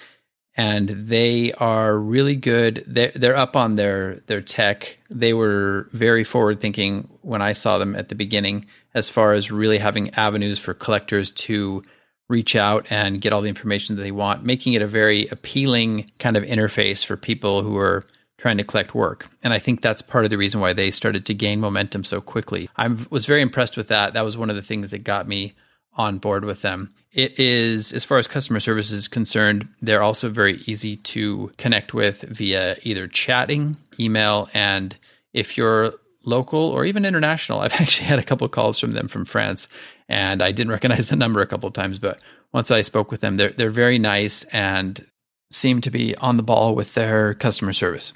And 0.56 0.88
they 0.88 1.52
are 1.52 1.94
really 1.98 2.36
good. 2.36 2.82
They're, 2.86 3.12
they're 3.14 3.36
up 3.36 3.54
on 3.54 3.74
their, 3.74 4.20
their 4.28 4.40
tech. 4.40 4.98
They 5.10 5.34
were 5.34 5.88
very 5.92 6.24
forward 6.24 6.58
thinking 6.58 7.06
when 7.20 7.42
I 7.42 7.52
saw 7.52 7.76
them 7.76 7.94
at 7.94 8.08
the 8.08 8.14
beginning, 8.14 8.64
as 8.94 9.10
far 9.10 9.34
as 9.34 9.50
really 9.50 9.78
having 9.78 10.08
avenues 10.14 10.58
for 10.58 10.72
collectors 10.72 11.32
to 11.32 11.82
reach 12.30 12.54
out 12.56 12.86
and 12.88 13.20
get 13.20 13.32
all 13.32 13.42
the 13.42 13.48
information 13.48 13.96
that 13.96 14.02
they 14.02 14.12
want, 14.12 14.44
making 14.44 14.74
it 14.74 14.82
a 14.82 14.86
very 14.86 15.26
appealing 15.28 16.10
kind 16.18 16.36
of 16.36 16.44
interface 16.44 17.04
for 17.04 17.16
people 17.16 17.62
who 17.62 17.76
are 17.76 18.04
trying 18.38 18.56
to 18.56 18.64
collect 18.64 18.94
work. 18.94 19.28
And 19.42 19.52
I 19.52 19.58
think 19.58 19.82
that's 19.82 20.00
part 20.00 20.24
of 20.24 20.30
the 20.30 20.38
reason 20.38 20.60
why 20.60 20.72
they 20.72 20.90
started 20.90 21.26
to 21.26 21.34
gain 21.34 21.60
momentum 21.60 22.04
so 22.04 22.20
quickly. 22.20 22.70
I 22.76 22.88
was 23.10 23.26
very 23.26 23.42
impressed 23.42 23.76
with 23.76 23.88
that. 23.88 24.14
That 24.14 24.24
was 24.24 24.36
one 24.36 24.48
of 24.48 24.56
the 24.56 24.62
things 24.62 24.92
that 24.92 25.04
got 25.04 25.28
me 25.28 25.54
on 25.94 26.18
board 26.18 26.44
with 26.44 26.62
them. 26.62 26.94
It 27.12 27.38
is, 27.38 27.92
as 27.92 28.04
far 28.04 28.18
as 28.18 28.28
customer 28.28 28.60
service 28.60 28.92
is 28.92 29.08
concerned, 29.08 29.68
they're 29.82 30.02
also 30.02 30.30
very 30.30 30.62
easy 30.66 30.96
to 30.96 31.52
connect 31.58 31.92
with 31.92 32.22
via 32.22 32.76
either 32.82 33.08
chatting, 33.08 33.76
email, 33.98 34.48
and 34.54 34.94
if 35.32 35.58
you're 35.58 35.92
local 36.24 36.60
or 36.60 36.84
even 36.84 37.04
international, 37.04 37.60
I've 37.62 37.80
actually 37.80 38.06
had 38.06 38.18
a 38.18 38.24
couple 38.24 38.48
calls 38.48 38.78
from 38.78 38.92
them 38.92 39.08
from 39.08 39.24
France 39.24 39.68
and 40.08 40.42
I 40.42 40.52
didn't 40.52 40.72
recognize 40.72 41.08
the 41.08 41.16
number 41.16 41.40
a 41.40 41.46
couple 41.46 41.70
times, 41.70 41.98
but 41.98 42.20
once 42.52 42.70
I 42.70 42.82
spoke 42.82 43.10
with 43.10 43.20
them, 43.20 43.36
they're 43.36 43.50
they're 43.50 43.70
very 43.70 43.98
nice 43.98 44.42
and 44.44 45.06
seem 45.52 45.80
to 45.80 45.90
be 45.90 46.16
on 46.16 46.36
the 46.36 46.42
ball 46.42 46.74
with 46.74 46.94
their 46.94 47.34
customer 47.34 47.72
service. 47.72 48.12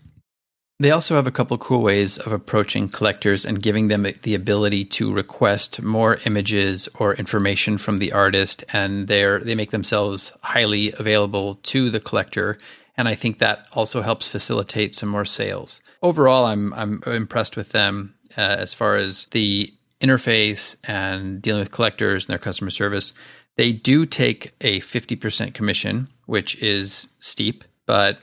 They 0.80 0.90
also 0.90 1.14
have 1.14 1.28
a 1.28 1.32
couple 1.32 1.56
cool 1.58 1.82
ways 1.82 2.18
of 2.18 2.32
approaching 2.32 2.88
collectors 2.88 3.44
and 3.44 3.62
giving 3.62 3.86
them 3.86 4.06
the 4.22 4.34
ability 4.34 4.84
to 4.86 5.12
request 5.12 5.80
more 5.80 6.18
images 6.26 6.88
or 6.98 7.14
information 7.14 7.78
from 7.78 7.98
the 7.98 8.12
artist, 8.12 8.64
and 8.72 9.06
they 9.06 9.38
they 9.38 9.54
make 9.54 9.70
themselves 9.70 10.32
highly 10.42 10.92
available 10.92 11.56
to 11.62 11.90
the 11.90 12.00
collector. 12.00 12.58
And 12.96 13.08
I 13.08 13.14
think 13.14 13.38
that 13.38 13.66
also 13.72 14.02
helps 14.02 14.28
facilitate 14.28 14.94
some 14.94 15.08
more 15.08 15.24
sales. 15.24 15.80
Overall, 16.04 16.44
I'm 16.44 16.74
I'm 16.74 17.02
impressed 17.06 17.56
with 17.56 17.70
them 17.70 18.14
uh, 18.36 18.42
as 18.42 18.74
far 18.74 18.96
as 18.96 19.26
the 19.30 19.72
interface 20.02 20.76
and 20.84 21.40
dealing 21.40 21.60
with 21.60 21.72
collectors 21.72 22.26
and 22.26 22.32
their 22.32 22.38
customer 22.38 22.68
service. 22.68 23.14
They 23.56 23.72
do 23.72 24.04
take 24.04 24.52
a 24.60 24.80
50% 24.80 25.54
commission, 25.54 26.08
which 26.26 26.56
is 26.56 27.08
steep, 27.20 27.64
but 27.86 28.18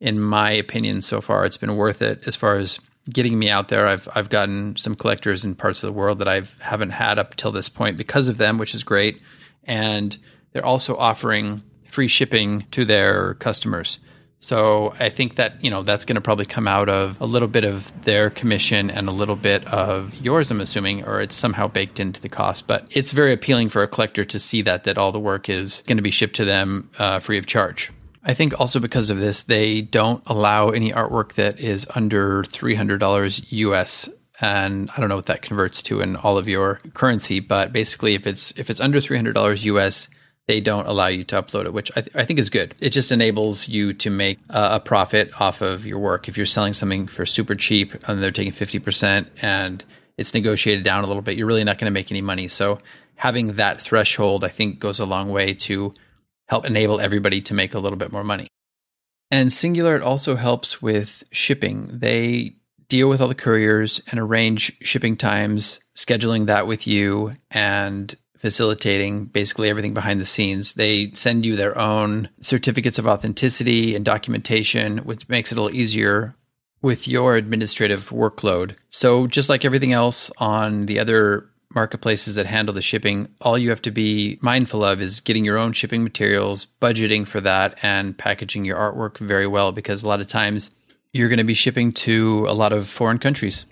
in 0.00 0.20
my 0.20 0.52
opinion, 0.52 1.02
so 1.02 1.20
far, 1.20 1.44
it's 1.44 1.56
been 1.56 1.76
worth 1.76 2.00
it 2.00 2.22
as 2.26 2.36
far 2.36 2.58
as 2.58 2.78
getting 3.10 3.38
me 3.38 3.48
out 3.48 3.68
there. 3.68 3.88
I've, 3.88 4.08
I've 4.14 4.30
gotten 4.30 4.76
some 4.76 4.94
collectors 4.94 5.44
in 5.44 5.56
parts 5.56 5.82
of 5.82 5.88
the 5.88 5.98
world 5.98 6.20
that 6.20 6.28
I 6.28 6.42
haven't 6.60 6.90
had 6.90 7.18
up 7.18 7.34
till 7.34 7.50
this 7.50 7.68
point 7.68 7.96
because 7.96 8.28
of 8.28 8.36
them, 8.36 8.56
which 8.56 8.74
is 8.74 8.84
great. 8.84 9.20
And 9.64 10.16
they're 10.52 10.64
also 10.64 10.96
offering 10.96 11.62
free 11.88 12.08
shipping 12.08 12.66
to 12.70 12.84
their 12.84 13.34
customers. 13.34 13.98
So 14.38 14.94
I 15.00 15.08
think 15.08 15.36
that, 15.36 15.64
you 15.64 15.70
know, 15.70 15.82
that's 15.82 16.04
going 16.04 16.16
to 16.16 16.20
probably 16.20 16.44
come 16.44 16.68
out 16.68 16.88
of 16.88 17.20
a 17.20 17.26
little 17.26 17.48
bit 17.48 17.64
of 17.64 17.90
their 18.04 18.30
commission 18.30 18.90
and 18.90 19.08
a 19.08 19.12
little 19.12 19.36
bit 19.36 19.64
of 19.66 20.14
yours, 20.14 20.50
I'm 20.50 20.60
assuming, 20.60 21.04
or 21.04 21.20
it's 21.20 21.34
somehow 21.34 21.68
baked 21.68 21.98
into 21.98 22.20
the 22.20 22.28
cost. 22.28 22.66
But 22.66 22.86
it's 22.90 23.12
very 23.12 23.32
appealing 23.32 23.70
for 23.70 23.82
a 23.82 23.88
collector 23.88 24.24
to 24.26 24.38
see 24.38 24.62
that, 24.62 24.84
that 24.84 24.98
all 24.98 25.10
the 25.10 25.18
work 25.20 25.48
is 25.48 25.82
going 25.86 25.96
to 25.96 26.02
be 26.02 26.10
shipped 26.10 26.36
to 26.36 26.44
them 26.44 26.90
uh, 26.98 27.18
free 27.18 27.38
of 27.38 27.46
charge. 27.46 27.90
I 28.24 28.34
think 28.34 28.58
also 28.60 28.80
because 28.80 29.08
of 29.08 29.18
this, 29.18 29.42
they 29.42 29.80
don't 29.80 30.22
allow 30.26 30.70
any 30.70 30.90
artwork 30.90 31.34
that 31.34 31.58
is 31.60 31.86
under 31.94 32.42
$300 32.42 33.46
US 33.50 34.08
and 34.40 34.90
I 34.94 35.00
don't 35.00 35.08
know 35.08 35.16
what 35.16 35.26
that 35.26 35.42
converts 35.42 35.80
to 35.82 36.00
in 36.00 36.16
all 36.16 36.36
of 36.36 36.48
your 36.48 36.80
currency, 36.94 37.40
but 37.40 37.72
basically 37.72 38.14
if 38.14 38.26
it's 38.26 38.52
if 38.56 38.68
it's 38.68 38.80
under 38.80 38.98
$300 38.98 39.64
US, 39.64 40.08
they 40.46 40.60
don't 40.60 40.86
allow 40.86 41.08
you 41.08 41.24
to 41.24 41.42
upload 41.42 41.66
it, 41.66 41.72
which 41.72 41.90
I, 41.96 42.00
th- 42.02 42.16
I 42.16 42.24
think 42.24 42.38
is 42.38 42.50
good. 42.50 42.74
It 42.80 42.90
just 42.90 43.10
enables 43.10 43.68
you 43.68 43.92
to 43.94 44.10
make 44.10 44.38
uh, 44.50 44.70
a 44.72 44.80
profit 44.80 45.40
off 45.40 45.60
of 45.60 45.84
your 45.84 45.98
work. 45.98 46.28
If 46.28 46.36
you're 46.36 46.46
selling 46.46 46.72
something 46.72 47.08
for 47.08 47.26
super 47.26 47.54
cheap 47.54 47.94
and 48.08 48.22
they're 48.22 48.30
taking 48.30 48.52
50% 48.52 49.26
and 49.42 49.84
it's 50.16 50.34
negotiated 50.34 50.84
down 50.84 51.02
a 51.02 51.06
little 51.06 51.22
bit, 51.22 51.36
you're 51.36 51.48
really 51.48 51.64
not 51.64 51.78
going 51.78 51.90
to 51.90 51.94
make 51.94 52.12
any 52.12 52.22
money. 52.22 52.46
So 52.46 52.78
having 53.16 53.54
that 53.54 53.80
threshold, 53.80 54.44
I 54.44 54.48
think, 54.48 54.78
goes 54.78 55.00
a 55.00 55.04
long 55.04 55.30
way 55.30 55.52
to 55.54 55.92
help 56.48 56.64
enable 56.64 57.00
everybody 57.00 57.40
to 57.42 57.54
make 57.54 57.74
a 57.74 57.78
little 57.78 57.98
bit 57.98 58.12
more 58.12 58.24
money. 58.24 58.46
And 59.30 59.50
Singulart 59.50 60.04
also 60.04 60.36
helps 60.36 60.80
with 60.80 61.24
shipping. 61.32 61.88
They 61.90 62.54
deal 62.88 63.08
with 63.08 63.20
all 63.20 63.26
the 63.26 63.34
couriers 63.34 64.00
and 64.10 64.20
arrange 64.20 64.76
shipping 64.80 65.16
times, 65.16 65.80
scheduling 65.96 66.46
that 66.46 66.68
with 66.68 66.86
you, 66.86 67.32
and 67.50 68.14
facilitating 68.46 69.24
basically 69.24 69.68
everything 69.68 69.92
behind 69.92 70.20
the 70.20 70.24
scenes. 70.24 70.74
They 70.74 71.10
send 71.14 71.44
you 71.44 71.56
their 71.56 71.76
own 71.76 72.28
certificates 72.40 72.96
of 72.96 73.08
authenticity 73.08 73.96
and 73.96 74.04
documentation, 74.04 74.98
which 74.98 75.28
makes 75.28 75.50
it 75.50 75.58
a 75.58 75.60
little 75.60 75.76
easier 75.76 76.36
with 76.80 77.08
your 77.08 77.34
administrative 77.34 78.10
workload. 78.10 78.76
So, 78.88 79.26
just 79.26 79.48
like 79.48 79.64
everything 79.64 79.92
else 79.92 80.30
on 80.38 80.86
the 80.86 81.00
other 81.00 81.50
marketplaces 81.74 82.36
that 82.36 82.46
handle 82.46 82.72
the 82.72 82.82
shipping, 82.82 83.26
all 83.40 83.58
you 83.58 83.70
have 83.70 83.82
to 83.82 83.90
be 83.90 84.38
mindful 84.40 84.84
of 84.84 85.00
is 85.00 85.18
getting 85.18 85.44
your 85.44 85.58
own 85.58 85.72
shipping 85.72 86.04
materials, 86.04 86.68
budgeting 86.80 87.26
for 87.26 87.40
that, 87.40 87.76
and 87.82 88.16
packaging 88.16 88.64
your 88.64 88.76
artwork 88.76 89.18
very 89.18 89.48
well 89.48 89.72
because 89.72 90.04
a 90.04 90.08
lot 90.08 90.20
of 90.20 90.28
times 90.28 90.70
you're 91.12 91.28
going 91.28 91.38
to 91.38 91.44
be 91.44 91.52
shipping 91.52 91.90
to 91.90 92.46
a 92.48 92.54
lot 92.54 92.72
of 92.72 92.86
foreign 92.86 93.18
countries. 93.18 93.64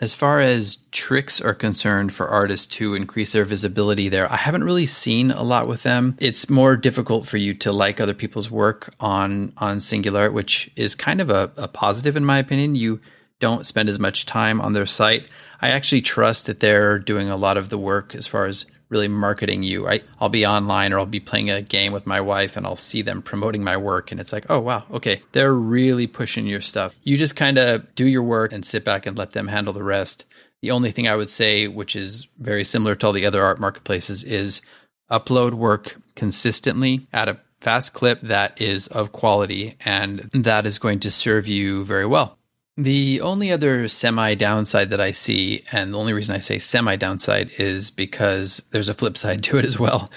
As 0.00 0.14
far 0.14 0.40
as 0.40 0.78
tricks 0.92 1.40
are 1.40 1.54
concerned 1.54 2.14
for 2.14 2.28
artists 2.28 2.66
to 2.76 2.94
increase 2.94 3.32
their 3.32 3.44
visibility 3.44 4.08
there, 4.08 4.30
I 4.30 4.36
haven't 4.36 4.62
really 4.62 4.86
seen 4.86 5.32
a 5.32 5.42
lot 5.42 5.66
with 5.66 5.82
them. 5.82 6.16
It's 6.20 6.48
more 6.48 6.76
difficult 6.76 7.26
for 7.26 7.36
you 7.36 7.52
to 7.54 7.72
like 7.72 8.00
other 8.00 8.14
people's 8.14 8.48
work 8.48 8.94
on 9.00 9.52
on 9.56 9.78
Singulart, 9.78 10.32
which 10.32 10.70
is 10.76 10.94
kind 10.94 11.20
of 11.20 11.30
a, 11.30 11.50
a 11.56 11.66
positive 11.66 12.16
in 12.16 12.24
my 12.24 12.38
opinion. 12.38 12.76
You 12.76 13.00
don't 13.40 13.66
spend 13.66 13.88
as 13.88 13.98
much 13.98 14.24
time 14.24 14.60
on 14.60 14.72
their 14.72 14.86
site. 14.86 15.26
I 15.60 15.70
actually 15.70 16.02
trust 16.02 16.46
that 16.46 16.60
they're 16.60 17.00
doing 17.00 17.28
a 17.28 17.36
lot 17.36 17.56
of 17.56 17.68
the 17.68 17.78
work 17.78 18.14
as 18.14 18.26
far 18.26 18.46
as 18.46 18.66
really 18.88 19.08
marketing 19.08 19.62
you. 19.62 19.88
I, 19.88 20.00
I'll 20.20 20.28
be 20.28 20.46
online 20.46 20.92
or 20.92 20.98
I'll 20.98 21.06
be 21.06 21.20
playing 21.20 21.50
a 21.50 21.62
game 21.62 21.92
with 21.92 22.06
my 22.06 22.20
wife 22.20 22.56
and 22.56 22.66
I'll 22.66 22.76
see 22.76 23.02
them 23.02 23.22
promoting 23.22 23.62
my 23.62 23.76
work. 23.76 24.10
And 24.10 24.20
it's 24.20 24.32
like, 24.32 24.46
oh, 24.48 24.60
wow, 24.60 24.84
okay, 24.92 25.22
they're 25.32 25.52
really 25.52 26.06
pushing 26.06 26.46
your 26.46 26.60
stuff. 26.60 26.94
You 27.02 27.16
just 27.16 27.36
kind 27.36 27.58
of 27.58 27.94
do 27.94 28.06
your 28.06 28.22
work 28.22 28.52
and 28.52 28.64
sit 28.64 28.84
back 28.84 29.06
and 29.06 29.16
let 29.16 29.32
them 29.32 29.48
handle 29.48 29.72
the 29.72 29.82
rest. 29.82 30.24
The 30.62 30.70
only 30.70 30.90
thing 30.90 31.06
I 31.06 31.16
would 31.16 31.30
say, 31.30 31.68
which 31.68 31.94
is 31.94 32.26
very 32.38 32.64
similar 32.64 32.94
to 32.96 33.06
all 33.06 33.12
the 33.12 33.26
other 33.26 33.44
art 33.44 33.60
marketplaces, 33.60 34.24
is 34.24 34.60
upload 35.10 35.54
work 35.54 35.96
consistently 36.16 37.06
at 37.12 37.28
a 37.28 37.38
fast 37.60 37.92
clip 37.92 38.20
that 38.22 38.60
is 38.60 38.86
of 38.88 39.12
quality 39.12 39.76
and 39.84 40.30
that 40.32 40.66
is 40.66 40.78
going 40.78 41.00
to 41.00 41.10
serve 41.10 41.46
you 41.46 41.84
very 41.84 42.06
well. 42.06 42.37
The 42.78 43.20
only 43.22 43.50
other 43.50 43.88
semi 43.88 44.36
downside 44.36 44.90
that 44.90 45.00
I 45.00 45.10
see, 45.10 45.64
and 45.72 45.92
the 45.92 45.98
only 45.98 46.12
reason 46.12 46.36
I 46.36 46.38
say 46.38 46.60
semi 46.60 46.94
downside 46.94 47.50
is 47.58 47.90
because 47.90 48.62
there's 48.70 48.88
a 48.88 48.94
flip 48.94 49.16
side 49.16 49.42
to 49.42 49.58
it 49.58 49.64
as 49.64 49.80
well, 49.80 50.12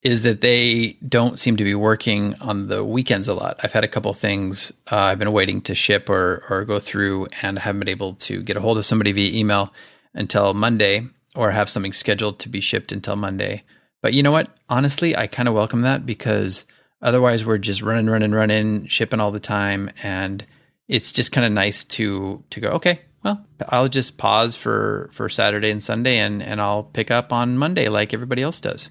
is 0.00 0.22
that 0.22 0.40
they 0.40 0.96
don't 1.06 1.38
seem 1.38 1.58
to 1.58 1.64
be 1.64 1.74
working 1.74 2.34
on 2.40 2.68
the 2.68 2.82
weekends 2.82 3.28
a 3.28 3.34
lot. 3.34 3.60
I've 3.62 3.72
had 3.72 3.84
a 3.84 3.88
couple 3.88 4.14
things 4.14 4.72
uh, 4.90 4.96
I've 4.96 5.18
been 5.18 5.32
waiting 5.32 5.60
to 5.62 5.74
ship 5.74 6.08
or, 6.08 6.42
or 6.48 6.64
go 6.64 6.80
through 6.80 7.26
and 7.42 7.58
haven't 7.58 7.80
been 7.80 7.88
able 7.90 8.14
to 8.14 8.42
get 8.42 8.56
a 8.56 8.62
hold 8.62 8.78
of 8.78 8.86
somebody 8.86 9.12
via 9.12 9.38
email 9.38 9.74
until 10.14 10.54
Monday 10.54 11.06
or 11.34 11.50
have 11.50 11.68
something 11.68 11.92
scheduled 11.92 12.38
to 12.38 12.48
be 12.48 12.62
shipped 12.62 12.92
until 12.92 13.16
Monday. 13.16 13.62
But 14.00 14.14
you 14.14 14.22
know 14.22 14.32
what? 14.32 14.56
Honestly, 14.70 15.14
I 15.14 15.26
kind 15.26 15.48
of 15.48 15.54
welcome 15.54 15.82
that 15.82 16.06
because 16.06 16.64
otherwise 17.02 17.44
we're 17.44 17.58
just 17.58 17.82
running, 17.82 18.08
running, 18.08 18.32
running, 18.32 18.86
shipping 18.86 19.20
all 19.20 19.32
the 19.32 19.38
time. 19.38 19.90
And 20.02 20.46
it's 20.88 21.12
just 21.12 21.32
kind 21.32 21.46
of 21.46 21.52
nice 21.52 21.84
to 21.84 22.42
to 22.50 22.60
go 22.60 22.68
okay 22.70 23.00
well 23.24 23.44
i'll 23.68 23.88
just 23.88 24.18
pause 24.18 24.56
for 24.56 25.10
for 25.12 25.28
saturday 25.28 25.70
and 25.70 25.82
sunday 25.82 26.18
and 26.18 26.42
and 26.42 26.60
i'll 26.60 26.84
pick 26.84 27.10
up 27.10 27.32
on 27.32 27.58
monday 27.58 27.88
like 27.88 28.14
everybody 28.14 28.42
else 28.42 28.60
does. 28.60 28.90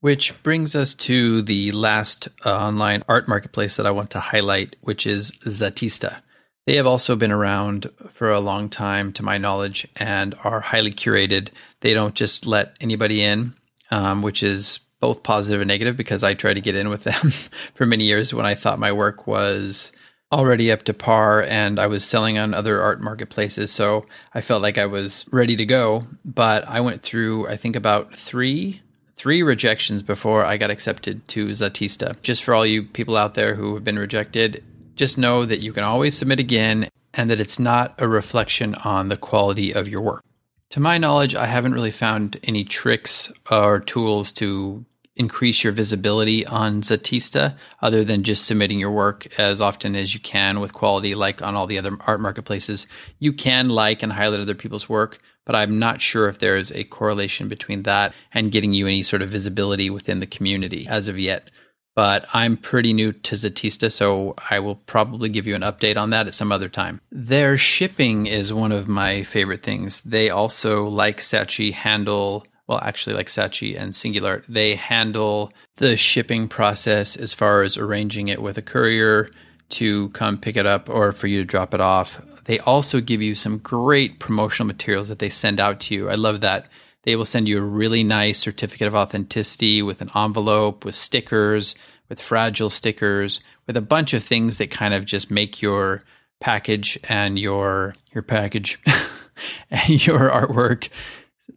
Which 0.00 0.40
brings 0.44 0.76
us 0.76 0.94
to 0.94 1.42
the 1.42 1.72
last 1.72 2.28
uh, 2.46 2.56
online 2.56 3.02
art 3.08 3.26
marketplace 3.26 3.76
that 3.76 3.86
i 3.86 3.90
want 3.90 4.10
to 4.10 4.20
highlight 4.20 4.76
which 4.80 5.06
is 5.06 5.32
zatista 5.44 6.20
they 6.66 6.76
have 6.76 6.86
also 6.86 7.16
been 7.16 7.32
around 7.32 7.90
for 8.12 8.30
a 8.30 8.40
long 8.40 8.68
time 8.68 9.12
to 9.14 9.22
my 9.22 9.38
knowledge 9.38 9.88
and 9.96 10.34
are 10.44 10.60
highly 10.60 10.90
curated. 10.90 11.48
They 11.80 11.94
don't 11.94 12.14
just 12.14 12.44
let 12.44 12.76
anybody 12.78 13.22
in 13.22 13.54
um, 13.90 14.22
which 14.22 14.42
is 14.42 14.80
both 15.00 15.22
positive 15.22 15.60
and 15.60 15.68
negative 15.68 15.96
because 15.96 16.24
i 16.24 16.34
tried 16.34 16.54
to 16.54 16.60
get 16.60 16.74
in 16.74 16.88
with 16.88 17.04
them 17.04 17.30
for 17.74 17.86
many 17.86 18.04
years 18.04 18.34
when 18.34 18.46
i 18.46 18.54
thought 18.54 18.78
my 18.78 18.92
work 18.92 19.26
was 19.26 19.92
already 20.30 20.70
up 20.70 20.82
to 20.84 20.94
par 20.94 21.42
and 21.42 21.78
I 21.78 21.86
was 21.86 22.04
selling 22.04 22.38
on 22.38 22.52
other 22.54 22.82
art 22.82 23.00
marketplaces. 23.00 23.70
So 23.70 24.06
I 24.34 24.40
felt 24.40 24.62
like 24.62 24.78
I 24.78 24.86
was 24.86 25.24
ready 25.30 25.56
to 25.56 25.66
go. 25.66 26.04
But 26.24 26.66
I 26.68 26.80
went 26.80 27.02
through, 27.02 27.48
I 27.48 27.56
think, 27.56 27.76
about 27.76 28.16
three 28.16 28.82
three 29.16 29.42
rejections 29.42 30.00
before 30.00 30.44
I 30.44 30.56
got 30.56 30.70
accepted 30.70 31.26
to 31.28 31.48
Zatista. 31.48 32.20
Just 32.22 32.44
for 32.44 32.54
all 32.54 32.64
you 32.64 32.84
people 32.84 33.16
out 33.16 33.34
there 33.34 33.56
who 33.56 33.74
have 33.74 33.82
been 33.82 33.98
rejected, 33.98 34.62
just 34.94 35.18
know 35.18 35.44
that 35.44 35.64
you 35.64 35.72
can 35.72 35.82
always 35.82 36.16
submit 36.16 36.38
again 36.38 36.88
and 37.12 37.28
that 37.28 37.40
it's 37.40 37.58
not 37.58 37.94
a 37.98 38.06
reflection 38.06 38.76
on 38.76 39.08
the 39.08 39.16
quality 39.16 39.72
of 39.74 39.88
your 39.88 40.02
work. 40.02 40.22
To 40.70 40.80
my 40.80 40.98
knowledge, 40.98 41.34
I 41.34 41.46
haven't 41.46 41.72
really 41.72 41.90
found 41.90 42.38
any 42.44 42.62
tricks 42.62 43.32
or 43.50 43.80
tools 43.80 44.32
to 44.34 44.84
increase 45.18 45.62
your 45.62 45.72
visibility 45.72 46.46
on 46.46 46.80
Zatista 46.82 47.56
other 47.82 48.04
than 48.04 48.22
just 48.22 48.46
submitting 48.46 48.78
your 48.78 48.90
work 48.90 49.26
as 49.38 49.60
often 49.60 49.94
as 49.94 50.14
you 50.14 50.20
can 50.20 50.60
with 50.60 50.72
quality, 50.72 51.14
like 51.14 51.42
on 51.42 51.56
all 51.56 51.66
the 51.66 51.78
other 51.78 51.96
art 52.06 52.20
marketplaces. 52.20 52.86
You 53.18 53.32
can 53.32 53.68
like 53.68 54.02
and 54.02 54.12
highlight 54.12 54.40
other 54.40 54.54
people's 54.54 54.88
work, 54.88 55.18
but 55.44 55.54
I'm 55.54 55.78
not 55.78 56.00
sure 56.00 56.28
if 56.28 56.38
there's 56.38 56.72
a 56.72 56.84
correlation 56.84 57.48
between 57.48 57.82
that 57.82 58.14
and 58.32 58.52
getting 58.52 58.72
you 58.72 58.86
any 58.86 59.02
sort 59.02 59.22
of 59.22 59.28
visibility 59.28 59.90
within 59.90 60.20
the 60.20 60.26
community 60.26 60.86
as 60.88 61.08
of 61.08 61.18
yet. 61.18 61.50
But 61.96 62.26
I'm 62.32 62.56
pretty 62.56 62.92
new 62.92 63.10
to 63.12 63.34
Zatista, 63.34 63.90
so 63.90 64.36
I 64.50 64.60
will 64.60 64.76
probably 64.76 65.28
give 65.28 65.48
you 65.48 65.56
an 65.56 65.62
update 65.62 65.96
on 65.96 66.10
that 66.10 66.28
at 66.28 66.34
some 66.34 66.52
other 66.52 66.68
time. 66.68 67.00
Their 67.10 67.58
shipping 67.58 68.28
is 68.28 68.52
one 68.52 68.70
of 68.70 68.86
my 68.86 69.24
favorite 69.24 69.64
things. 69.64 70.00
They 70.02 70.30
also, 70.30 70.84
like 70.84 71.18
Saatchi, 71.18 71.72
handle 71.72 72.46
well, 72.68 72.80
actually, 72.82 73.16
like 73.16 73.28
Saatchi 73.28 73.80
and 73.80 73.94
Singulart, 73.94 74.44
they 74.46 74.74
handle 74.74 75.50
the 75.76 75.96
shipping 75.96 76.48
process 76.48 77.16
as 77.16 77.32
far 77.32 77.62
as 77.62 77.78
arranging 77.78 78.28
it 78.28 78.42
with 78.42 78.58
a 78.58 78.62
courier 78.62 79.30
to 79.70 80.10
come 80.10 80.36
pick 80.36 80.56
it 80.56 80.66
up 80.66 80.88
or 80.90 81.12
for 81.12 81.26
you 81.26 81.38
to 81.40 81.46
drop 81.46 81.72
it 81.72 81.80
off. 81.80 82.20
They 82.44 82.58
also 82.60 83.00
give 83.00 83.22
you 83.22 83.34
some 83.34 83.58
great 83.58 84.20
promotional 84.20 84.66
materials 84.66 85.08
that 85.08 85.18
they 85.18 85.30
send 85.30 85.60
out 85.60 85.80
to 85.80 85.94
you. 85.94 86.10
I 86.10 86.14
love 86.14 86.42
that. 86.42 86.68
They 87.04 87.16
will 87.16 87.24
send 87.24 87.48
you 87.48 87.58
a 87.58 87.62
really 87.62 88.04
nice 88.04 88.38
certificate 88.38 88.86
of 88.86 88.94
authenticity 88.94 89.80
with 89.80 90.02
an 90.02 90.10
envelope, 90.14 90.84
with 90.84 90.94
stickers, 90.94 91.74
with 92.10 92.20
fragile 92.20 92.70
stickers, 92.70 93.40
with 93.66 93.78
a 93.78 93.82
bunch 93.82 94.12
of 94.12 94.22
things 94.22 94.58
that 94.58 94.70
kind 94.70 94.92
of 94.92 95.06
just 95.06 95.30
make 95.30 95.62
your 95.62 96.02
package 96.40 96.98
and 97.08 97.38
your 97.38 97.94
your 98.12 98.22
package 98.22 98.78
and 99.70 100.06
your 100.06 100.30
artwork 100.30 100.88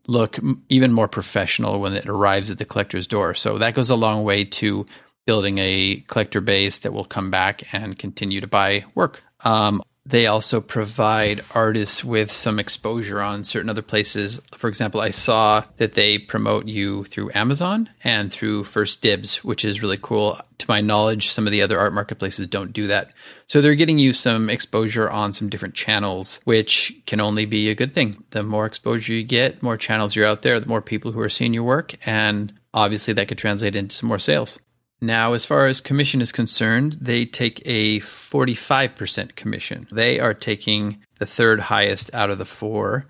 look 0.08 0.40
even 0.70 0.92
more 0.94 1.08
professional 1.08 1.80
when 1.80 1.94
it 1.94 2.08
arrives 2.08 2.50
at 2.52 2.58
the 2.58 2.66
collector's 2.66 3.08
door. 3.08 3.34
So 3.34 3.58
that 3.58 3.74
goes 3.74 3.90
a 3.90 3.96
long 3.96 4.24
way 4.24 4.46
to 4.46 4.86
building 5.26 5.60
a 5.60 6.04
collector 6.08 6.42
base 6.42 6.80
that 6.80 6.94
will 6.94 7.06
come 7.06 7.30
back 7.30 7.74
and 7.74 7.98
continue 7.98 8.42
to 8.42 8.48
buy 8.48 8.86
work. 8.96 9.24
Um, 9.42 9.82
they 10.06 10.26
also 10.26 10.60
provide 10.62 11.44
artists 11.54 12.04
with 12.04 12.32
some 12.32 12.60
exposure 12.60 13.22
on 13.22 13.44
certain 13.44 13.70
other 13.70 13.84
places. 13.84 14.42
For 14.58 14.68
example, 14.68 15.00
I 15.00 15.12
saw 15.12 15.64
that 15.78 15.94
they 15.94 16.18
promote 16.18 16.68
you 16.68 17.04
through 17.06 17.32
Amazon 17.36 17.90
and 18.04 18.32
through 18.32 18.64
1stDibs, 18.64 19.38
which 19.38 19.64
is 19.64 19.82
really 19.82 20.00
cool. 20.02 20.42
To 20.58 20.66
my 20.68 20.82
knowledge, 20.82 21.30
some 21.30 21.46
of 21.46 21.52
the 21.52 21.62
other 21.62 21.80
art 21.80 21.94
marketplaces 21.94 22.48
don't 22.48 22.74
do 22.74 22.88
that. 22.88 23.14
So 23.48 23.62
they're 23.62 23.76
getting 23.76 24.00
you 24.00 24.12
some 24.12 24.50
exposure 24.50 25.10
on 25.10 25.34
some 25.34 25.50
different 25.50 25.76
channels, 25.76 26.40
which 26.46 27.00
can 27.06 27.22
only 27.22 27.46
be 27.46 27.70
a 27.70 27.76
good 27.76 27.94
thing. 27.94 28.24
The 28.32 28.44
more 28.44 28.66
exposure 28.66 29.14
you 29.14 29.24
get, 29.24 29.62
more 29.62 29.78
channels 29.78 30.16
you're 30.16 30.28
out 30.28 30.42
there, 30.42 30.60
the 30.60 30.68
more 30.68 30.82
people 30.82 31.12
who 31.12 31.20
are 31.20 31.30
seeing 31.30 31.54
your 31.54 31.64
work. 31.64 31.96
And 32.08 32.54
obviously, 32.74 33.14
that 33.14 33.28
could 33.28 33.38
translate 33.38 33.76
into 33.76 33.96
some 33.96 34.10
more 34.10 34.20
sales. 34.20 34.60
Now, 35.02 35.34
as 35.34 35.46
far 35.46 35.66
as 35.66 35.82
commission 35.82 36.22
is 36.22 36.32
concerned, 36.32 36.98
they 37.02 37.26
take 37.26 37.62
a 37.66 38.00
45% 38.02 39.36
commission. 39.36 39.88
They 39.92 40.20
are 40.20 40.36
taking 40.36 41.04
the 41.18 41.26
third 41.26 41.60
highest 41.60 42.14
out 42.14 42.30
of 42.30 42.38
the 42.38 42.46
four. 42.46 43.08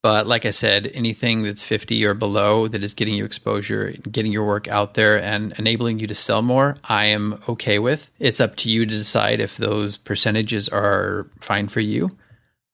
But 0.00 0.26
like 0.26 0.46
I 0.46 0.50
said, 0.50 0.90
anything 0.94 1.42
that's 1.42 1.62
50 1.62 2.04
or 2.04 2.14
below 2.14 2.68
that 2.68 2.82
is 2.82 2.94
getting 2.94 3.14
you 3.14 3.24
exposure, 3.24 3.92
getting 4.10 4.32
your 4.32 4.46
work 4.46 4.68
out 4.68 4.94
there 4.94 5.22
and 5.22 5.54
enabling 5.58 5.98
you 5.98 6.06
to 6.06 6.14
sell 6.14 6.42
more, 6.42 6.76
I 6.84 7.06
am 7.06 7.40
okay 7.48 7.78
with. 7.78 8.10
It's 8.18 8.40
up 8.40 8.56
to 8.56 8.70
you 8.70 8.86
to 8.86 8.90
decide 8.90 9.40
if 9.40 9.56
those 9.56 9.96
percentages 9.98 10.68
are 10.70 11.26
fine 11.40 11.68
for 11.68 11.80
you. 11.80 12.16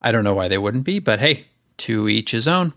I 0.01 0.13
don't 0.13 0.25
know 0.25 0.35
why 0.35 0.49
they 0.49 0.59
wouldn't 0.59 0.85
be, 0.85 0.99
but 0.99 1.21
hey, 1.21 1.47
to 1.79 2.09
each 2.09 2.31
his 2.31 2.49
own. 2.49 2.73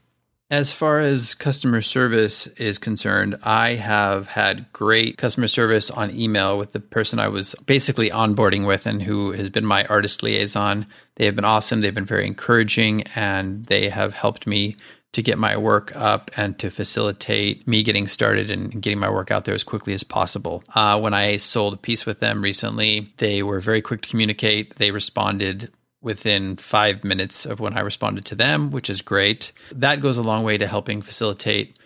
As 0.54 0.72
far 0.72 1.00
as 1.00 1.34
customer 1.34 1.82
service 1.82 2.46
is 2.58 2.78
concerned, 2.78 3.40
I 3.42 3.70
have 3.74 4.28
had 4.28 4.72
great 4.72 5.18
customer 5.18 5.48
service 5.48 5.90
on 5.90 6.12
email 6.12 6.60
with 6.60 6.74
the 6.74 6.80
person 6.80 7.18
I 7.18 7.28
was 7.28 7.56
basically 7.66 8.12
onboarding 8.12 8.68
with 8.68 8.86
and 8.86 9.02
who 9.02 9.32
has 9.32 9.50
been 9.50 9.66
my 9.66 9.84
artist 9.86 10.22
liaison. 10.22 10.86
They 11.16 11.26
have 11.26 11.36
been 11.36 11.44
awesome. 11.44 11.82
They've 11.82 11.92
been 11.92 12.06
very 12.06 12.28
encouraging 12.28 13.02
and 13.16 13.66
they 13.66 13.90
have 13.90 14.14
helped 14.14 14.46
me 14.46 14.76
to 15.14 15.24
get 15.24 15.40
my 15.40 15.58
work 15.58 15.92
up 15.96 16.30
and 16.38 16.60
to 16.60 16.70
facilitate 16.70 17.68
me 17.68 17.82
getting 17.82 18.08
started 18.08 18.52
and 18.52 18.80
getting 18.80 19.00
my 19.00 19.10
work 19.10 19.32
out 19.32 19.46
there 19.46 19.56
as 19.56 19.64
quickly 19.64 19.94
as 19.94 20.04
possible. 20.04 20.64
Uh, 20.76 21.00
when 21.00 21.16
I 21.16 21.38
sold 21.38 21.74
a 21.74 21.78
piece 21.78 22.06
with 22.06 22.20
them 22.20 22.44
recently, 22.44 23.12
they 23.18 23.42
were 23.42 23.60
very 23.60 23.82
quick 23.82 24.04
to 24.04 24.10
communicate. 24.10 24.76
They 24.76 24.92
responded 24.92 25.72
within 26.04 26.58
five 26.58 27.04
minutes 27.04 27.46
of 27.46 27.60
when 27.60 27.74
I 27.74 27.80
responded 27.80 28.26
to 28.26 28.36
them, 28.36 28.70
which 28.70 28.90
is 28.90 29.02
great. 29.02 29.52
That 29.72 30.02
goes 30.02 30.18
a 30.18 30.24
long 30.24 30.44
way 30.44 30.58
to 30.58 30.68
helping 30.68 31.02
facilitate 31.02 31.78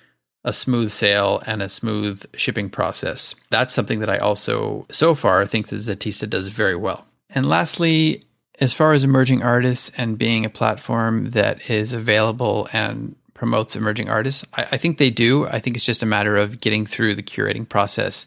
a 0.44 0.52
smooth 0.54 0.92
sale 0.92 1.42
and 1.46 1.62
a 1.62 1.70
smooth 1.70 2.26
shipping 2.36 2.70
process. 2.70 3.36
That's 3.50 3.74
something 3.74 4.00
that 4.00 4.10
I 4.10 4.18
also, 4.18 4.86
so 4.90 5.14
far, 5.14 5.46
think 5.46 5.68
that 5.68 5.78
Zatista 5.78 6.30
does 6.30 6.48
very 6.48 6.76
well. 6.76 7.06
And 7.30 7.46
lastly, 7.46 8.22
as 8.60 8.74
far 8.74 8.94
as 8.94 9.04
emerging 9.04 9.44
artists 9.44 9.92
and 9.98 10.18
being 10.18 10.46
a 10.46 10.50
platform 10.50 11.32
that 11.32 11.70
is 11.70 11.94
available 11.94 12.70
and 12.74 13.16
promotes 13.34 13.76
emerging 13.76 14.10
artists, 14.10 14.46
I, 14.54 14.64
I 14.72 14.78
think 14.78 14.98
they 14.98 15.10
do. 15.12 15.46
I 15.48 15.60
think 15.60 15.76
it's 15.76 15.86
just 15.86 16.02
a 16.02 16.08
matter 16.08 16.38
of 16.38 16.60
getting 16.60 16.86
through 16.86 17.16
the 17.16 17.24
curating 17.24 17.68
process. 17.68 18.26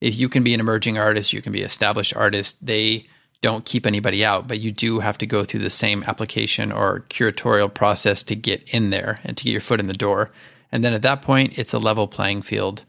If 0.00 0.16
you 0.16 0.28
can 0.28 0.44
be 0.44 0.54
an 0.54 0.60
emerging 0.60 0.98
artist, 0.98 1.32
you 1.32 1.42
can 1.42 1.52
be 1.52 1.62
established 1.62 2.14
artist. 2.14 2.64
They 2.64 3.06
don't 3.42 3.64
keep 3.64 3.86
anybody 3.86 4.24
out, 4.24 4.48
but 4.48 4.60
you 4.60 4.72
do 4.72 5.00
have 5.00 5.18
to 5.18 5.26
go 5.26 5.44
through 5.44 5.60
the 5.60 5.68
same 5.70 6.04
application 6.04 6.72
or 6.72 7.04
curatorial 7.10 7.72
process 7.72 8.22
to 8.22 8.36
get 8.36 8.62
in 8.68 8.90
there 8.90 9.20
and 9.24 9.36
to 9.36 9.44
get 9.44 9.50
your 9.50 9.60
foot 9.60 9.80
in 9.80 9.88
the 9.88 9.92
door. 9.92 10.30
And 10.70 10.82
then 10.82 10.94
at 10.94 11.02
that 11.02 11.22
point, 11.22 11.58
it's 11.58 11.74
a 11.74 11.78
level 11.78 12.08
playing 12.08 12.42
field, 12.42 12.84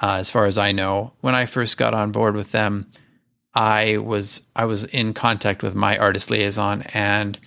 uh, 0.00 0.12
as 0.12 0.30
far 0.30 0.44
as 0.44 0.58
I 0.58 0.72
know. 0.72 1.14
When 1.20 1.34
I 1.34 1.46
first 1.46 1.78
got 1.78 1.94
on 1.94 2.12
board 2.12 2.36
with 2.36 2.52
them, 2.52 2.86
I 3.54 3.98
was 3.98 4.46
I 4.54 4.66
was 4.66 4.84
in 4.84 5.14
contact 5.14 5.62
with 5.62 5.74
my 5.74 5.96
artist 5.96 6.30
liaison, 6.30 6.82
and 6.92 7.38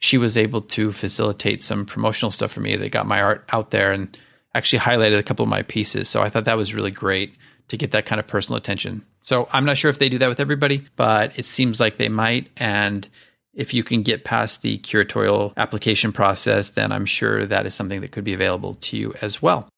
she 0.00 0.18
was 0.18 0.36
able 0.36 0.62
to 0.62 0.92
facilitate 0.92 1.62
some 1.62 1.86
promotional 1.86 2.30
stuff 2.30 2.50
for 2.50 2.60
me. 2.60 2.76
They 2.76 2.88
got 2.88 3.06
my 3.06 3.22
art 3.22 3.48
out 3.52 3.70
there 3.70 3.92
and 3.92 4.18
actually 4.54 4.80
highlighted 4.80 5.18
a 5.18 5.22
couple 5.22 5.44
of 5.44 5.48
my 5.48 5.62
pieces. 5.62 6.08
So 6.08 6.22
I 6.22 6.28
thought 6.28 6.46
that 6.46 6.56
was 6.56 6.74
really 6.74 6.90
great 6.90 7.34
to 7.68 7.76
get 7.76 7.92
that 7.92 8.06
kind 8.06 8.18
of 8.18 8.26
personal 8.26 8.56
attention. 8.56 9.04
So 9.30 9.46
I'm 9.52 9.64
not 9.64 9.78
sure 9.78 9.90
if 9.90 10.00
they 10.00 10.08
do 10.08 10.18
that 10.18 10.28
with 10.28 10.40
everybody, 10.40 10.88
but 10.96 11.38
it 11.38 11.44
seems 11.44 11.78
like 11.78 11.98
they 11.98 12.08
might. 12.08 12.50
And 12.56 13.06
if 13.54 13.72
you 13.72 13.84
can 13.84 14.02
get 14.02 14.24
past 14.24 14.62
the 14.62 14.78
curatorial 14.78 15.52
application 15.56 16.10
process, 16.10 16.70
then 16.70 16.90
I'm 16.90 17.06
sure 17.06 17.46
that 17.46 17.64
is 17.64 17.72
something 17.72 18.00
that 18.00 18.10
could 18.10 18.24
be 18.24 18.34
available 18.34 18.74
to 18.74 18.96
you 18.96 19.14
as 19.22 19.40
well. 19.40 19.68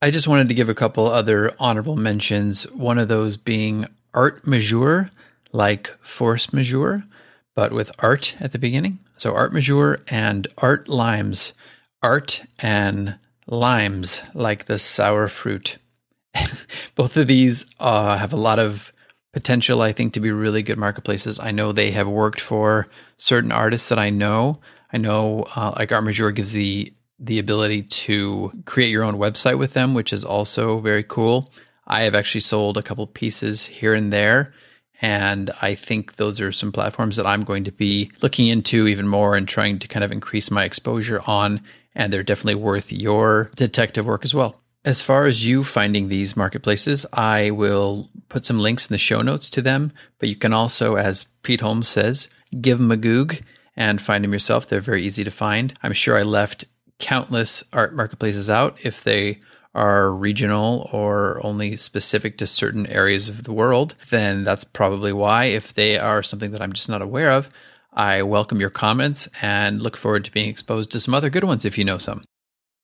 I 0.00 0.12
just 0.12 0.28
wanted 0.28 0.46
to 0.50 0.54
give 0.54 0.68
a 0.68 0.74
couple 0.74 1.08
other 1.08 1.52
honorable 1.58 1.96
mentions. 1.96 2.62
One 2.70 2.96
of 2.96 3.08
those 3.08 3.36
being 3.36 3.88
Artmajeur, 4.14 5.10
like 5.50 5.88
force 6.00 6.52
majeure, 6.52 7.02
but 7.56 7.72
with 7.72 7.90
art 7.98 8.36
at 8.38 8.52
the 8.52 8.58
beginning. 8.60 9.00
So 9.16 9.32
Artmajeur 9.32 10.00
and 10.06 10.46
art 10.58 10.86
limes, 10.86 11.54
art 12.04 12.44
and 12.60 13.18
limes, 13.48 14.22
like 14.32 14.66
the 14.66 14.78
sour 14.78 15.26
fruit. 15.26 15.78
Both 16.94 17.16
of 17.16 17.26
these 17.26 17.66
uh, 17.80 18.16
have 18.16 18.32
a 18.32 18.36
lot 18.36 18.60
of 18.60 18.91
potential, 19.32 19.80
I 19.82 19.92
think, 19.92 20.12
to 20.12 20.20
be 20.20 20.30
really 20.30 20.62
good 20.62 20.78
marketplaces. 20.78 21.40
I 21.40 21.50
know 21.50 21.72
they 21.72 21.90
have 21.92 22.08
worked 22.08 22.40
for 22.40 22.88
certain 23.18 23.52
artists 23.52 23.88
that 23.88 23.98
I 23.98 24.10
know. 24.10 24.60
I 24.92 24.98
know, 24.98 25.46
uh, 25.56 25.72
like 25.78 25.92
Art 25.92 26.34
gives 26.34 26.52
the 26.52 26.92
the 27.18 27.38
ability 27.38 27.82
to 27.82 28.50
create 28.64 28.90
your 28.90 29.04
own 29.04 29.14
website 29.14 29.56
with 29.56 29.74
them, 29.74 29.94
which 29.94 30.12
is 30.12 30.24
also 30.24 30.80
very 30.80 31.04
cool. 31.04 31.52
I 31.86 32.02
have 32.02 32.16
actually 32.16 32.40
sold 32.40 32.76
a 32.76 32.82
couple 32.82 33.06
pieces 33.06 33.64
here 33.64 33.94
and 33.94 34.12
there. 34.12 34.52
And 35.00 35.50
I 35.60 35.74
think 35.74 36.16
those 36.16 36.40
are 36.40 36.52
some 36.52 36.72
platforms 36.72 37.16
that 37.16 37.26
I'm 37.26 37.42
going 37.42 37.64
to 37.64 37.72
be 37.72 38.10
looking 38.22 38.48
into 38.48 38.88
even 38.88 39.06
more 39.06 39.36
and 39.36 39.46
trying 39.46 39.78
to 39.80 39.88
kind 39.88 40.04
of 40.04 40.10
increase 40.10 40.50
my 40.50 40.64
exposure 40.64 41.20
on. 41.26 41.60
And 41.94 42.12
they're 42.12 42.22
definitely 42.22 42.56
worth 42.56 42.90
your 42.92 43.50
detective 43.54 44.06
work 44.06 44.24
as 44.24 44.34
well. 44.34 44.61
As 44.84 45.00
far 45.00 45.26
as 45.26 45.46
you 45.46 45.62
finding 45.62 46.08
these 46.08 46.36
marketplaces, 46.36 47.06
I 47.12 47.52
will 47.52 48.10
put 48.28 48.44
some 48.44 48.58
links 48.58 48.86
in 48.86 48.92
the 48.92 48.98
show 48.98 49.22
notes 49.22 49.48
to 49.50 49.62
them, 49.62 49.92
but 50.18 50.28
you 50.28 50.34
can 50.34 50.52
also, 50.52 50.96
as 50.96 51.22
Pete 51.44 51.60
Holmes 51.60 51.86
says, 51.86 52.26
give 52.60 52.78
them 52.78 52.90
a 52.90 52.96
goog 52.96 53.42
and 53.76 54.02
find 54.02 54.24
them 54.24 54.32
yourself. 54.32 54.66
They're 54.66 54.80
very 54.80 55.04
easy 55.04 55.22
to 55.22 55.30
find. 55.30 55.72
I'm 55.84 55.92
sure 55.92 56.18
I 56.18 56.22
left 56.22 56.64
countless 56.98 57.62
art 57.72 57.94
marketplaces 57.94 58.50
out 58.50 58.76
if 58.82 59.04
they 59.04 59.38
are 59.72 60.10
regional 60.10 60.90
or 60.92 61.40
only 61.46 61.76
specific 61.76 62.36
to 62.38 62.46
certain 62.48 62.86
areas 62.88 63.28
of 63.28 63.44
the 63.44 63.52
world, 63.52 63.94
then 64.10 64.42
that's 64.42 64.64
probably 64.64 65.12
why. 65.12 65.44
If 65.44 65.74
they 65.74 65.96
are 65.96 66.24
something 66.24 66.50
that 66.50 66.60
I'm 66.60 66.72
just 66.72 66.88
not 66.88 67.02
aware 67.02 67.30
of, 67.30 67.48
I 67.92 68.22
welcome 68.22 68.60
your 68.60 68.70
comments 68.70 69.28
and 69.40 69.80
look 69.80 69.96
forward 69.96 70.24
to 70.24 70.32
being 70.32 70.48
exposed 70.48 70.90
to 70.90 71.00
some 71.00 71.14
other 71.14 71.30
good 71.30 71.44
ones 71.44 71.64
if 71.64 71.78
you 71.78 71.84
know 71.84 71.98
some. 71.98 72.24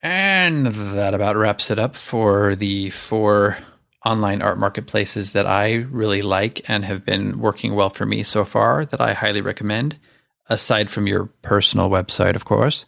And 0.03 0.66
that 0.66 1.14
about 1.14 1.36
wraps 1.36 1.70
it 1.70 1.78
up 1.78 1.96
for 1.96 2.55
the 2.55 2.90
four 2.90 3.59
online 4.05 4.42
art 4.42 4.59
marketplaces 4.59 5.32
that 5.32 5.46
I 5.46 5.74
really 5.74 6.22
like 6.22 6.68
and 6.68 6.84
have 6.84 7.05
been 7.05 7.40
working 7.40 7.74
well 7.74 7.90
for 7.90 8.07
me 8.07 8.22
so 8.22 8.44
far 8.44 8.86
that 8.86 9.01
I 9.01 9.12
highly 9.12 9.40
recommend, 9.40 9.99
aside 10.49 10.90
from 10.90 11.07
your 11.07 11.26
personal 11.42 11.90
website, 11.90 12.36
of 12.36 12.44
course, 12.44 12.84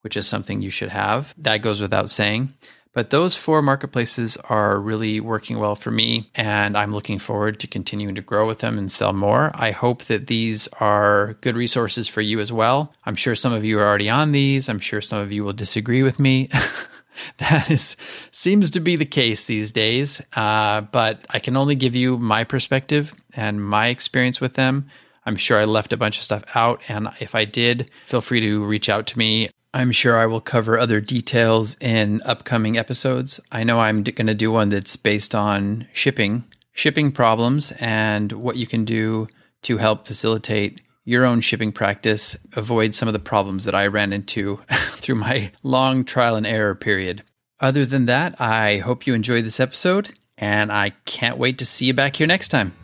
which 0.00 0.16
is 0.16 0.26
something 0.26 0.62
you 0.62 0.70
should 0.70 0.88
have. 0.88 1.34
That 1.36 1.58
goes 1.58 1.80
without 1.80 2.08
saying. 2.10 2.54
But 2.94 3.10
those 3.10 3.34
four 3.34 3.60
marketplaces 3.60 4.36
are 4.48 4.78
really 4.78 5.18
working 5.18 5.58
well 5.58 5.74
for 5.74 5.90
me, 5.90 6.30
and 6.36 6.78
I'm 6.78 6.94
looking 6.94 7.18
forward 7.18 7.58
to 7.60 7.66
continuing 7.66 8.14
to 8.14 8.22
grow 8.22 8.46
with 8.46 8.60
them 8.60 8.78
and 8.78 8.90
sell 8.90 9.12
more. 9.12 9.50
I 9.54 9.72
hope 9.72 10.04
that 10.04 10.28
these 10.28 10.68
are 10.78 11.34
good 11.40 11.56
resources 11.56 12.06
for 12.06 12.20
you 12.20 12.38
as 12.38 12.52
well. 12.52 12.94
I'm 13.04 13.16
sure 13.16 13.34
some 13.34 13.52
of 13.52 13.64
you 13.64 13.80
are 13.80 13.86
already 13.86 14.08
on 14.08 14.30
these. 14.30 14.68
I'm 14.68 14.78
sure 14.78 15.00
some 15.00 15.18
of 15.18 15.32
you 15.32 15.44
will 15.44 15.52
disagree 15.52 16.04
with 16.04 16.20
me. 16.20 16.48
that 17.38 17.68
is 17.68 17.96
seems 18.30 18.70
to 18.70 18.80
be 18.80 18.94
the 18.94 19.04
case 19.04 19.44
these 19.44 19.72
days. 19.72 20.20
Uh, 20.34 20.82
but 20.82 21.26
I 21.30 21.40
can 21.40 21.56
only 21.56 21.74
give 21.74 21.96
you 21.96 22.16
my 22.18 22.44
perspective 22.44 23.12
and 23.34 23.64
my 23.64 23.88
experience 23.88 24.40
with 24.40 24.54
them. 24.54 24.86
I'm 25.26 25.36
sure 25.36 25.58
I 25.58 25.64
left 25.64 25.92
a 25.92 25.96
bunch 25.96 26.18
of 26.18 26.24
stuff 26.24 26.44
out, 26.54 26.82
and 26.88 27.08
if 27.18 27.34
I 27.34 27.44
did, 27.44 27.90
feel 28.06 28.20
free 28.20 28.40
to 28.40 28.64
reach 28.64 28.88
out 28.88 29.06
to 29.08 29.18
me. 29.18 29.50
I'm 29.74 29.90
sure 29.90 30.16
I 30.16 30.26
will 30.26 30.40
cover 30.40 30.78
other 30.78 31.00
details 31.00 31.76
in 31.80 32.22
upcoming 32.22 32.78
episodes. 32.78 33.40
I 33.50 33.64
know 33.64 33.80
I'm 33.80 34.04
going 34.04 34.28
to 34.28 34.34
do 34.34 34.52
one 34.52 34.68
that's 34.68 34.94
based 34.94 35.34
on 35.34 35.88
shipping, 35.92 36.44
shipping 36.74 37.10
problems, 37.10 37.72
and 37.80 38.30
what 38.30 38.56
you 38.56 38.68
can 38.68 38.84
do 38.84 39.26
to 39.62 39.78
help 39.78 40.06
facilitate 40.06 40.80
your 41.04 41.24
own 41.24 41.40
shipping 41.40 41.72
practice, 41.72 42.36
avoid 42.52 42.94
some 42.94 43.08
of 43.08 43.14
the 43.14 43.18
problems 43.18 43.64
that 43.64 43.74
I 43.74 43.88
ran 43.88 44.12
into 44.12 44.60
through 44.70 45.16
my 45.16 45.50
long 45.64 46.04
trial 46.04 46.36
and 46.36 46.46
error 46.46 46.76
period. 46.76 47.24
Other 47.58 47.84
than 47.84 48.06
that, 48.06 48.40
I 48.40 48.78
hope 48.78 49.08
you 49.08 49.14
enjoyed 49.14 49.44
this 49.44 49.58
episode, 49.58 50.12
and 50.38 50.70
I 50.70 50.90
can't 51.04 51.36
wait 51.36 51.58
to 51.58 51.66
see 51.66 51.86
you 51.86 51.94
back 51.94 52.14
here 52.14 52.28
next 52.28 52.48
time. 52.48 52.83